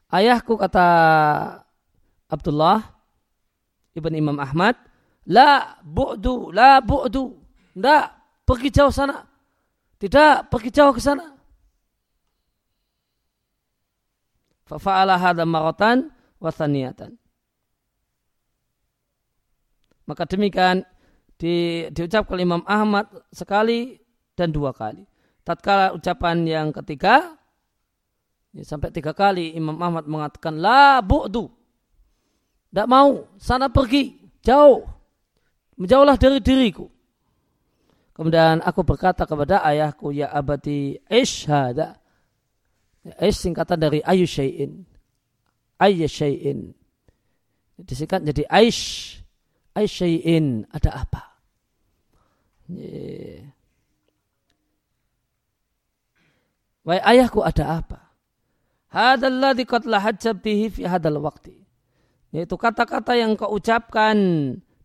ayahku 0.09 0.57
kata 0.57 0.87
Abdullah, 2.29 2.81
Ibn 3.93 4.13
Imam 4.13 4.37
Ahmad, 4.41 4.77
la 5.29 5.77
bu'du, 5.85 6.49
la 6.53 6.81
bu'du. 6.81 7.37
Tidak, 7.77 8.03
pergi 8.43 8.69
jauh 8.73 8.91
sana. 8.91 9.23
Tidak, 9.99 10.51
pergi 10.51 10.69
jauh 10.73 10.91
ke 10.91 10.99
sana. 10.99 11.38
Fa'ala 14.77 15.17
hadha 15.17 15.47
maratan 15.47 16.13
wa 16.37 16.53
thaniyatan. 16.53 17.17
Maka 20.05 20.29
demikian 20.29 20.85
di, 21.41 21.85
diucapkan 21.89 22.37
Imam 22.37 22.61
Ahmad 22.69 23.09
sekali 23.33 23.97
dan 24.37 24.53
dua 24.53 24.75
kali. 24.75 25.05
Tatkala 25.41 25.97
ucapan 25.97 26.45
yang 26.45 26.69
ketiga, 26.69 27.37
ya, 28.53 28.61
sampai 28.61 28.93
tiga 28.93 29.17
kali 29.17 29.57
Imam 29.57 29.77
Ahmad 29.81 30.05
mengatakan 30.05 30.57
la 30.57 31.01
bu'du 31.01 31.59
tidak 32.69 32.85
mau, 32.85 33.25
sana 33.41 33.65
pergi, 33.65 34.13
jauh. 34.45 34.85
Menjauhlah 35.73 36.21
dari 36.21 36.37
diriku. 36.37 36.85
Kemudian 38.13 38.61
aku 38.61 38.85
berkata 38.85 39.25
kepada 39.25 39.65
ayahku, 39.65 40.13
ya 40.13 40.29
abadi 40.29 41.01
ishada. 41.09 41.97
Ish 43.03 43.39
singkatan 43.39 43.79
dari 43.79 44.03
ayu 44.03 44.27
syai'in. 44.27 44.83
Ayya 45.79 46.07
syai'in. 46.11 46.75
Disingkat 47.79 48.27
jadi 48.27 48.43
aish. 48.51 49.15
Aish 49.71 50.03
syai'in. 50.03 50.67
Ada 50.67 51.07
apa? 51.07 51.21
Yeah. 52.69 53.55
Wahai 56.83 57.01
ayahku 57.17 57.45
ada 57.45 57.81
apa? 57.85 57.99
Hadalladhi 58.89 59.63
qad 59.69 59.85
lahajjabtihi 59.85 60.65
fi 60.73 60.81
hadal 60.89 61.21
waqti. 61.21 61.55
Yaitu 62.33 62.57
kata-kata 62.57 63.13
yang 63.17 63.37
kau 63.37 63.53
ucapkan 63.53 64.17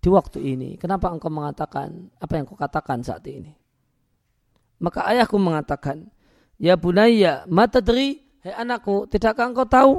di 0.00 0.08
waktu 0.12 0.38
ini. 0.40 0.70
Kenapa 0.76 1.08
engkau 1.08 1.32
mengatakan 1.32 2.12
apa 2.20 2.32
yang 2.36 2.44
kau 2.44 2.56
katakan 2.56 3.00
saat 3.00 3.24
ini? 3.24 3.52
Maka 4.84 5.08
ayahku 5.08 5.40
mengatakan, 5.40 6.12
Ya 6.64 6.80
bunaya, 6.80 7.44
matadri, 7.44 8.24
hei 8.40 8.54
anakku, 8.56 9.04
tidakkah 9.12 9.52
engkau 9.52 9.68
tahu? 9.68 9.94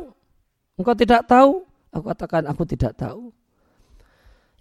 Engkau 0.81 0.97
tidak 0.97 1.29
tahu? 1.29 1.61
Aku 1.93 2.09
katakan, 2.09 2.49
aku 2.49 2.65
tidak 2.65 2.97
tahu. 2.97 3.29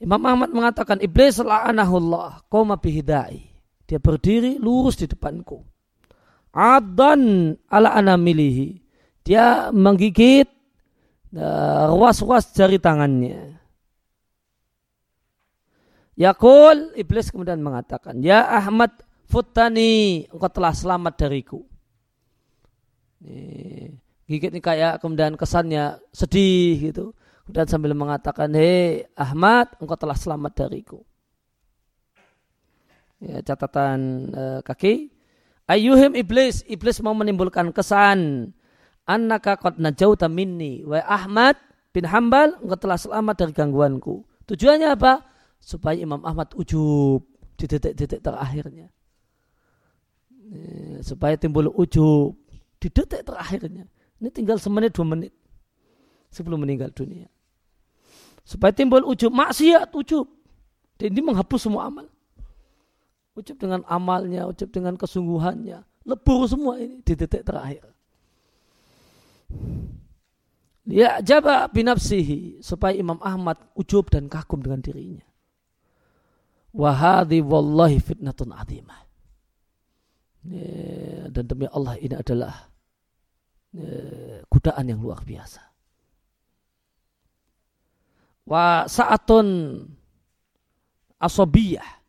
Imam 0.05 0.21
Ahmad 0.29 0.53
mengatakan, 0.53 1.01
Iblis 1.01 1.41
la'anahullah, 1.41 2.45
koma 2.53 2.77
bihidai. 2.77 3.41
Dia 3.89 3.97
berdiri 3.97 4.61
lurus 4.61 5.01
di 5.01 5.09
depanku. 5.09 5.65
Adan 6.53 7.57
ala 7.73 7.97
anamilihi. 7.97 8.85
Dia 9.25 9.73
menggigit 9.73 10.55
Eh, 11.35 11.85
ruas-ruas 11.91 12.55
jari 12.55 12.79
tangannya. 12.79 13.59
Yakul, 16.15 16.95
iblis 16.95 17.35
kemudian 17.35 17.59
mengatakan, 17.59 18.23
Ya 18.23 18.47
Ahmad 18.47 18.95
Futani, 19.27 20.31
engkau 20.31 20.47
telah 20.47 20.71
selamat 20.71 21.27
dariku. 21.27 21.67
Nih, 23.25 23.97
gigit 24.29 24.53
ini 24.53 24.61
kayak 24.61 25.01
kemudian 25.01 25.35
kesannya 25.41 26.01
sedih 26.13 26.93
gitu. 26.93 27.05
Kemudian 27.45 27.69
sambil 27.69 27.93
mengatakan, 27.93 28.53
Hei 28.57 29.05
Ahmad, 29.17 29.73
engkau 29.81 29.97
telah 29.97 30.17
selamat 30.17 30.53
dariku. 30.65 31.05
Ya, 33.21 33.41
catatan 33.41 34.33
uh, 34.33 34.61
kaki. 34.61 35.13
Ayuhim 35.65 36.13
iblis, 36.13 36.61
iblis 36.69 37.01
mau 37.01 37.17
menimbulkan 37.17 37.73
kesan 37.73 38.53
annaka 39.09 39.57
qad 39.57 39.81
najauta 39.81 40.29
minni 40.29 40.85
wa 40.85 41.01
Ahmad 41.05 41.57
bin 41.93 42.05
Hambal 42.05 42.57
engkau 42.61 42.77
telah 42.77 43.01
selamat 43.01 43.35
dari 43.41 43.53
gangguanku. 43.57 44.25
Tujuannya 44.45 44.93
apa? 44.93 45.25
Supaya 45.57 45.97
Imam 45.97 46.21
Ahmad 46.21 46.53
ujub 46.53 47.25
di 47.57 47.65
titik-titik 47.65 48.21
terakhirnya. 48.21 48.93
Eh, 50.53 51.01
supaya 51.01 51.41
timbul 51.41 51.73
ujub 51.73 52.37
di 52.85 52.93
detik 52.93 53.25
terakhirnya. 53.25 53.89
Ini 54.21 54.29
tinggal 54.29 54.61
semenit 54.61 54.93
dua 54.93 55.09
menit 55.09 55.33
sebelum 56.29 56.61
meninggal 56.61 56.93
dunia. 56.93 57.33
Supaya 58.45 58.77
timbul 58.77 59.09
ujub 59.09 59.33
maksiat 59.33 59.89
ujub. 59.97 60.29
Dan 61.01 61.17
ini 61.17 61.25
menghapus 61.25 61.65
semua 61.65 61.89
amal. 61.89 62.13
Ujub 63.33 63.57
dengan 63.57 63.81
amalnya, 63.89 64.45
ujub 64.45 64.69
dengan 64.69 65.01
kesungguhannya. 65.01 65.81
Lebur 66.05 66.45
semua 66.45 66.77
ini 66.77 67.01
di 67.01 67.17
detik 67.17 67.41
terakhir. 67.49 67.89
Ya 70.85 71.25
jaba 71.25 71.65
binafsihi 71.73 72.61
supaya 72.61 72.93
Imam 72.93 73.17
Ahmad 73.25 73.57
ujub 73.73 74.13
dan 74.13 74.29
kagum 74.29 74.61
dengan 74.61 74.85
dirinya. 74.85 75.25
Wahadi 76.77 77.41
wallahi 77.41 77.97
fitnatun 77.97 78.53
azimah. 78.53 79.01
Ya, 80.45 81.33
dan 81.33 81.49
demi 81.49 81.65
Allah 81.73 81.97
ini 81.97 82.13
adalah 82.21 82.69
ya, 83.75 84.43
kudaan 84.47 84.85
yang 84.87 85.03
luar 85.03 85.21
biasa. 85.27 85.63
Wa 88.47 88.87
saatun 88.87 89.81
asobiyah. 91.19 92.03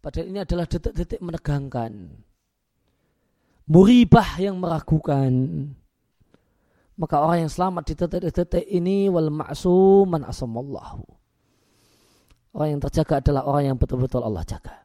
Padahal 0.00 0.32
ini 0.32 0.40
adalah 0.40 0.64
detik-detik 0.64 1.20
menegangkan. 1.20 1.92
Muribah 3.68 4.40
yang 4.40 4.56
meragukan 4.56 5.30
maka 7.00 7.16
orang 7.16 7.48
yang 7.48 7.52
selamat 7.52 7.82
di 7.88 7.94
detik-detik 7.96 8.66
ini 8.68 9.08
wal 9.08 9.32
ma'sum 9.32 10.04
man 10.04 10.20
asamallahu. 10.28 11.00
Orang 12.52 12.76
yang 12.76 12.80
terjaga 12.84 13.24
adalah 13.24 13.48
orang 13.48 13.72
yang 13.72 13.76
betul-betul 13.80 14.20
Allah 14.20 14.44
jaga. 14.44 14.84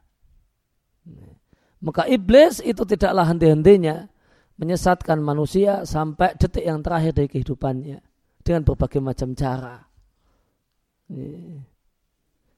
Maka 1.84 2.08
iblis 2.08 2.64
itu 2.64 2.88
tidaklah 2.88 3.28
henti-hentinya 3.28 4.08
menyesatkan 4.56 5.20
manusia 5.20 5.84
sampai 5.84 6.36
detik 6.36 6.64
yang 6.64 6.80
terakhir 6.80 7.12
dari 7.12 7.28
kehidupannya 7.28 7.98
dengan 8.40 8.62
berbagai 8.64 9.00
macam 9.04 9.36
cara. 9.36 9.84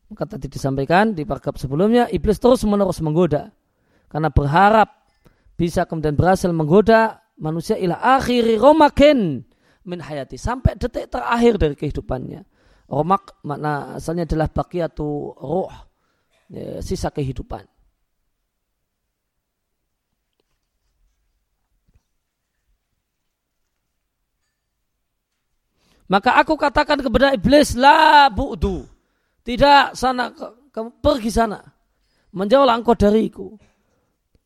Maka 0.09 0.25
tadi 0.25 0.49
disampaikan 0.49 1.13
di 1.13 1.29
paragraf 1.29 1.61
sebelumnya, 1.61 2.09
iblis 2.09 2.41
terus 2.41 2.65
menerus 2.65 3.03
menggoda 3.05 3.53
karena 4.09 4.33
berharap 4.33 5.05
bisa 5.59 5.85
kemudian 5.85 6.17
berhasil 6.17 6.49
menggoda 6.49 7.21
manusia 7.37 7.77
ila 7.77 7.99
akhiri 8.17 8.57
romakin 8.57 9.45
min 9.85 9.99
hayati 10.01 10.41
sampai 10.41 10.79
detik 10.81 11.13
terakhir 11.13 11.61
dari 11.61 11.75
kehidupannya. 11.77 12.47
Romak 12.89 13.45
makna 13.45 14.01
asalnya 14.01 14.25
adalah 14.25 14.49
bakiyatu 14.49 15.37
roh, 15.37 15.69
ya, 16.49 16.81
sisa 16.81 17.13
kehidupan. 17.13 17.69
Maka 26.09 26.41
aku 26.41 26.57
katakan 26.57 27.05
kepada 27.05 27.37
iblis, 27.37 27.77
la 27.77 28.33
bu'du. 28.33 28.89
Tidak 29.45 29.93
sana, 29.93 30.33
kamu 30.73 31.05
pergi 31.05 31.29
sana. 31.29 31.61
Menjauhlah 32.33 32.81
engkau 32.81 32.97
dariku. 32.97 33.61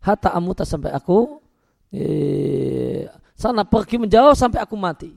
Hatta 0.02 0.34
amuta 0.34 0.66
sampai 0.66 0.90
aku. 0.90 1.38
Eh, 1.94 3.06
sana 3.38 3.62
pergi 3.62 4.02
menjauh 4.02 4.34
sampai 4.34 4.58
aku 4.58 4.74
mati. 4.74 5.14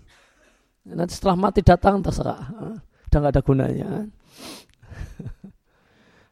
Nanti 0.85 1.17
setelah 1.17 1.33
mati 1.33 1.65
datang 1.65 2.05
terserah. 2.05 2.45
Udah 3.09 3.17
gak 3.17 3.33
ada 3.33 3.41
gunanya. 3.41 3.89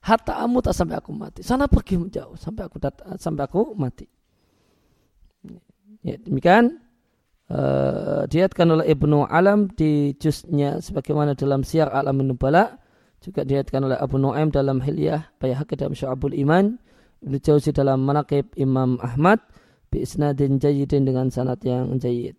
Hatta 0.07 0.43
amu 0.43 0.59
tak 0.59 0.75
sampai 0.75 0.99
aku 0.99 1.15
mati. 1.15 1.41
Sana 1.41 1.65
pergi 1.65 1.95
menjauh 1.95 2.35
sampai 2.35 2.67
aku 2.67 2.75
datang, 2.75 3.15
sampai 3.15 3.47
aku 3.47 3.71
mati. 3.73 4.03
Ya, 6.03 6.19
demikian 6.19 6.82
uh, 7.53 8.25
diatkan 8.25 8.73
oleh 8.73 8.89
Ibnu 8.89 9.29
Alam 9.29 9.69
di 9.69 10.17
juznya 10.17 10.81
sebagaimana 10.81 11.37
dalam 11.37 11.61
Syiar 11.61 11.93
Alam 11.93 12.25
Nubala 12.25 12.81
juga 13.21 13.45
diatkan 13.45 13.85
oleh 13.85 13.95
Abu 13.95 14.17
Nuaim 14.17 14.49
dalam 14.49 14.81
Hilyah 14.81 15.31
Bayhaqi 15.37 15.77
dalam 15.77 15.93
Syu'abul 15.93 16.33
Iman 16.33 16.81
Ibnu 17.21 17.37
Jauzi 17.39 17.71
dalam 17.71 18.03
Manaqib 18.03 18.51
Imam 18.57 18.97
Ahmad 18.99 19.39
bi 19.87 20.01
isnadin 20.01 20.57
jayyidin 20.57 21.05
dengan 21.05 21.29
sanad 21.29 21.61
yang 21.61 21.95
jayyid 22.01 22.35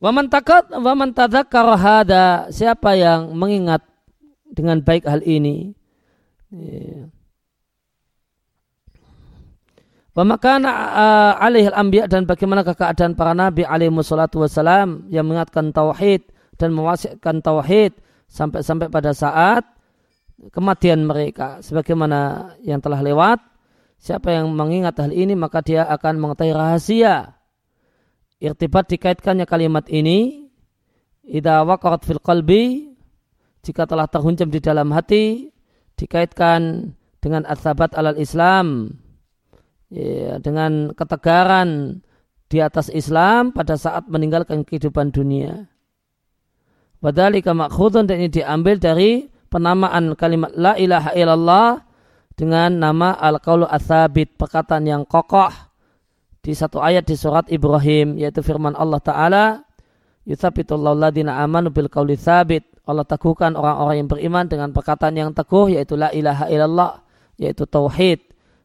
Waman 0.00 0.32
takat, 0.32 0.72
waman 0.72 1.12
siapa 2.48 2.96
yang 2.96 3.36
mengingat 3.36 3.84
dengan 4.48 4.80
baik 4.80 5.04
hal 5.04 5.20
ini. 5.20 5.76
Pemakan 10.10 10.66
ya. 10.66 10.74
uh, 10.74 11.32
alih 11.38 11.70
al-anbiya 11.70 12.10
dan 12.10 12.26
bagaimana 12.26 12.66
keadaan 12.66 13.14
para 13.14 13.30
nabi 13.30 13.62
alaihi 13.62 13.94
wassalatu 13.94 14.42
wassalam 14.42 15.06
yang 15.06 15.22
mengingatkan 15.22 15.70
tauhid 15.70 16.26
dan 16.58 16.74
mewasiatkan 16.74 17.38
tauhid 17.38 17.94
sampai-sampai 18.26 18.90
pada 18.90 19.14
saat 19.14 19.62
kematian 20.50 21.06
mereka 21.06 21.62
sebagaimana 21.62 22.52
yang 22.66 22.82
telah 22.82 22.98
lewat 22.98 23.38
siapa 24.02 24.34
yang 24.34 24.50
mengingat 24.50 24.98
hal 24.98 25.14
ini 25.14 25.38
maka 25.38 25.62
dia 25.62 25.86
akan 25.86 26.18
mengetahui 26.18 26.58
rahasia 26.58 27.39
irtibat 28.40 28.88
dikaitkannya 28.88 29.44
kalimat 29.44 29.86
ini 29.92 30.48
idza 31.28 31.62
waqa'at 31.62 32.02
fil 32.08 32.18
qalbi 32.18 32.96
jika 33.60 33.84
telah 33.84 34.08
terhunjam 34.08 34.48
di 34.48 34.58
dalam 34.58 34.88
hati 34.90 35.52
dikaitkan 36.00 36.90
dengan 37.20 37.44
asabat 37.44 37.92
alal 37.92 38.16
Islam 38.16 38.96
ya, 39.92 40.40
dengan 40.40 40.96
ketegaran 40.96 42.00
di 42.48 42.58
atas 42.58 42.88
Islam 42.90 43.52
pada 43.52 43.76
saat 43.76 44.08
meninggalkan 44.08 44.64
kehidupan 44.64 45.12
dunia. 45.12 45.68
Wadhalika 47.04 47.52
makhudun 47.52 48.08
dan 48.08 48.24
ini 48.24 48.32
diambil 48.32 48.80
dari 48.80 49.28
penamaan 49.52 50.16
kalimat 50.16 50.52
la 50.56 50.76
ilaha 50.80 51.12
illallah 51.12 51.70
dengan 52.36 52.72
nama 52.80 53.12
al-qaulu 53.20 53.68
asabit 53.68 54.36
perkataan 54.40 54.88
yang 54.88 55.02
kokoh 55.04 55.52
di 56.40 56.52
satu 56.56 56.80
ayat 56.80 57.04
di 57.04 57.16
surat 57.16 57.44
Ibrahim 57.52 58.16
yaitu 58.16 58.40
firman 58.40 58.72
Allah 58.76 59.00
Ta'ala 59.00 59.44
Yutsabitullahu 60.24 60.96
ladina 61.00 61.40
amanu 61.40 61.72
bil 61.72 61.88
qawli 61.88 62.16
Allah 62.90 63.06
teguhkan 63.06 63.54
orang-orang 63.54 63.96
yang 64.04 64.08
beriman 64.08 64.44
dengan 64.48 64.68
perkataan 64.72 65.14
yang 65.14 65.30
teguh 65.36 65.76
yaitu 65.76 65.94
la 65.94 66.10
ilaha 66.10 66.48
illallah 66.48 66.92
yaitu 67.36 67.64
tauhid 67.68 68.20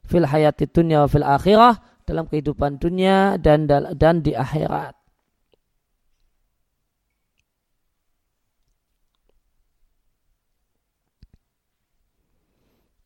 fil 0.07 0.25
hayati 0.25 0.65
dunya 0.71 1.03
wa 1.03 1.09
fil 1.11 1.25
akhirah 1.25 1.77
dalam 2.05 2.29
kehidupan 2.29 2.77
dunia 2.77 3.35
dan 3.41 3.65
dan 3.69 4.21
di 4.21 4.37
akhirat. 4.37 4.93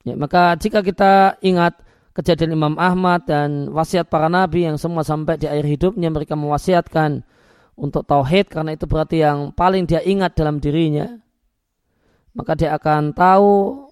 Ya, 0.07 0.15
maka 0.15 0.55
jika 0.57 0.80
kita 0.82 1.38
ingat 1.43 1.80
kejadian 2.20 2.59
Imam 2.59 2.76
Ahmad 2.76 3.24
dan 3.24 3.72
wasiat 3.72 4.11
para 4.11 4.28
nabi 4.28 4.67
yang 4.67 4.76
semua 4.76 5.07
sampai 5.07 5.39
di 5.39 5.47
akhir 5.47 5.65
hidupnya 5.65 6.11
mereka 6.11 6.36
mewasiatkan 6.36 7.24
untuk 7.80 8.03
tauhid 8.03 8.51
karena 8.51 8.76
itu 8.76 8.84
berarti 8.84 9.24
yang 9.24 9.55
paling 9.55 9.88
dia 9.88 10.03
ingat 10.03 10.36
dalam 10.36 10.59
dirinya 10.59 11.15
maka 12.36 12.59
dia 12.59 12.76
akan 12.76 13.15
tahu 13.15 13.88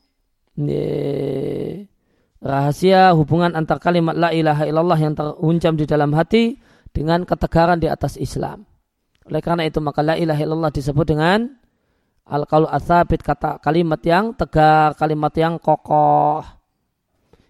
rahasia 2.41 3.13
hubungan 3.13 3.53
antar 3.53 3.78
kalimat 3.78 4.17
la 4.17 4.34
ilaha 4.34 4.67
illallah 4.67 4.99
yang 4.99 5.13
terhuncam 5.15 5.73
di 5.78 5.86
dalam 5.88 6.11
hati 6.13 6.57
dengan 6.91 7.21
ketegaran 7.30 7.78
di 7.78 7.86
atas 7.86 8.17
Islam. 8.17 8.65
Oleh 9.30 9.41
karena 9.43 9.69
itu 9.69 9.78
maka 9.84 10.01
la 10.01 10.15
ilaha 10.17 10.41
illallah 10.41 10.71
disebut 10.73 11.05
dengan 11.05 11.45
al-qaul 12.25 12.65
asabit 12.71 13.21
kata 13.21 13.61
kalimat 13.61 14.01
yang 14.01 14.34
tegar, 14.34 14.97
kalimat 14.97 15.34
yang 15.38 15.61
kokoh. 15.61 16.57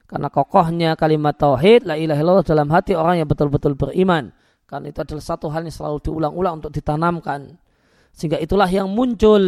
Karena 0.07 0.31
kokohnya 0.31 0.95
kalimat 0.95 1.35
tauhid 1.35 1.83
la 1.83 1.99
ilaha 1.99 2.19
illallah 2.23 2.47
dalam 2.47 2.71
hati 2.71 2.95
orang 2.95 3.19
yang 3.19 3.27
betul-betul 3.27 3.75
beriman. 3.75 4.31
Karena 4.63 4.87
itu 4.87 5.03
adalah 5.03 5.23
satu 5.23 5.51
hal 5.51 5.67
yang 5.67 5.75
selalu 5.75 5.99
diulang-ulang 5.99 6.63
untuk 6.63 6.71
ditanamkan. 6.71 7.59
Sehingga 8.15 8.39
itulah 8.39 8.71
yang 8.71 8.87
muncul. 8.87 9.43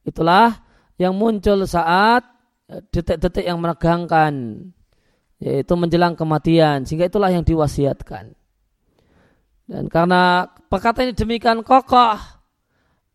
Itulah 0.00 0.64
yang 0.96 1.12
muncul 1.12 1.68
saat 1.68 2.24
eh, 2.72 2.80
detik-detik 2.88 3.44
yang 3.44 3.60
menegangkan. 3.60 4.64
Yaitu 5.40 5.72
menjelang 5.76 6.16
kematian. 6.16 6.88
Sehingga 6.88 7.12
itulah 7.12 7.28
yang 7.28 7.44
diwasiatkan. 7.44 8.32
Dan 9.68 9.84
karena 9.92 10.48
perkataan 10.72 11.12
ini 11.12 11.14
demikian 11.16 11.60
kokoh. 11.60 12.16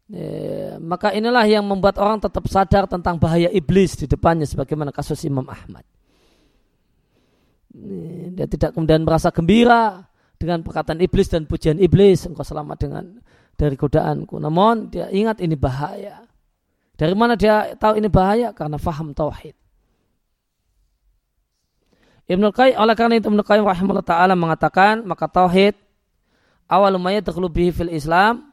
Ya, 0.05 0.77
maka 0.77 1.09
inilah 1.09 1.49
yang 1.49 1.65
membuat 1.65 1.97
orang 1.97 2.21
tetap 2.21 2.45
sadar 2.45 2.85
tentang 2.85 3.17
bahaya 3.17 3.49
iblis 3.49 3.97
di 3.97 4.05
depannya 4.05 4.45
sebagaimana 4.45 4.93
kasus 4.93 5.25
Imam 5.25 5.49
Ahmad. 5.49 5.81
Dia 8.35 8.47
tidak 8.47 8.71
kemudian 8.71 9.03
merasa 9.03 9.31
gembira 9.35 10.07
dengan 10.39 10.63
perkataan 10.63 10.99
iblis 11.03 11.27
dan 11.27 11.43
pujian 11.43 11.79
iblis 11.79 12.23
engkau 12.23 12.43
selamat 12.43 12.77
dengan 12.79 13.03
dari 13.55 13.75
godaanku. 13.75 14.39
Namun 14.39 14.91
dia 14.91 15.11
ingat 15.11 15.39
ini 15.43 15.55
bahaya. 15.55 16.23
Dari 16.95 17.11
mana 17.11 17.35
dia 17.35 17.75
tahu 17.75 17.99
ini 17.99 18.07
bahaya? 18.07 18.55
Karena 18.55 18.79
faham 18.79 19.11
tauhid. 19.11 19.55
Ibnu 22.25 22.49
Qayyim 22.49 22.75
oleh 22.79 22.95
karena 22.97 23.21
itu 23.21 23.29
Ibnu 23.29 23.43
Qayyim 23.45 23.61
rahimahullah 23.61 24.07
taala 24.07 24.33
mengatakan 24.33 25.05
maka 25.05 25.29
tauhid 25.29 25.77
awal 26.65 26.97
lumayan 26.97 27.21
bihi 27.21 27.69
fil 27.69 27.93
Islam 27.93 28.49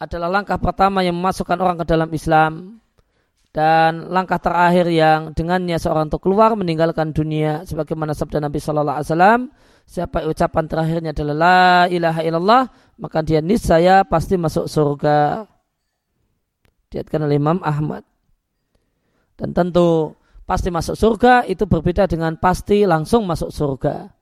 adalah 0.00 0.32
langkah 0.32 0.56
pertama 0.56 1.04
yang 1.04 1.12
memasukkan 1.12 1.60
orang 1.60 1.76
ke 1.76 1.84
dalam 1.84 2.08
Islam 2.08 2.80
dan 3.56 4.12
langkah 4.12 4.36
terakhir 4.36 4.84
yang 4.92 5.32
dengannya 5.32 5.80
seorang 5.80 6.12
untuk 6.12 6.28
keluar 6.28 6.52
meninggalkan 6.52 7.16
dunia 7.16 7.64
sebagaimana 7.64 8.12
sabda 8.12 8.44
Nabi 8.44 8.60
Shallallahu 8.60 9.00
Alaihi 9.00 9.08
Wasallam 9.08 9.40
siapa 9.88 10.28
ucapan 10.28 10.64
terakhirnya 10.68 11.16
adalah 11.16 11.32
la 11.40 11.64
ilaha 11.88 12.20
illallah 12.20 12.62
maka 13.00 13.24
dia 13.24 13.40
niscaya 13.40 14.04
pasti 14.04 14.36
masuk 14.36 14.68
surga. 14.68 15.48
Diatkan 16.92 17.24
oleh 17.24 17.40
Imam 17.40 17.64
Ahmad. 17.64 18.04
Dan 19.40 19.56
tentu 19.56 20.12
pasti 20.44 20.68
masuk 20.68 20.92
surga 20.92 21.48
itu 21.48 21.64
berbeda 21.64 22.04
dengan 22.04 22.36
pasti 22.36 22.84
langsung 22.84 23.24
masuk 23.24 23.48
surga. 23.48 24.12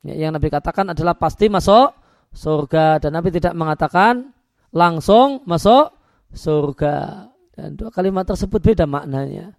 Ya, 0.00 0.16
yang 0.16 0.32
Nabi 0.32 0.48
katakan 0.48 0.96
adalah 0.96 1.12
pasti 1.12 1.52
masuk 1.52 1.92
surga. 2.32 3.04
Dan 3.04 3.20
Nabi 3.20 3.28
tidak 3.36 3.52
mengatakan 3.52 4.32
langsung 4.72 5.44
masuk 5.44 5.92
surga 6.32 7.35
dan 7.56 7.72
dua 7.72 7.88
kalimat 7.88 8.28
tersebut 8.28 8.60
beda 8.60 8.84
maknanya. 8.84 9.56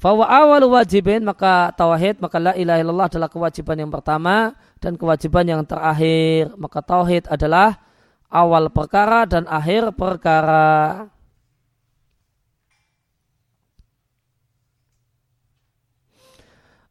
Fawa 0.00 0.24
awal 0.28 0.64
wajibin 0.68 1.24
maka 1.24 1.72
tauhid 1.76 2.20
maka 2.20 2.36
la 2.40 2.52
ilaha 2.56 2.80
illallah 2.80 3.08
adalah 3.08 3.28
kewajiban 3.28 3.76
yang 3.76 3.92
pertama 3.92 4.52
dan 4.80 5.00
kewajiban 5.00 5.44
yang 5.48 5.62
terakhir 5.64 6.52
maka 6.60 6.80
tauhid 6.84 7.24
adalah 7.28 7.80
awal 8.28 8.72
perkara 8.72 9.24
dan 9.28 9.44
akhir 9.48 9.92
perkara. 9.96 11.08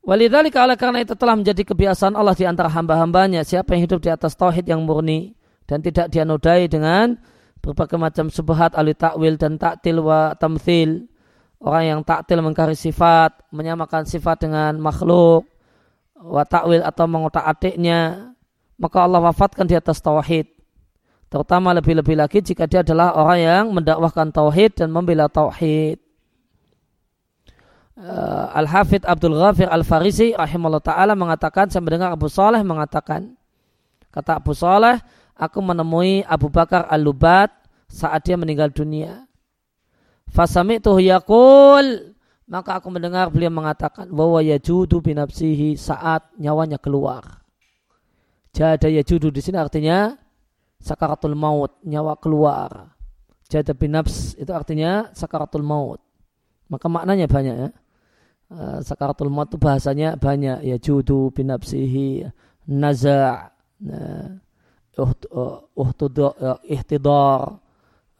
Walidhalika 0.03 0.67
oleh 0.67 0.75
karena 0.75 0.99
itu 0.99 1.15
telah 1.15 1.39
menjadi 1.39 1.63
kebiasaan 1.63 2.19
Allah 2.19 2.35
di 2.35 2.43
antara 2.43 2.67
hamba-hambanya 2.67 3.47
siapa 3.47 3.71
yang 3.71 3.87
hidup 3.87 4.03
di 4.03 4.11
atas 4.11 4.35
tauhid 4.35 4.67
yang 4.67 4.83
murni 4.83 5.31
dan 5.63 5.79
tidak 5.79 6.11
dianodai 6.11 6.67
dengan 6.67 7.15
berbagai 7.63 7.95
macam 7.95 8.27
subhat 8.27 8.75
ahli 8.75 8.91
takwil 8.91 9.39
dan 9.39 9.55
taktil 9.55 10.03
wa 10.03 10.35
tamthil. 10.35 11.07
Orang 11.63 11.83
yang 11.87 11.99
taktil 12.03 12.43
mengkari 12.43 12.75
sifat 12.75 13.39
menyamakan 13.55 14.03
sifat 14.03 14.43
dengan 14.43 14.75
makhluk 14.83 15.47
wa 16.19 16.43
takwil 16.43 16.83
atau 16.83 17.07
mengotak 17.07 17.47
atiknya 17.47 18.35
maka 18.75 18.99
Allah 18.99 19.23
wafatkan 19.23 19.63
di 19.63 19.79
atas 19.79 20.03
tauhid. 20.03 20.51
Terutama 21.31 21.71
lebih-lebih 21.73 22.19
lagi 22.19 22.43
jika 22.43 22.67
dia 22.67 22.83
adalah 22.83 23.15
orang 23.15 23.39
yang 23.39 23.63
mendakwahkan 23.71 24.29
tauhid 24.35 24.83
dan 24.83 24.91
membela 24.91 25.31
tauhid. 25.31 26.03
Uh, 27.93 28.49
Al 28.51 28.67
Hafidh 28.67 29.07
Abdul 29.07 29.37
Ghafir 29.37 29.69
Al 29.69 29.85
Farisi 29.87 30.33
rahimahullah 30.35 30.83
taala 30.83 31.13
mengatakan 31.13 31.69
saya 31.69 31.79
mendengar 31.85 32.09
Abu 32.09 32.25
Saleh 32.25 32.59
mengatakan 32.65 33.37
kata 34.09 34.41
Abu 34.41 34.57
Saleh 34.57 34.97
aku 35.37 35.59
menemui 35.61 36.25
Abu 36.25 36.49
Bakar 36.49 36.85
Al-Lubat 36.89 37.51
saat 37.89 38.25
dia 38.25 38.37
meninggal 38.37 38.73
dunia. 38.73 39.25
Fasami 40.33 40.81
yakul 40.81 42.13
maka 42.43 42.77
aku 42.77 42.91
mendengar 42.91 43.31
beliau 43.31 43.49
mengatakan 43.49 44.11
bahwa 44.11 44.43
yajudu 44.43 44.99
binapsihi 44.99 45.79
saat 45.79 46.27
nyawanya 46.35 46.77
keluar. 46.77 47.41
Jada 48.53 48.85
yajudu 48.91 49.33
di 49.33 49.41
sini 49.41 49.57
artinya 49.57 50.13
sakaratul 50.77 51.33
maut, 51.33 51.79
nyawa 51.81 52.19
keluar. 52.19 52.93
Jada 53.49 53.73
binafs 53.73 54.35
itu 54.37 54.51
artinya 54.53 55.09
sakaratul 55.15 55.65
maut. 55.65 56.03
Maka 56.69 56.85
maknanya 56.91 57.25
banyak 57.25 57.55
ya. 57.57 57.69
Eh, 58.53 58.79
sakaratul 58.85 59.33
maut 59.33 59.49
itu 59.49 59.57
bahasanya 59.57 60.19
banyak 60.19 60.61
ya 60.61 60.77
judu 60.77 61.33
binapsihi 61.33 62.27
naza' 62.69 63.49
nah, 63.81 64.37
ihtidar 66.69 67.59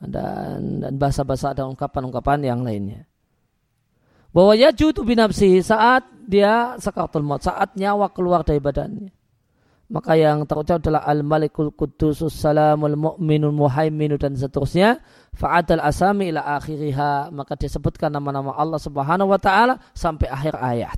dan 0.04 0.84
dan 0.84 0.94
bahasa-bahasa 1.00 1.56
dan 1.56 1.72
ungkapan-ungkapan 1.72 2.40
yang 2.44 2.60
lainnya. 2.66 3.08
Bahwa 4.34 4.58
yajudu 4.58 5.06
binafsihi 5.06 5.62
saat 5.62 6.04
dia 6.26 6.74
sakaratul 6.82 7.22
maut, 7.22 7.46
saat 7.46 7.78
nyawa 7.78 8.10
keluar 8.10 8.42
dari 8.42 8.58
badannya. 8.58 9.14
Maka 9.94 10.18
yang 10.18 10.50
terucap 10.50 10.82
adalah 10.82 11.06
al-malikul 11.06 11.70
kudusus 11.70 12.34
salamul 12.34 12.98
mu'minul 12.98 13.54
muhaiminu 13.54 14.18
dan 14.18 14.34
seterusnya. 14.34 14.98
Fa'adal 15.38 15.86
asami 15.86 16.34
ila 16.34 16.58
akhiriha. 16.58 17.30
Maka 17.30 17.54
disebutkan 17.54 18.10
nama-nama 18.10 18.58
Allah 18.58 18.82
subhanahu 18.82 19.30
wa 19.30 19.38
ta'ala 19.38 19.78
sampai 19.94 20.34
akhir 20.34 20.58
ayat. 20.58 20.98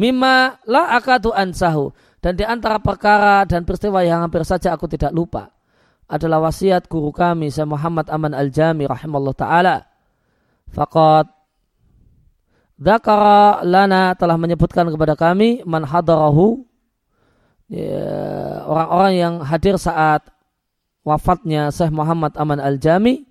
Mimma 0.00 0.58
la 0.66 0.98
akadu 0.98 1.30
ansahu. 1.30 1.94
Dan 2.18 2.40
di 2.40 2.44
antara 2.46 2.80
perkara 2.80 3.44
dan 3.44 3.68
peristiwa 3.68 4.00
yang 4.00 4.24
hampir 4.24 4.42
saja 4.48 4.72
aku 4.72 4.88
tidak 4.88 5.12
lupa 5.12 5.52
adalah 6.08 6.40
wasiat 6.48 6.88
guru 6.88 7.12
kami 7.12 7.52
Syekh 7.52 7.68
Muhammad 7.68 8.08
Aman 8.08 8.32
Al-Jami 8.32 8.88
rahimallahu 8.88 9.36
taala. 9.36 9.84
Faqad 10.72 11.28
Dzakara 12.74 13.62
lana 13.62 14.18
telah 14.18 14.34
menyebutkan 14.34 14.90
kepada 14.90 15.14
kami 15.14 15.62
man 15.62 15.86
hadarahu 15.86 16.66
ya, 17.70 18.02
orang-orang 18.66 19.12
ya, 19.14 19.20
yang 19.28 19.34
hadir 19.46 19.76
saat 19.78 20.26
wafatnya 21.06 21.70
Syekh 21.70 21.94
Muhammad 21.94 22.34
Aman 22.34 22.58
Al-Jami 22.58 23.22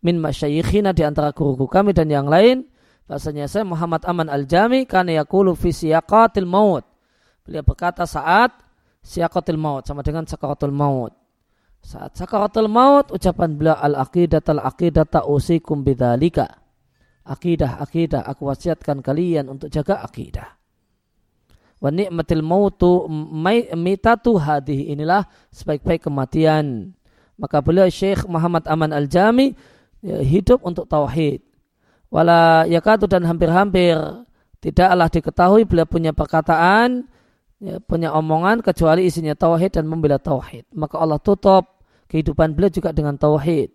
min 0.00 0.16
masyayikhina 0.16 0.96
di 0.96 1.04
antara 1.04 1.34
guru-guru 1.36 1.68
kami 1.68 1.92
dan 1.92 2.08
yang 2.08 2.24
lain 2.24 2.69
Bahasanya 3.10 3.50
saya 3.50 3.66
Muhammad 3.66 4.06
Aman 4.06 4.30
Al-Jami 4.30 4.86
karena 4.86 5.26
yakulu 5.26 5.58
fi 5.58 5.74
siyaqatil 5.74 6.46
maut. 6.46 6.86
Beliau 7.42 7.66
berkata 7.66 8.06
saat 8.06 8.54
siyaqatil 9.02 9.58
maut 9.58 9.82
sama 9.82 10.06
dengan 10.06 10.30
sakaratul 10.30 10.70
maut. 10.70 11.10
Saat 11.82 12.14
sakaratul 12.14 12.70
maut 12.70 13.10
ucapan 13.10 13.58
beliau 13.58 13.74
al-aqidat 13.74 14.46
al-aqidat 14.54 15.26
usikum 15.26 15.82
bidzalika. 15.82 16.62
Akidah, 17.26 17.82
akidah, 17.82 18.22
aku 18.30 18.46
wasiatkan 18.46 19.02
kalian 19.02 19.50
untuk 19.50 19.74
jaga 19.74 20.06
akidah. 20.06 20.46
Wa 21.82 21.90
ni'matil 21.90 22.46
mautu 22.46 23.10
mitatu 23.74 24.38
hadih. 24.38 24.86
Inilah 24.86 25.26
sebaik-baik 25.50 26.06
kematian. 26.06 26.94
Maka 27.34 27.58
beliau 27.58 27.90
Syekh 27.90 28.22
Muhammad 28.30 28.70
Aman 28.70 28.94
Al-Jami 28.94 29.58
ya, 29.98 30.22
hidup 30.22 30.62
untuk 30.62 30.86
tauhid 30.86 31.49
wala 32.10 32.66
yakatu 32.66 33.06
dan 33.06 33.24
hampir-hampir. 33.24 33.96
Tidaklah 34.60 35.08
diketahui 35.08 35.64
beliau 35.64 35.88
punya 35.88 36.12
perkataan 36.12 37.08
ya, 37.64 37.80
punya 37.80 38.12
omongan 38.12 38.60
kecuali 38.60 39.08
isinya 39.08 39.32
tauhid 39.32 39.80
dan 39.80 39.88
membela 39.88 40.20
tauhid. 40.20 40.68
Maka 40.76 41.00
Allah 41.00 41.16
tutup 41.16 41.80
kehidupan 42.12 42.52
beliau 42.52 42.68
juga 42.68 42.92
dengan 42.92 43.16
tauhid. 43.16 43.72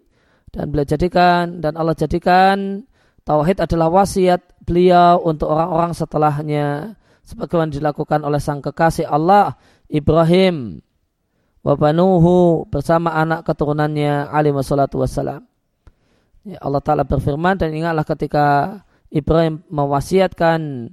Dan 0.53 0.69
beliau 0.69 0.85
jadikan 0.85 1.57
dan 1.57 1.73
Allah 1.73 1.97
jadikan 1.97 2.85
tauhid 3.25 3.65
adalah 3.65 3.89
wasiat 3.89 4.61
beliau 4.61 5.25
untuk 5.25 5.49
orang-orang 5.49 5.97
setelahnya. 5.97 6.67
Sebagaimana 7.25 7.73
dilakukan 7.73 8.21
oleh 8.21 8.37
sang 8.37 8.61
kekasih 8.61 9.09
Allah 9.09 9.57
Ibrahim 9.89 10.85
wabanuhu 11.65 12.69
bersama 12.69 13.17
anak 13.17 13.41
keturunannya 13.49 14.29
alaihi 14.29 14.53
wassalatu 14.53 15.01
wassalam 15.01 15.41
Allah 16.61 16.81
Ta'ala 16.81 17.03
berfirman 17.03 17.57
dan 17.57 17.73
ingatlah 17.73 18.05
ketika 18.05 18.45
Ibrahim 19.09 19.65
mewasiatkan 19.73 20.91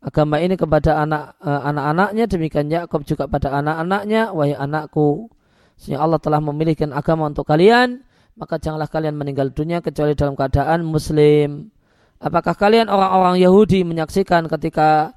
agama 0.00 0.40
ini 0.40 0.56
kepada 0.56 1.04
anak 1.04 1.36
uh, 1.44 1.60
anak-anaknya 1.68 2.24
demikian 2.30 2.72
Yakub 2.72 3.04
juga 3.04 3.28
pada 3.28 3.52
anak-anaknya 3.60 4.32
wahai 4.32 4.56
anakku 4.56 5.28
sehingga 5.76 6.00
Allah 6.00 6.20
telah 6.22 6.40
memilihkan 6.40 6.96
agama 6.96 7.28
untuk 7.28 7.44
kalian 7.44 8.00
maka 8.36 8.60
janganlah 8.60 8.88
kalian 8.88 9.16
meninggal 9.16 9.48
dunia 9.52 9.80
kecuali 9.80 10.12
dalam 10.12 10.36
keadaan 10.36 10.84
muslim. 10.84 11.72
Apakah 12.20 12.52
kalian 12.56 12.88
orang-orang 12.88 13.40
Yahudi 13.40 13.84
menyaksikan 13.84 14.48
ketika 14.48 15.16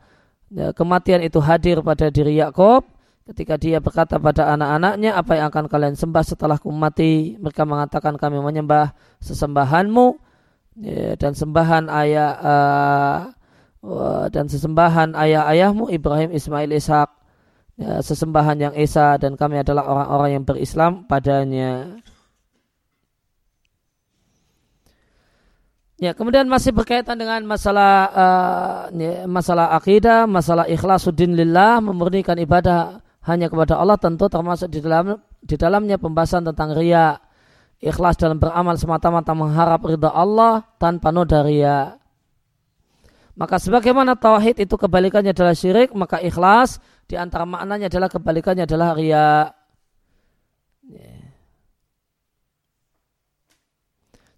ya, 0.51 0.71
kematian 0.75 1.23
itu 1.23 1.39
hadir 1.39 1.80
pada 1.84 2.11
diri 2.11 2.39
Yakub 2.39 2.88
Ketika 3.30 3.61
dia 3.61 3.77
berkata 3.77 4.17
pada 4.17 4.49
anak-anaknya, 4.57 5.13
apa 5.13 5.38
yang 5.38 5.53
akan 5.53 5.69
kalian 5.69 5.93
sembah 5.93 6.25
setelah 6.25 6.57
mati? 6.73 7.38
Mereka 7.38 7.61
mengatakan 7.61 8.17
kami 8.17 8.41
menyembah 8.41 8.97
sesembahanmu 9.21 10.17
ya, 10.82 11.13
dan 11.13 11.38
sembahan 11.38 11.93
ayah 11.93 12.32
uh, 12.41 14.25
dan 14.34 14.49
sesembahan 14.49 15.13
ayah-ayahmu 15.13 15.93
Ibrahim, 15.93 16.34
Ismail, 16.34 16.73
Ishak, 16.73 17.09
ya, 17.77 18.01
sesembahan 18.01 18.57
yang 18.57 18.73
esa 18.73 19.21
dan 19.21 19.38
kami 19.38 19.61
adalah 19.61 19.86
orang-orang 19.86 20.30
yang 20.41 20.43
berislam 20.49 21.05
padanya. 21.05 22.01
Ya, 26.01 26.17
kemudian 26.17 26.49
masih 26.49 26.73
berkaitan 26.73 27.21
dengan 27.21 27.45
masalah 27.45 27.93
uh, 28.09 28.80
ya, 28.89 29.30
masalah 29.30 29.77
akidah, 29.77 30.25
masalah 30.25 30.65
ikhlasuddin 30.65 31.38
lillah, 31.38 31.77
memurnikan 31.77 32.41
ibadah 32.41 33.05
hanya 33.30 33.47
kepada 33.47 33.77
Allah 33.77 33.95
tentu 34.01 34.25
termasuk 34.25 34.73
di 34.73 34.82
dalam 34.82 35.21
di 35.39 35.55
dalamnya 35.55 36.01
pembahasan 36.01 36.43
tentang 36.49 36.73
ria, 36.73 37.21
ikhlas 37.80 38.17
dalam 38.17 38.41
beramal 38.41 38.75
semata-mata 38.75 39.32
mengharap 39.38 39.86
ridha 39.86 40.09
Allah 40.09 40.65
tanpa 40.82 41.13
noda 41.13 41.45
ria. 41.45 41.95
Maka 43.39 43.55
sebagaimana 43.55 44.19
tauhid 44.19 44.59
itu 44.59 44.75
kebalikannya 44.75 45.32
adalah 45.32 45.55
syirik, 45.55 45.95
maka 45.95 46.19
ikhlas 46.19 46.84
di 47.07 47.15
antara 47.15 47.47
maknanya 47.47 47.88
adalah 47.88 48.11
kebalikannya 48.11 48.67
adalah 48.67 48.91
ria. 48.97 49.55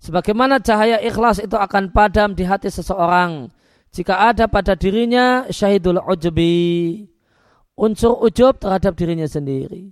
Sebagaimana 0.02 0.62
cahaya 0.62 0.98
ikhlas 1.02 1.42
itu 1.42 1.54
akan 1.54 1.94
padam 1.94 2.34
di 2.34 2.42
hati 2.46 2.74
seseorang 2.74 3.54
jika 3.94 4.32
ada 4.34 4.48
pada 4.48 4.74
dirinya 4.74 5.46
syahidul 5.52 6.02
ujbi 6.02 7.06
unsur 7.82 8.22
ujub 8.22 8.62
terhadap 8.62 8.94
dirinya 8.94 9.26
sendiri. 9.26 9.90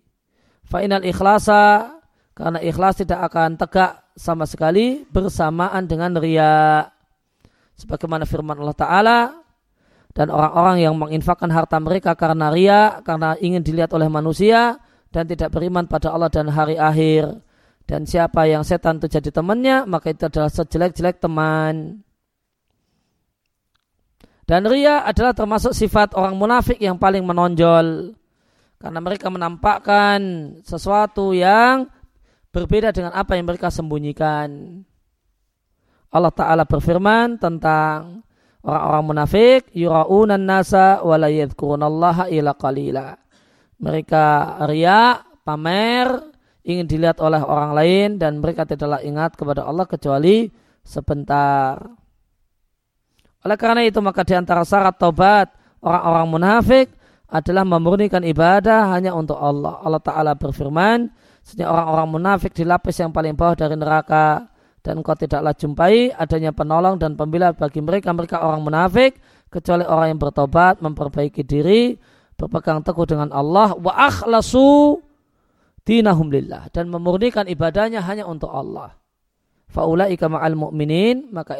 Fa'inal 0.69 1.01
ikhlasa 1.01 1.97
karena 2.37 2.61
ikhlas 2.61 3.01
tidak 3.01 3.25
akan 3.33 3.57
tegak 3.57 4.13
sama 4.13 4.45
sekali 4.45 5.01
bersamaan 5.09 5.89
dengan 5.89 6.13
ria. 6.21 6.85
Sebagaimana 7.73 8.29
firman 8.29 8.61
Allah 8.61 8.77
Ta'ala 8.77 9.19
dan 10.13 10.29
orang-orang 10.29 10.77
yang 10.85 10.93
menginfakkan 10.99 11.49
harta 11.49 11.81
mereka 11.81 12.13
karena 12.13 12.53
ria, 12.53 13.01
karena 13.01 13.33
ingin 13.41 13.65
dilihat 13.65 13.89
oleh 13.97 14.11
manusia 14.11 14.77
dan 15.09 15.25
tidak 15.25 15.49
beriman 15.49 15.89
pada 15.89 16.13
Allah 16.13 16.29
dan 16.29 16.51
hari 16.51 16.77
akhir 16.77 17.41
dan 17.89 18.05
siapa 18.05 18.45
yang 18.45 18.61
setan 18.61 19.01
itu 19.01 19.09
jadi 19.09 19.33
temannya, 19.33 19.89
maka 19.89 20.13
itu 20.13 20.29
adalah 20.29 20.53
sejelek-jelek 20.53 21.17
teman. 21.17 22.05
Dan 24.49 24.65
ria 24.65 25.05
adalah 25.05 25.37
termasuk 25.37 25.77
sifat 25.77 26.17
orang 26.17 26.33
munafik 26.33 26.81
yang 26.81 26.97
paling 26.97 27.21
menonjol. 27.21 28.17
Karena 28.81 28.97
mereka 28.97 29.29
menampakkan 29.29 30.17
sesuatu 30.65 31.37
yang 31.37 31.85
berbeda 32.49 32.89
dengan 32.89 33.13
apa 33.13 33.37
yang 33.37 33.45
mereka 33.45 33.69
sembunyikan. 33.69 34.81
Allah 36.09 36.33
Ta'ala 36.33 36.65
berfirman 36.65 37.37
tentang 37.37 38.25
orang-orang 38.65 39.05
munafik, 39.05 39.69
yura'unan 39.69 40.41
nasa 40.41 41.05
wa 41.05 41.13
la 41.13 41.29
ila 41.29 42.51
qalila. 42.57 43.13
Mereka 43.77 44.25
ria, 44.65 45.29
pamer, 45.45 46.09
ingin 46.65 46.89
dilihat 46.89 47.21
oleh 47.21 47.45
orang 47.45 47.77
lain 47.77 48.09
dan 48.17 48.41
mereka 48.41 48.65
tidaklah 48.65 49.05
ingat 49.05 49.37
kepada 49.37 49.69
Allah 49.69 49.85
kecuali 49.85 50.49
sebentar. 50.81 51.77
Oleh 53.45 53.55
karena 53.55 53.81
itu 53.87 53.99
maka 54.03 54.27
di 54.27 54.35
antara 54.35 54.67
syarat 54.67 54.99
taubat 54.99 55.51
orang-orang 55.79 56.27
munafik 56.27 56.87
adalah 57.29 57.63
memurnikan 57.63 58.25
ibadah 58.25 58.91
hanya 58.91 59.13
untuk 59.13 59.37
Allah. 59.37 59.79
Allah 59.85 60.01
Ta'ala 60.01 60.31
berfirman, 60.33 61.07
sehingga 61.45 61.69
orang-orang 61.69 62.09
munafik 62.09 62.51
di 62.51 62.65
lapis 62.65 62.99
yang 62.99 63.13
paling 63.13 63.37
bawah 63.37 63.55
dari 63.55 63.77
neraka 63.77 64.49
dan 64.83 65.01
kau 65.03 65.15
tidaklah 65.15 65.53
jumpai 65.53 66.11
adanya 66.15 66.55
penolong 66.55 66.95
dan 66.97 67.13
pembela 67.13 67.51
bagi 67.51 67.83
mereka 67.83 68.15
mereka 68.15 68.41
orang 68.41 68.63
munafik 68.63 69.19
kecuali 69.51 69.83
orang 69.83 70.15
yang 70.15 70.19
bertobat 70.21 70.79
memperbaiki 70.79 71.43
diri 71.43 71.99
berpegang 72.39 72.79
teguh 72.79 73.03
dengan 73.03 73.29
Allah 73.35 73.75
wa 73.75 73.91
akhlasu 73.91 75.03
dinahum 75.83 76.31
lillah 76.31 76.71
dan 76.71 76.87
memurnikan 76.87 77.49
ibadahnya 77.49 77.99
hanya 78.05 78.23
untuk 78.23 78.53
Allah. 78.53 78.95
Faulaika 79.69 80.31
ma'al 80.31 80.57
mu'minin 80.57 81.29
maka 81.29 81.59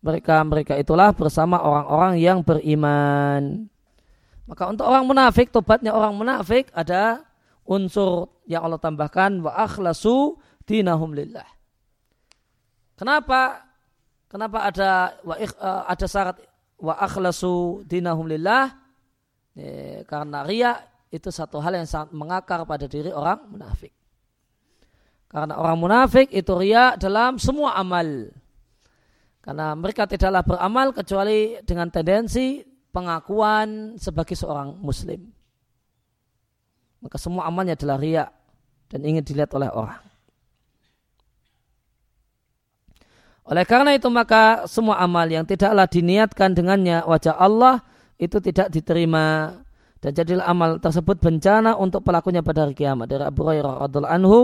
mereka 0.00 0.42
mereka 0.46 0.74
itulah 0.76 1.12
bersama 1.12 1.60
orang-orang 1.60 2.20
yang 2.20 2.38
beriman. 2.40 3.66
Maka 4.46 4.70
untuk 4.70 4.86
orang 4.86 5.04
munafik 5.04 5.50
tobatnya 5.50 5.90
orang 5.90 6.14
munafik 6.14 6.70
ada 6.70 7.26
unsur 7.66 8.30
yang 8.46 8.62
Allah 8.62 8.78
tambahkan 8.78 9.42
wa 9.42 9.52
akhlasu 9.58 10.38
dinahum 10.62 11.10
lillah. 11.10 11.46
Kenapa? 12.94 13.66
Kenapa 14.30 14.58
ada 14.70 14.90
wa, 15.22 15.34
eh, 15.38 15.50
ada 15.86 16.06
syarat 16.06 16.38
wa 16.78 16.94
akhlasu 16.98 17.82
dinahum 17.86 18.30
lillah? 18.30 18.70
Eh, 19.56 20.06
karena 20.06 20.46
riya 20.46 20.78
itu 21.10 21.32
satu 21.32 21.58
hal 21.58 21.74
yang 21.80 21.88
sangat 21.88 22.12
mengakar 22.14 22.62
pada 22.68 22.86
diri 22.86 23.10
orang 23.10 23.42
munafik. 23.50 23.94
Karena 25.26 25.58
orang 25.58 25.78
munafik 25.78 26.30
itu 26.30 26.52
ria 26.54 26.94
dalam 26.94 27.36
semua 27.40 27.74
amal. 27.74 28.30
Karena 29.46 29.78
mereka 29.78 30.10
tidaklah 30.10 30.42
beramal 30.42 30.90
kecuali 30.90 31.54
dengan 31.62 31.86
tendensi 31.86 32.66
pengakuan 32.90 33.94
sebagai 33.94 34.34
seorang 34.34 34.74
muslim. 34.82 35.22
Maka 36.98 37.14
semua 37.14 37.46
amalnya 37.46 37.78
adalah 37.78 37.94
ria 38.02 38.26
dan 38.90 39.06
ingin 39.06 39.22
dilihat 39.22 39.54
oleh 39.54 39.70
orang. 39.70 40.02
Oleh 43.46 43.62
karena 43.62 43.94
itu 43.94 44.10
maka 44.10 44.66
semua 44.66 44.98
amal 44.98 45.30
yang 45.30 45.46
tidaklah 45.46 45.86
diniatkan 45.86 46.50
dengannya 46.50 47.06
wajah 47.06 47.38
Allah 47.38 47.78
itu 48.18 48.42
tidak 48.42 48.74
diterima 48.74 49.54
dan 50.02 50.10
jadilah 50.10 50.50
amal 50.50 50.82
tersebut 50.82 51.22
bencana 51.22 51.78
untuk 51.78 52.02
pelakunya 52.02 52.42
pada 52.42 52.66
hari 52.66 52.74
kiamat. 52.74 53.06
Dari 53.06 53.22
Abu 53.22 53.46
Hurairah 53.46 53.86
radhiallahu 53.86 54.10
anhu, 54.18 54.38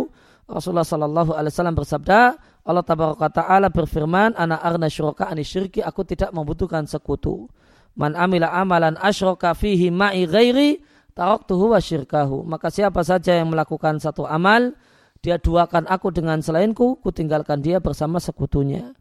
Rasulullah 0.47 0.87
alaihi 0.87 1.51
wasallam 1.51 1.75
bersabda, 1.75 2.39
Allah 2.63 2.87
tabaraka 2.87 3.27
taala 3.31 3.75
berfirman, 3.75 4.39
"Ana 4.39 4.59
arna 4.63 4.87
syuraka 4.87 5.27
ani 5.27 5.43
syirki, 5.43 5.83
aku 5.83 6.07
tidak 6.07 6.31
membutuhkan 6.31 6.87
sekutu. 6.87 7.51
Man 7.99 8.15
amila 8.15 8.55
amalan 8.55 8.95
asyraka 9.03 9.53
fihi 9.53 9.91
ma'i 9.91 10.31
ghairi, 10.31 10.79
taraktuhu 11.19 11.75
wa 11.75 11.83
syirkahu." 11.83 12.47
Maka 12.47 12.71
siapa 12.71 13.03
saja 13.03 13.35
yang 13.35 13.51
melakukan 13.51 13.99
satu 13.99 14.31
amal, 14.31 14.79
dia 15.23 15.43
duakan 15.43 15.91
aku 15.91 16.15
dengan 16.15 16.39
selainku, 16.39 17.03
ku 17.03 17.11
tinggalkan 17.11 17.63
dia 17.63 17.83
bersama 17.83 18.23
sekutunya. 18.23 18.95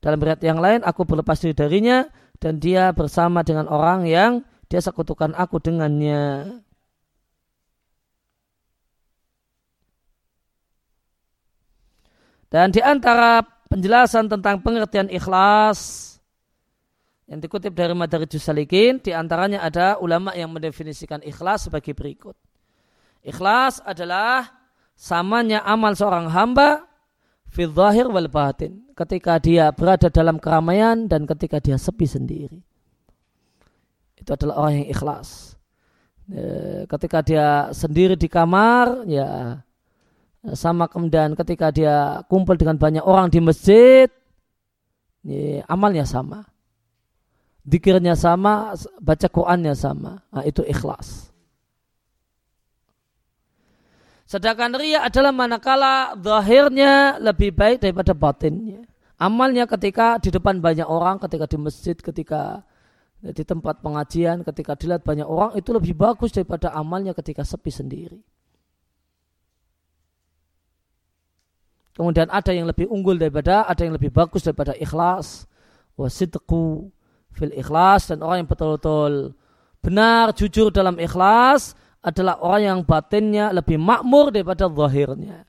Dalam 0.00 0.18
berat 0.18 0.40
yang 0.40 0.58
lain, 0.58 0.80
aku 0.82 1.04
berlepas 1.04 1.38
diri 1.38 1.54
darinya 1.54 2.08
dan 2.42 2.58
dia 2.58 2.90
bersama 2.96 3.44
dengan 3.46 3.68
orang 3.68 4.08
yang 4.08 4.32
dia 4.66 4.80
sekutukan 4.80 5.36
aku 5.36 5.60
dengannya. 5.60 6.48
Dan 12.52 12.68
di 12.68 12.84
antara 12.84 13.40
penjelasan 13.72 14.28
tentang 14.28 14.60
pengertian 14.60 15.08
ikhlas 15.08 16.12
yang 17.24 17.40
dikutip 17.40 17.72
dari 17.72 17.96
Madarijus 17.96 18.44
Salikin, 18.44 19.00
di 19.00 19.16
antaranya 19.16 19.64
ada 19.64 19.96
ulama 19.96 20.36
yang 20.36 20.52
mendefinisikan 20.52 21.24
ikhlas 21.24 21.72
sebagai 21.72 21.96
berikut. 21.96 22.36
Ikhlas 23.24 23.80
adalah 23.80 24.52
samanya 24.92 25.64
amal 25.64 25.96
seorang 25.96 26.28
hamba 26.28 26.84
fil 27.48 27.72
zahir 27.72 28.12
wal 28.12 28.28
batin 28.28 28.84
ketika 28.92 29.40
dia 29.40 29.72
berada 29.72 30.12
dalam 30.12 30.36
keramaian 30.36 31.08
dan 31.08 31.24
ketika 31.24 31.56
dia 31.56 31.80
sepi 31.80 32.04
sendiri 32.04 32.60
itu 34.22 34.30
adalah 34.30 34.54
orang 34.62 34.86
yang 34.86 34.88
ikhlas. 34.94 35.58
E, 36.30 36.42
ketika 36.86 37.18
dia 37.26 37.74
sendiri 37.74 38.14
di 38.14 38.30
kamar, 38.30 39.02
ya 39.10 39.58
sama 40.50 40.90
kemudian 40.90 41.38
ketika 41.38 41.70
dia 41.70 42.26
kumpul 42.26 42.58
dengan 42.58 42.74
banyak 42.74 43.04
orang 43.06 43.30
di 43.30 43.38
masjid, 43.38 44.10
ya, 45.22 45.62
amalnya 45.70 46.02
sama. 46.02 46.42
Dikirnya 47.62 48.18
sama, 48.18 48.74
baca 48.98 49.28
Qurannya 49.30 49.78
sama. 49.78 50.18
Nah, 50.34 50.42
itu 50.42 50.66
ikhlas. 50.66 51.30
Sedangkan 54.26 54.74
ria 54.74 55.06
adalah 55.06 55.30
manakala 55.30 56.18
zahirnya 56.18 57.22
lebih 57.22 57.54
baik 57.54 57.78
daripada 57.78 58.10
batinnya. 58.10 58.82
Amalnya 59.22 59.70
ketika 59.70 60.18
di 60.18 60.34
depan 60.34 60.58
banyak 60.58 60.88
orang, 60.88 61.22
ketika 61.22 61.46
di 61.46 61.58
masjid, 61.60 61.94
ketika 61.94 62.66
di 63.22 63.46
tempat 63.46 63.78
pengajian 63.78 64.42
ketika 64.42 64.74
dilihat 64.74 65.06
banyak 65.06 65.22
orang 65.22 65.54
itu 65.54 65.70
lebih 65.70 65.94
bagus 65.94 66.34
daripada 66.34 66.74
amalnya 66.74 67.14
ketika 67.14 67.46
sepi 67.46 67.70
sendiri. 67.70 68.18
Kemudian 71.92 72.32
ada 72.32 72.50
yang 72.56 72.64
lebih 72.64 72.88
unggul 72.88 73.20
daripada, 73.20 73.68
ada 73.68 73.84
yang 73.84 73.92
lebih 73.92 74.08
bagus 74.08 74.48
daripada 74.48 74.72
ikhlas, 74.80 75.44
wasidku 75.92 76.88
fil 77.36 77.52
ikhlas 77.52 78.08
dan 78.08 78.24
orang 78.24 78.44
yang 78.44 78.48
betul-betul 78.48 79.36
benar 79.84 80.32
jujur 80.32 80.72
dalam 80.72 80.96
ikhlas 80.96 81.76
adalah 82.00 82.40
orang 82.40 82.62
yang 82.64 82.78
batinnya 82.80 83.52
lebih 83.52 83.76
makmur 83.76 84.32
daripada 84.32 84.72
zahirnya. 84.72 85.44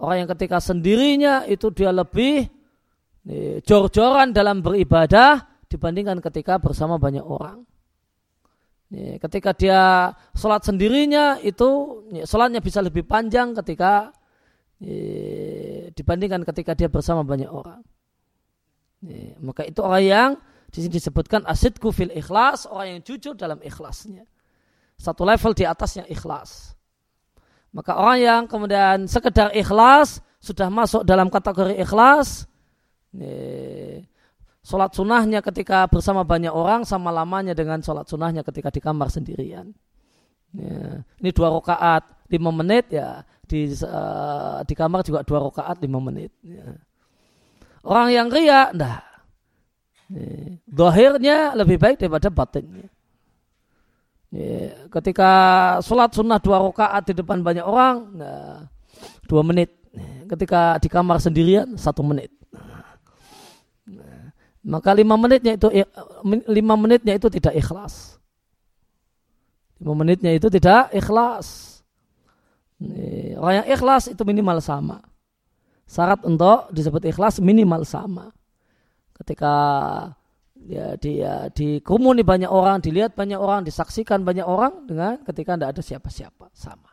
Orang 0.00 0.24
yang 0.24 0.30
ketika 0.32 0.64
sendirinya 0.64 1.44
itu 1.44 1.68
dia 1.76 1.92
lebih 1.92 2.48
eh, 3.28 3.60
jor-joran 3.60 4.32
dalam 4.32 4.64
beribadah 4.64 5.44
dibandingkan 5.68 6.18
ketika 6.24 6.56
bersama 6.56 6.96
banyak 6.96 7.22
orang. 7.22 7.62
ketika 8.90 9.54
dia 9.54 10.10
sholat 10.34 10.66
sendirinya 10.66 11.38
itu 11.46 12.02
sholatnya 12.26 12.58
bisa 12.58 12.82
lebih 12.82 13.06
panjang 13.06 13.54
ketika 13.54 14.10
dibandingkan 15.92 16.40
ketika 16.48 16.72
dia 16.72 16.88
bersama 16.88 17.20
banyak 17.20 17.48
orang. 17.52 17.84
maka 19.40 19.64
itu 19.64 19.80
orang 19.80 20.04
yang 20.04 20.30
di 20.70 20.84
sini 20.84 21.00
disebutkan 21.00 21.42
asidku 21.48 21.90
fil 21.90 22.12
ikhlas, 22.12 22.68
orang 22.68 22.96
yang 22.96 23.00
jujur 23.02 23.34
dalam 23.34 23.58
ikhlasnya. 23.64 24.28
Satu 25.00 25.24
level 25.24 25.56
di 25.56 25.64
atasnya 25.64 26.04
ikhlas. 26.06 26.76
Maka 27.72 27.96
orang 27.96 28.18
yang 28.20 28.42
kemudian 28.44 29.08
sekedar 29.08 29.50
ikhlas 29.56 30.20
sudah 30.38 30.68
masuk 30.68 31.02
dalam 31.02 31.32
kategori 31.32 31.74
ikhlas. 31.80 32.44
Sholat 34.60 34.92
sunnahnya 34.92 35.40
ketika 35.40 35.88
bersama 35.88 36.22
banyak 36.22 36.52
orang 36.52 36.84
sama 36.84 37.08
lamanya 37.10 37.56
dengan 37.56 37.80
sholat 37.80 38.06
sunnahnya 38.06 38.44
ketika 38.44 38.68
di 38.68 38.78
kamar 38.78 39.08
sendirian. 39.08 39.72
Ini 40.54 41.30
dua 41.32 41.50
rakaat 41.50 42.30
lima 42.30 42.52
menit 42.54 42.94
ya 42.94 43.24
di 43.50 43.74
uh, 43.82 44.62
di 44.62 44.74
kamar 44.78 45.02
juga 45.02 45.26
dua 45.26 45.50
rakaat 45.50 45.82
lima 45.82 45.98
menit. 45.98 46.30
Ya. 46.46 46.78
Orang 47.82 48.14
yang 48.14 48.30
ria, 48.30 48.70
nah, 48.70 49.02
dohirnya 50.70 51.58
lebih 51.58 51.82
baik 51.82 51.98
daripada 51.98 52.30
batinnya. 52.30 52.86
Ya, 54.30 54.86
ketika 54.86 55.32
sholat 55.82 56.14
sunnah 56.14 56.38
dua 56.38 56.62
rakaat 56.62 57.10
di 57.10 57.18
depan 57.18 57.42
banyak 57.42 57.66
orang, 57.66 57.96
nah, 58.14 58.70
dua 59.26 59.42
menit. 59.42 59.74
Ketika 60.30 60.78
di 60.78 60.86
kamar 60.86 61.18
sendirian, 61.18 61.74
satu 61.74 62.06
menit. 62.06 62.30
Nah, 63.90 64.30
maka 64.62 64.94
lima 64.94 65.18
menitnya 65.18 65.58
itu 65.58 65.66
lima 66.46 66.78
menitnya 66.78 67.18
itu 67.18 67.26
tidak 67.26 67.58
ikhlas. 67.58 68.14
Lima 69.82 69.98
menitnya 69.98 70.30
itu 70.30 70.46
tidak 70.46 70.94
ikhlas. 70.94 71.79
Orang 73.36 73.64
yang 73.64 73.68
ikhlas 73.68 74.08
itu 74.08 74.22
minimal 74.24 74.58
sama. 74.64 75.04
Syarat 75.84 76.24
untuk 76.24 76.72
disebut 76.72 77.04
ikhlas 77.04 77.36
minimal 77.44 77.84
sama. 77.84 78.32
Ketika 79.12 79.54
ya 80.64 80.96
dia 80.96 81.52
dikerumuni 81.52 82.24
banyak 82.24 82.48
orang, 82.48 82.80
dilihat 82.80 83.12
banyak 83.12 83.36
orang, 83.36 83.68
disaksikan 83.68 84.24
banyak 84.24 84.44
orang 84.48 84.88
dengan 84.88 85.20
ketika 85.24 85.56
tidak 85.56 85.76
ada 85.76 85.82
siapa-siapa 85.84 86.46
sama. 86.56 86.88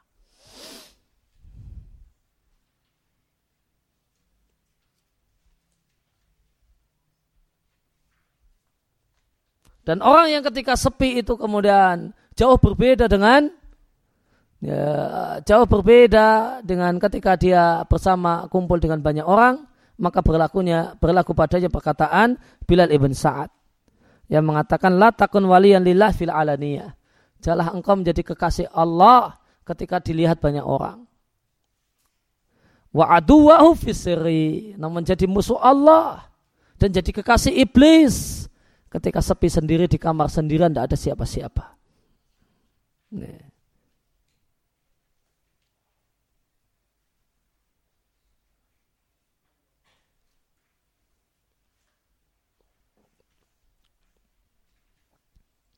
Dan 9.88 10.04
orang 10.04 10.28
yang 10.28 10.44
ketika 10.44 10.76
sepi 10.76 11.24
itu 11.24 11.40
kemudian 11.40 12.12
jauh 12.36 12.60
berbeda 12.60 13.08
dengan 13.08 13.48
ya, 14.64 14.84
jauh 15.44 15.68
berbeda 15.70 16.60
dengan 16.66 16.98
ketika 16.98 17.38
dia 17.38 17.84
bersama 17.86 18.46
kumpul 18.50 18.82
dengan 18.82 19.02
banyak 19.02 19.26
orang 19.26 19.66
maka 19.98 20.22
berlakunya 20.22 20.94
berlaku 21.02 21.34
padanya 21.34 21.74
perkataan 21.74 22.38
Bilal 22.70 22.94
ibn 22.94 23.12
Sa'ad 23.18 23.50
yang 24.30 24.46
mengatakan 24.46 24.94
la 24.96 25.10
takun 25.10 25.48
waliyan 25.48 25.82
lillah 25.82 26.14
fil 26.14 26.32
alaniyah. 26.32 26.94
Janganlah 27.42 27.74
engkau 27.74 27.96
menjadi 27.98 28.22
kekasih 28.34 28.68
Allah 28.76 29.40
ketika 29.66 30.04
dilihat 30.04 30.38
banyak 30.38 30.64
orang. 30.64 31.06
Wa 32.92 33.18
aduwahu 33.18 33.74
fisiri. 33.78 34.76
Namun 34.76 35.06
jadi 35.06 35.26
musuh 35.26 35.58
Allah 35.58 36.28
dan 36.78 36.94
jadi 36.94 37.10
kekasih 37.10 37.56
iblis 37.58 38.46
ketika 38.92 39.24
sepi 39.24 39.50
sendiri 39.50 39.86
di 39.90 39.98
kamar 39.98 40.30
sendirian 40.30 40.70
tidak 40.70 40.94
ada 40.94 40.98
siapa-siapa. 40.98 41.66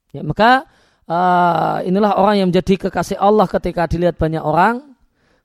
Ya, 0.10 0.26
maka 0.26 0.66
uh, 1.06 1.86
inilah 1.86 2.18
orang 2.18 2.36
yang 2.42 2.48
menjadi 2.50 2.90
kekasih 2.90 3.18
Allah 3.18 3.46
ketika 3.46 3.86
dilihat 3.86 4.18
banyak 4.18 4.42
orang 4.42 4.98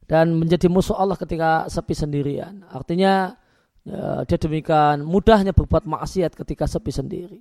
dan 0.09 0.37
menjadi 0.37 0.69
musuh 0.69 0.97
Allah 0.97 1.17
ketika 1.17 1.69
sepi 1.69 1.97
sendirian. 1.97 2.65
Artinya 2.69 3.37
ya, 3.85 4.25
dia 4.25 4.39
demikian 4.41 5.05
mudahnya 5.05 5.53
berbuat 5.53 5.85
maksiat 5.85 6.33
ketika 6.37 6.65
sepi 6.69 6.93
sendiri. 6.93 7.41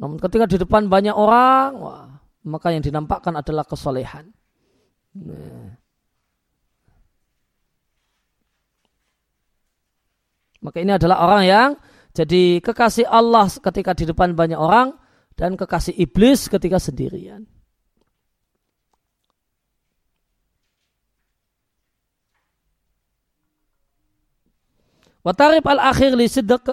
Namun 0.00 0.16
ketika 0.16 0.48
di 0.48 0.56
depan 0.56 0.88
banyak 0.88 1.12
orang, 1.12 1.68
wah, 1.76 2.08
maka 2.48 2.72
yang 2.72 2.80
dinampakkan 2.80 3.36
adalah 3.36 3.68
kesolehan. 3.68 4.32
Nah. 5.12 5.76
Maka 10.60 10.76
ini 10.84 10.92
adalah 10.92 11.24
orang 11.24 11.42
yang 11.48 11.68
jadi 12.12 12.60
kekasih 12.60 13.08
Allah 13.08 13.48
ketika 13.48 13.96
di 13.96 14.04
depan 14.04 14.36
banyak 14.36 14.60
orang 14.60 14.99
dan 15.34 15.58
kekasih 15.58 15.94
iblis 15.96 16.46
ketika 16.46 16.78
sendirian. 16.78 17.46
Watarib 25.20 25.64
al-akhir 25.68 26.16
li 26.16 26.24
sidq 26.24 26.72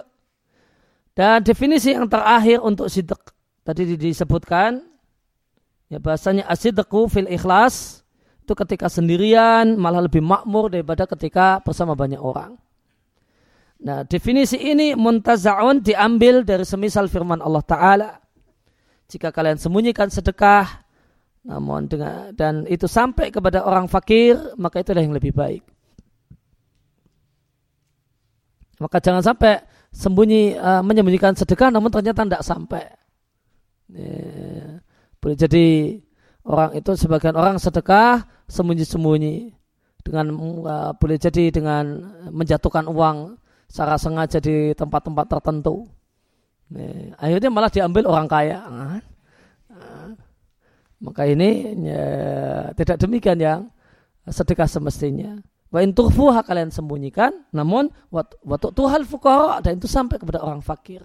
dan 1.11 1.43
definisi 1.43 1.91
yang 1.91 2.07
terakhir 2.07 2.63
untuk 2.63 2.87
sidq 2.87 3.19
tadi 3.67 3.99
disebutkan 3.99 4.79
ya 5.91 5.99
bahasanya 5.99 6.47
asidqu 6.47 7.11
fil 7.11 7.27
ikhlas 7.27 8.07
itu 8.47 8.55
ketika 8.55 8.87
sendirian 8.87 9.75
malah 9.75 10.07
lebih 10.07 10.23
makmur 10.23 10.71
daripada 10.71 11.03
ketika 11.03 11.59
bersama 11.59 11.99
banyak 11.99 12.23
orang. 12.23 12.55
Nah, 13.83 14.07
definisi 14.07 14.57
ini 14.57 14.95
muntazaun 14.95 15.83
diambil 15.83 16.41
dari 16.47 16.63
semisal 16.63 17.11
firman 17.11 17.43
Allah 17.43 17.61
Ta'ala. 17.67 18.09
Jika 19.07 19.31
kalian 19.31 19.55
sembunyikan 19.55 20.11
sedekah, 20.11 20.83
namun 21.47 21.87
dengan 21.87 22.35
dan 22.35 22.67
itu 22.67 22.91
sampai 22.91 23.31
kepada 23.31 23.63
orang 23.63 23.87
fakir, 23.87 24.35
maka 24.59 24.83
itulah 24.83 24.99
yang 24.99 25.15
lebih 25.15 25.31
baik. 25.31 25.63
Maka 28.77 28.99
jangan 28.99 29.23
sampai 29.23 29.63
sembunyi 29.89 30.59
uh, 30.59 30.83
menyembunyikan 30.83 31.33
sedekah 31.33 31.73
namun 31.73 31.89
ternyata 31.89 32.27
tidak 32.27 32.43
sampai. 32.45 32.83
Ya. 33.89 34.83
Boleh 35.17 35.37
jadi 35.39 35.97
orang 36.45 36.77
itu 36.77 36.91
sebagian 36.93 37.33
orang 37.33 37.57
sedekah 37.57 38.27
sembunyi-sembunyi 38.51 39.55
dengan 40.05 40.35
uh, 40.67 40.91
boleh 40.93 41.17
jadi 41.17 41.49
dengan 41.49 42.11
menjatuhkan 42.29 42.85
uang 42.85 43.39
secara 43.71 43.97
sengaja 43.97 44.37
di 44.37 44.75
tempat-tempat 44.77 45.25
tertentu. 45.25 45.87
Ya. 46.73 47.15
Akhirnya 47.15 47.49
malah 47.53 47.71
diambil 47.71 48.03
orang 48.11 48.27
kaya. 48.27 48.59
Nah, 48.67 48.99
maka 50.97 51.23
ini 51.29 51.77
ya, 51.87 52.05
tidak 52.75 52.97
demikian 52.99 53.39
yang 53.39 53.59
sedekah 54.27 54.67
semestinya. 54.67 55.39
Wa 55.67 55.83
in 55.83 55.91
tukhfuha 55.91 56.47
kalian 56.47 56.71
sembunyikan, 56.71 57.31
namun 57.51 57.91
waktu 58.11 58.67
tuhal 58.71 59.03
fuqara 59.03 59.59
dan 59.59 59.79
itu 59.79 59.87
sampai 59.87 60.15
kepada 60.15 60.39
orang 60.39 60.63
fakir. 60.63 61.03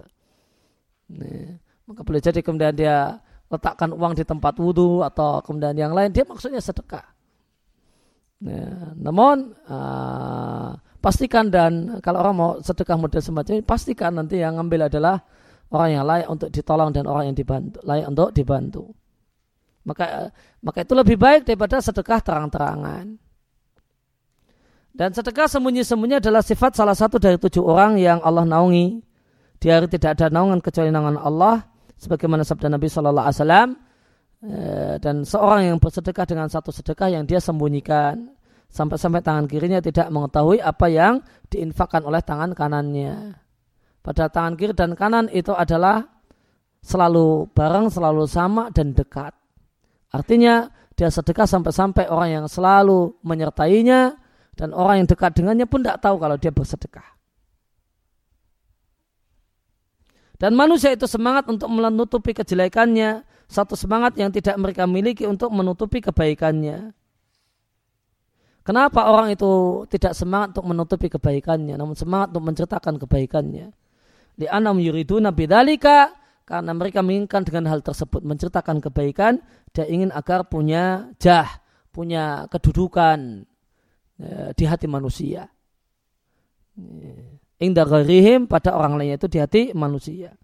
Maka 1.83 2.01
boleh 2.01 2.23
jadi 2.23 2.39
kemudian 2.39 2.71
dia 2.71 3.19
letakkan 3.51 3.91
uang 3.91 4.17
di 4.17 4.23
tempat 4.25 4.57
wudhu 4.57 5.03
atau 5.03 5.43
kemudian 5.45 5.75
yang 5.77 5.93
lain, 5.93 6.09
dia 6.09 6.25
maksudnya 6.25 6.63
sedekah. 6.63 7.05
Nah, 8.43 8.97
namun 8.97 9.55
uh, 9.67 10.75
pastikan 10.99 11.47
dan 11.47 11.99
kalau 12.01 12.19
orang 12.23 12.35
mau 12.35 12.51
sedekah 12.59 12.97
model 12.97 13.21
semacam 13.21 13.51
ini, 13.59 13.63
pastikan 13.63 14.11
nanti 14.15 14.41
yang 14.41 14.57
ngambil 14.57 14.89
adalah 14.89 15.21
orang 15.73 15.89
yang 15.89 16.05
layak 16.05 16.27
untuk 16.29 16.49
ditolong 16.53 16.93
dan 16.93 17.09
orang 17.09 17.33
yang 17.33 17.37
dibantu, 17.37 17.81
layak 17.81 18.07
untuk 18.13 18.29
dibantu. 18.31 18.83
Maka 19.83 20.31
maka 20.63 20.85
itu 20.85 20.93
lebih 20.95 21.17
baik 21.19 21.43
daripada 21.43 21.81
sedekah 21.83 22.21
terang-terangan. 22.23 23.19
Dan 24.93 25.09
sedekah 25.09 25.49
sembunyi-sembunyi 25.49 26.21
adalah 26.21 26.45
sifat 26.45 26.77
salah 26.77 26.93
satu 26.93 27.17
dari 27.17 27.41
tujuh 27.41 27.65
orang 27.65 27.97
yang 27.97 28.21
Allah 28.21 28.45
naungi. 28.45 29.01
Di 29.57 29.67
hari 29.73 29.89
tidak 29.89 30.21
ada 30.21 30.29
naungan 30.29 30.61
kecuali 30.61 30.93
naungan 30.93 31.17
Allah. 31.17 31.65
Sebagaimana 31.97 32.45
sabda 32.45 32.69
Nabi 32.69 32.87
Shallallahu 32.93 33.25
Alaihi 33.25 33.39
Wasallam. 33.41 33.69
Eh, 34.43 34.95
dan 35.01 35.25
seorang 35.25 35.73
yang 35.73 35.77
bersedekah 35.81 36.29
dengan 36.29 36.45
satu 36.45 36.69
sedekah 36.69 37.09
yang 37.09 37.25
dia 37.25 37.41
sembunyikan. 37.41 38.29
Sampai-sampai 38.69 39.25
tangan 39.25 39.49
kirinya 39.49 39.81
tidak 39.81 40.13
mengetahui 40.13 40.61
apa 40.61 40.85
yang 40.93 41.25
diinfakkan 41.49 42.05
oleh 42.05 42.21
tangan 42.21 42.53
kanannya. 42.53 43.42
Pada 44.03 44.27
tangan 44.27 44.59
kiri 44.59 44.75
dan 44.75 44.99
kanan 44.99 45.31
itu 45.31 45.55
adalah 45.55 46.03
selalu 46.83 47.47
bareng, 47.55 47.87
selalu 47.87 48.27
sama 48.27 48.67
dan 48.75 48.91
dekat. 48.91 49.31
Artinya 50.11 50.67
dia 50.93 51.07
sedekah 51.07 51.47
sampai-sampai 51.47 52.11
orang 52.11 52.43
yang 52.43 52.45
selalu 52.51 53.15
menyertainya 53.23 54.19
dan 54.59 54.75
orang 54.75 55.01
yang 55.01 55.07
dekat 55.07 55.31
dengannya 55.33 55.65
pun 55.65 55.81
tidak 55.81 56.03
tahu 56.03 56.19
kalau 56.19 56.35
dia 56.35 56.51
bersedekah. 56.51 57.07
Dan 60.35 60.59
manusia 60.59 60.91
itu 60.91 61.07
semangat 61.07 61.47
untuk 61.47 61.71
menutupi 61.71 62.35
kejelekannya, 62.35 63.23
satu 63.47 63.79
semangat 63.79 64.19
yang 64.19 64.27
tidak 64.27 64.59
mereka 64.59 64.83
miliki 64.83 65.23
untuk 65.23 65.47
menutupi 65.55 66.03
kebaikannya. 66.03 66.91
Kenapa 68.67 69.07
orang 69.07 69.31
itu 69.31 69.83
tidak 69.87 70.11
semangat 70.11 70.55
untuk 70.59 70.67
menutupi 70.67 71.07
kebaikannya, 71.07 71.79
namun 71.79 71.95
semangat 71.95 72.35
untuk 72.35 72.43
menceritakan 72.51 72.99
kebaikannya? 72.99 73.71
Di 74.33 74.49
anam 74.49 74.81
yuriduna 74.81 75.29
bidzalika 75.29 76.09
karena 76.43 76.73
mereka 76.75 76.99
menginginkan 76.99 77.45
dengan 77.47 77.71
hal 77.71 77.79
tersebut 77.79 78.19
menceritakan 78.25 78.83
kebaikan 78.83 79.39
dia 79.71 79.87
ingin 79.87 80.11
agar 80.11 80.43
punya 80.51 81.13
jah 81.15 81.47
punya 81.93 82.49
kedudukan 82.51 83.47
ya, 84.19 84.51
di 84.51 84.63
hati 84.67 84.89
manusia. 84.89 85.47
Indah 87.61 87.85
gharihim 87.85 88.49
pada 88.49 88.75
orang 88.75 88.97
lainnya 88.97 89.21
itu 89.21 89.29
di 89.29 89.39
hati 89.39 89.71
manusia. 89.77 90.35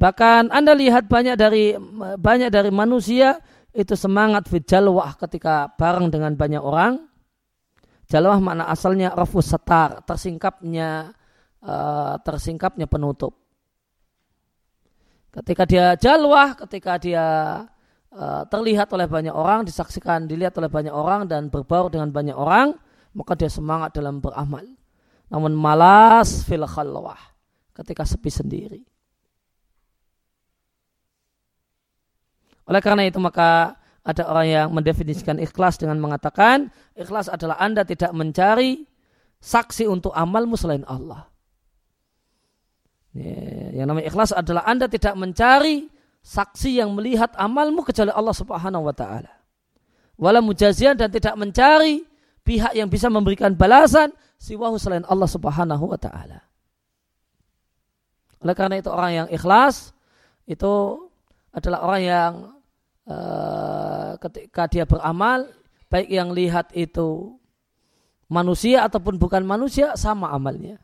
Bahkan 0.00 0.48
anda 0.48 0.72
lihat 0.72 1.10
banyak 1.10 1.36
dari 1.36 1.76
banyak 2.16 2.48
dari 2.48 2.72
manusia 2.72 3.36
itu 3.76 3.92
semangat 3.98 4.48
fit 4.48 4.64
jalwah 4.64 5.12
ketika 5.18 5.76
bareng 5.76 6.08
dengan 6.08 6.32
banyak 6.38 6.62
orang. 6.62 7.04
Jalwah 8.08 8.40
makna 8.42 8.66
asalnya 8.66 9.12
rafus 9.12 9.52
setar 9.52 10.02
tersingkapnya 10.02 11.14
uh, 11.64 12.16
tersingkapnya 12.20 12.84
penutup 12.84 13.40
Ketika 15.30 15.62
dia 15.62 15.94
jalwah, 15.94 16.58
ketika 16.58 16.98
dia 16.98 17.26
uh, 18.10 18.42
terlihat 18.50 18.90
oleh 18.90 19.06
banyak 19.06 19.30
orang, 19.30 19.62
disaksikan, 19.62 20.26
dilihat 20.26 20.58
oleh 20.58 20.66
banyak 20.66 20.90
orang 20.90 21.30
dan 21.30 21.46
berbaur 21.46 21.86
dengan 21.86 22.10
banyak 22.10 22.34
orang, 22.34 22.74
maka 23.14 23.38
dia 23.38 23.46
semangat 23.46 23.94
dalam 23.94 24.18
beramal. 24.18 24.66
Namun 25.30 25.54
malas 25.54 26.42
fil 26.42 26.66
khalwah 26.66 27.18
ketika 27.78 28.02
sepi 28.02 28.26
sendiri. 28.26 28.82
Oleh 32.66 32.82
karena 32.82 33.06
itu 33.06 33.22
maka 33.22 33.78
ada 34.02 34.26
orang 34.26 34.46
yang 34.50 34.68
mendefinisikan 34.74 35.38
ikhlas 35.38 35.78
dengan 35.78 36.02
mengatakan 36.02 36.74
ikhlas 36.98 37.30
adalah 37.30 37.54
Anda 37.62 37.86
tidak 37.86 38.10
mencari 38.10 38.82
saksi 39.38 39.86
untuk 39.86 40.10
amalmu 40.10 40.58
selain 40.58 40.82
Allah. 40.90 41.29
Ya, 43.10 43.82
yang 43.82 43.90
namanya 43.90 44.06
ikhlas 44.06 44.30
adalah 44.30 44.62
Anda 44.62 44.86
tidak 44.86 45.18
mencari 45.18 45.90
saksi 46.22 46.78
yang 46.78 46.94
melihat 46.94 47.34
amalmu 47.34 47.82
kecuali 47.82 48.14
Allah 48.14 48.36
Subhanahu 48.36 48.86
wa 48.86 48.94
taala. 48.94 49.32
Wala 50.14 50.38
mujazian 50.38 50.94
dan 50.94 51.10
tidak 51.10 51.34
mencari 51.34 52.06
pihak 52.46 52.76
yang 52.76 52.86
bisa 52.86 53.10
memberikan 53.10 53.56
balasan 53.58 54.14
siwahu 54.38 54.78
selain 54.78 55.02
Allah 55.10 55.26
Subhanahu 55.26 55.90
wa 55.90 55.98
taala. 55.98 56.44
Oleh 58.40 58.54
karena 58.54 58.78
itu 58.78 58.88
orang 58.88 59.12
yang 59.24 59.28
ikhlas 59.28 59.90
itu 60.46 61.08
adalah 61.50 61.82
orang 61.82 62.02
yang 62.06 62.32
uh, 63.10 64.14
ketika 64.22 64.70
dia 64.70 64.84
beramal 64.86 65.50
baik 65.90 66.06
yang 66.06 66.30
lihat 66.30 66.70
itu 66.78 67.34
manusia 68.30 68.86
ataupun 68.86 69.18
bukan 69.18 69.42
manusia 69.42 69.98
sama 69.98 70.30
amalnya. 70.30 70.78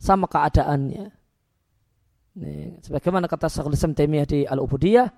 Sama 0.00 0.26
keadaannya 0.26 1.21
Sebagaimana 2.80 3.28
kata 3.28 3.52
Syekhul 3.52 3.76
Islam 3.76 3.92
di 3.92 4.48
Al-Ubudiyah, 4.48 5.08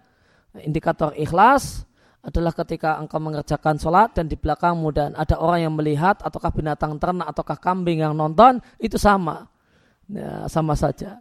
indikator 0.67 1.15
ikhlas 1.15 1.87
adalah 2.25 2.57
ketika 2.57 2.97
engkau 2.99 3.21
mengerjakan 3.21 3.77
sholat 3.77 4.17
dan 4.17 4.27
di 4.27 4.35
belakangmu 4.35 4.89
dan 4.91 5.11
ada 5.13 5.37
orang 5.37 5.69
yang 5.69 5.75
melihat 5.77 6.19
ataukah 6.25 6.51
binatang 6.51 6.97
ternak 6.97 7.31
ataukah 7.31 7.61
kambing 7.61 8.01
yang 8.01 8.17
nonton 8.17 8.65
itu 8.81 8.97
sama, 8.97 9.47
ya, 10.09 10.49
sama 10.49 10.73
saja. 10.73 11.21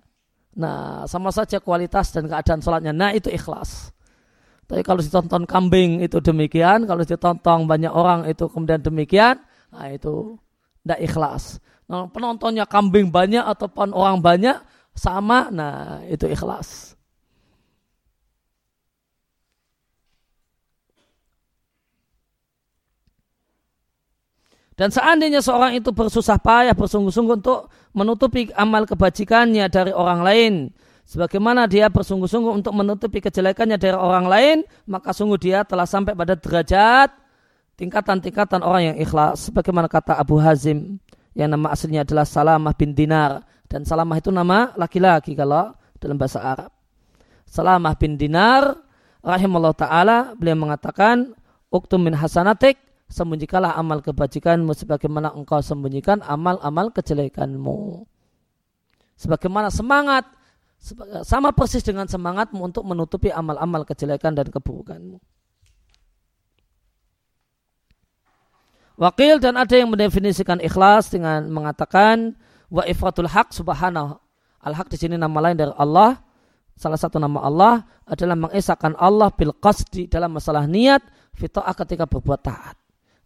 Nah, 0.54 1.04
sama 1.10 1.34
saja 1.34 1.60
kualitas 1.60 2.14
dan 2.14 2.30
keadaan 2.30 2.62
sholatnya. 2.64 2.94
Nah, 2.96 3.12
itu 3.12 3.28
ikhlas. 3.28 3.92
Tapi 4.64 4.80
kalau 4.82 5.04
ditonton 5.04 5.44
kambing 5.44 6.00
itu 6.00 6.24
demikian, 6.24 6.88
kalau 6.88 7.04
ditonton 7.04 7.68
banyak 7.68 7.92
orang 7.92 8.24
itu 8.32 8.48
kemudian 8.48 8.80
demikian, 8.80 9.44
nah 9.70 9.92
itu 9.92 10.40
tidak 10.82 11.00
ikhlas. 11.04 11.44
Nah, 11.92 12.08
penontonnya 12.08 12.64
kambing 12.64 13.12
banyak 13.12 13.44
ataupun 13.44 13.92
orang 13.92 14.24
banyak, 14.24 14.56
sama, 14.94 15.50
nah 15.50 16.02
itu 16.06 16.30
ikhlas. 16.30 16.94
Dan 24.74 24.90
seandainya 24.90 25.38
seorang 25.38 25.78
itu 25.78 25.94
bersusah 25.94 26.42
payah, 26.42 26.74
bersungguh-sungguh 26.74 27.46
untuk 27.46 27.70
menutupi 27.94 28.50
amal 28.58 28.90
kebajikannya 28.90 29.70
dari 29.70 29.94
orang 29.94 30.20
lain, 30.26 30.54
sebagaimana 31.06 31.70
dia 31.70 31.94
bersungguh-sungguh 31.94 32.54
untuk 32.58 32.74
menutupi 32.74 33.22
kejelekannya 33.22 33.78
dari 33.78 33.94
orang 33.94 34.26
lain, 34.26 34.58
maka 34.90 35.14
sungguh 35.14 35.38
dia 35.38 35.62
telah 35.62 35.86
sampai 35.86 36.18
pada 36.18 36.34
derajat 36.34 37.14
tingkatan-tingkatan 37.78 38.66
orang 38.66 38.94
yang 38.94 38.98
ikhlas. 38.98 39.54
Sebagaimana 39.54 39.86
kata 39.86 40.18
Abu 40.18 40.42
Hazim, 40.42 40.98
yang 41.38 41.54
nama 41.54 41.70
aslinya 41.70 42.02
adalah 42.02 42.26
Salamah 42.26 42.74
bin 42.74 42.98
Dinar, 42.98 43.46
dan 43.74 43.90
Salamah 43.90 44.22
itu 44.22 44.30
nama 44.30 44.70
laki-laki 44.78 45.34
kalau 45.34 45.74
dalam 45.98 46.14
bahasa 46.14 46.38
Arab. 46.46 46.70
Salamah 47.50 47.98
bin 47.98 48.22
Dinar 48.22 48.78
rahimahullah 49.26 49.74
ta'ala 49.74 50.18
beliau 50.38 50.54
mengatakan 50.62 51.34
uktum 51.74 52.06
min 52.06 52.14
hasanatik 52.14 52.78
sembunyikanlah 53.10 53.74
amal 53.74 54.06
kebajikanmu 54.06 54.78
sebagaimana 54.78 55.34
engkau 55.34 55.58
sembunyikan 55.58 56.22
amal-amal 56.22 56.94
kejelekanmu. 56.94 58.06
Sebagaimana 59.18 59.74
semangat 59.74 60.30
sama 61.26 61.50
persis 61.50 61.82
dengan 61.82 62.06
semangatmu 62.06 62.62
untuk 62.62 62.86
menutupi 62.86 63.34
amal-amal 63.34 63.90
kejelekan 63.90 64.38
dan 64.38 64.54
keburukanmu. 64.54 65.18
Wakil 69.02 69.42
dan 69.42 69.58
ada 69.58 69.74
yang 69.74 69.90
mendefinisikan 69.90 70.62
ikhlas 70.62 71.10
dengan 71.10 71.50
mengatakan 71.50 72.38
wa 72.74 72.82
ifratul 72.90 73.30
haq 73.30 73.54
subhanahu. 73.54 74.18
Al-haq 74.66 74.90
di 74.90 74.98
sini 74.98 75.16
nama 75.20 75.38
lain 75.38 75.54
dari 75.54 75.70
Allah. 75.78 76.18
Salah 76.74 76.98
satu 76.98 77.22
nama 77.22 77.38
Allah 77.46 77.86
adalah 78.10 78.34
mengesahkan 78.34 78.98
Allah 78.98 79.30
bil 79.30 79.54
qasdi 79.54 80.10
dalam 80.10 80.34
masalah 80.34 80.66
niat 80.66 81.06
fitoah 81.38 81.70
ketika 81.78 82.10
berbuat 82.10 82.42
taat. 82.42 82.74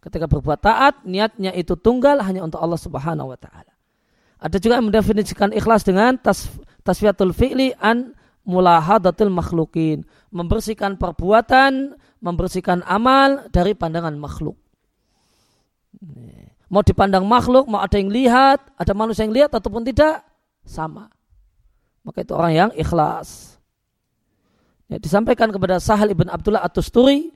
Ketika 0.04 0.28
berbuat 0.28 0.60
taat, 0.60 1.00
niatnya 1.08 1.56
itu 1.56 1.72
tunggal 1.74 2.20
hanya 2.20 2.44
untuk 2.44 2.60
Allah 2.60 2.76
Subhanahu 2.76 3.32
wa 3.32 3.38
taala. 3.40 3.72
Ada 4.38 4.62
juga 4.62 4.78
yang 4.78 4.92
mendefinisikan 4.92 5.50
ikhlas 5.50 5.82
dengan 5.82 6.14
tas, 6.14 6.46
tasfiyatul 6.86 7.34
fi'li 7.34 7.74
an 7.82 8.14
mulahadatul 8.46 9.32
makhlukin. 9.32 10.06
Membersihkan 10.30 11.00
perbuatan, 11.00 11.98
membersihkan 12.22 12.86
amal 12.86 13.48
dari 13.50 13.74
pandangan 13.74 14.14
makhluk. 14.14 14.54
Mau 16.68 16.84
dipandang 16.84 17.24
makhluk, 17.24 17.64
mau 17.64 17.80
ada 17.80 17.96
yang 17.96 18.12
lihat, 18.12 18.60
ada 18.76 18.92
manusia 18.92 19.24
yang 19.24 19.32
lihat 19.32 19.50
ataupun 19.56 19.88
tidak, 19.88 20.20
sama. 20.68 21.08
Maka 22.04 22.24
itu 22.24 22.36
orang 22.36 22.52
yang 22.52 22.70
ikhlas. 22.76 23.56
Ya, 24.88 25.00
disampaikan 25.00 25.48
kepada 25.48 25.80
Sahal 25.80 26.12
ibn 26.12 26.28
Abdullah 26.28 26.64
At-Tusturi, 26.64 27.32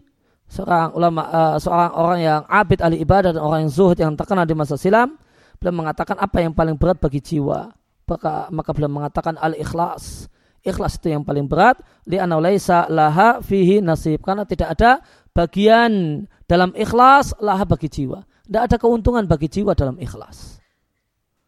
seorang 0.48 0.92
ulama, 0.92 1.22
uh, 1.32 1.56
seorang 1.56 1.90
orang 1.96 2.20
yang 2.20 2.40
abid 2.44 2.84
ahli 2.84 3.00
ibadah 3.00 3.32
dan 3.32 3.40
orang 3.40 3.68
yang 3.68 3.72
zuhud 3.72 3.96
yang 3.96 4.12
terkenal 4.16 4.44
di 4.44 4.52
masa 4.52 4.76
silam, 4.76 5.16
beliau 5.56 5.80
mengatakan 5.80 6.20
apa 6.20 6.44
yang 6.44 6.52
paling 6.52 6.76
berat 6.76 7.00
bagi 7.00 7.24
jiwa. 7.24 7.72
Maka, 8.04 8.52
maka 8.52 8.70
beliau 8.76 8.92
mengatakan 8.92 9.40
al-ikhlas. 9.40 10.28
Ikhlas 10.60 11.00
itu 11.00 11.08
yang 11.08 11.24
paling 11.24 11.48
berat. 11.48 11.80
Li'anau 12.04 12.44
laisa 12.44 12.84
laha 12.92 13.40
fihi 13.40 13.80
nasib. 13.80 14.20
Karena 14.20 14.44
tidak 14.44 14.76
ada 14.76 15.00
bagian 15.32 16.22
dalam 16.44 16.76
ikhlas 16.76 17.32
laha 17.40 17.64
bagi 17.64 17.88
jiwa. 17.88 18.20
Tidak 18.52 18.68
ada 18.68 18.76
keuntungan 18.76 19.24
bagi 19.24 19.48
jiwa 19.48 19.72
dalam 19.72 19.96
ikhlas. 19.96 20.60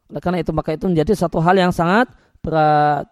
Oleh 0.08 0.24
karena 0.24 0.40
itu 0.40 0.56
maka 0.56 0.72
itu 0.72 0.88
menjadi 0.88 1.12
satu 1.12 1.36
hal 1.36 1.52
yang 1.52 1.68
sangat 1.68 2.08
berat. 2.40 3.04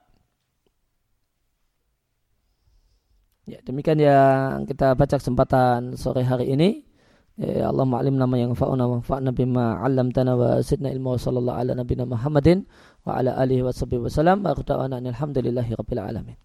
Ya, 3.44 3.60
demikian 3.68 4.00
yang 4.00 4.64
kita 4.64 4.96
baca 4.96 5.20
kesempatan 5.20 5.92
sore 6.00 6.24
hari 6.24 6.56
ini. 6.56 6.88
Ya 7.36 7.68
Allah 7.68 7.84
ma'alim 7.84 8.16
nama 8.16 8.32
yang 8.40 8.56
fa'una 8.56 8.88
wa 8.88 9.04
fa'na 9.04 9.28
bima 9.28 9.76
'allamtana 9.84 10.40
wa 10.40 10.64
sidna 10.64 10.88
ilmu 10.88 11.12
wa 11.12 11.20
sallallahu 11.20 11.58
ala 11.60 11.76
nabina 11.76 12.08
Muhammadin 12.08 12.64
wa 13.04 13.20
ala 13.20 13.36
alihi 13.36 13.60
wa 13.60 13.76
sallam 14.08 14.40
wa 14.40 14.56
alhamdulillahi 14.88 15.76
rabbil 15.76 16.00
alamin. 16.00 16.36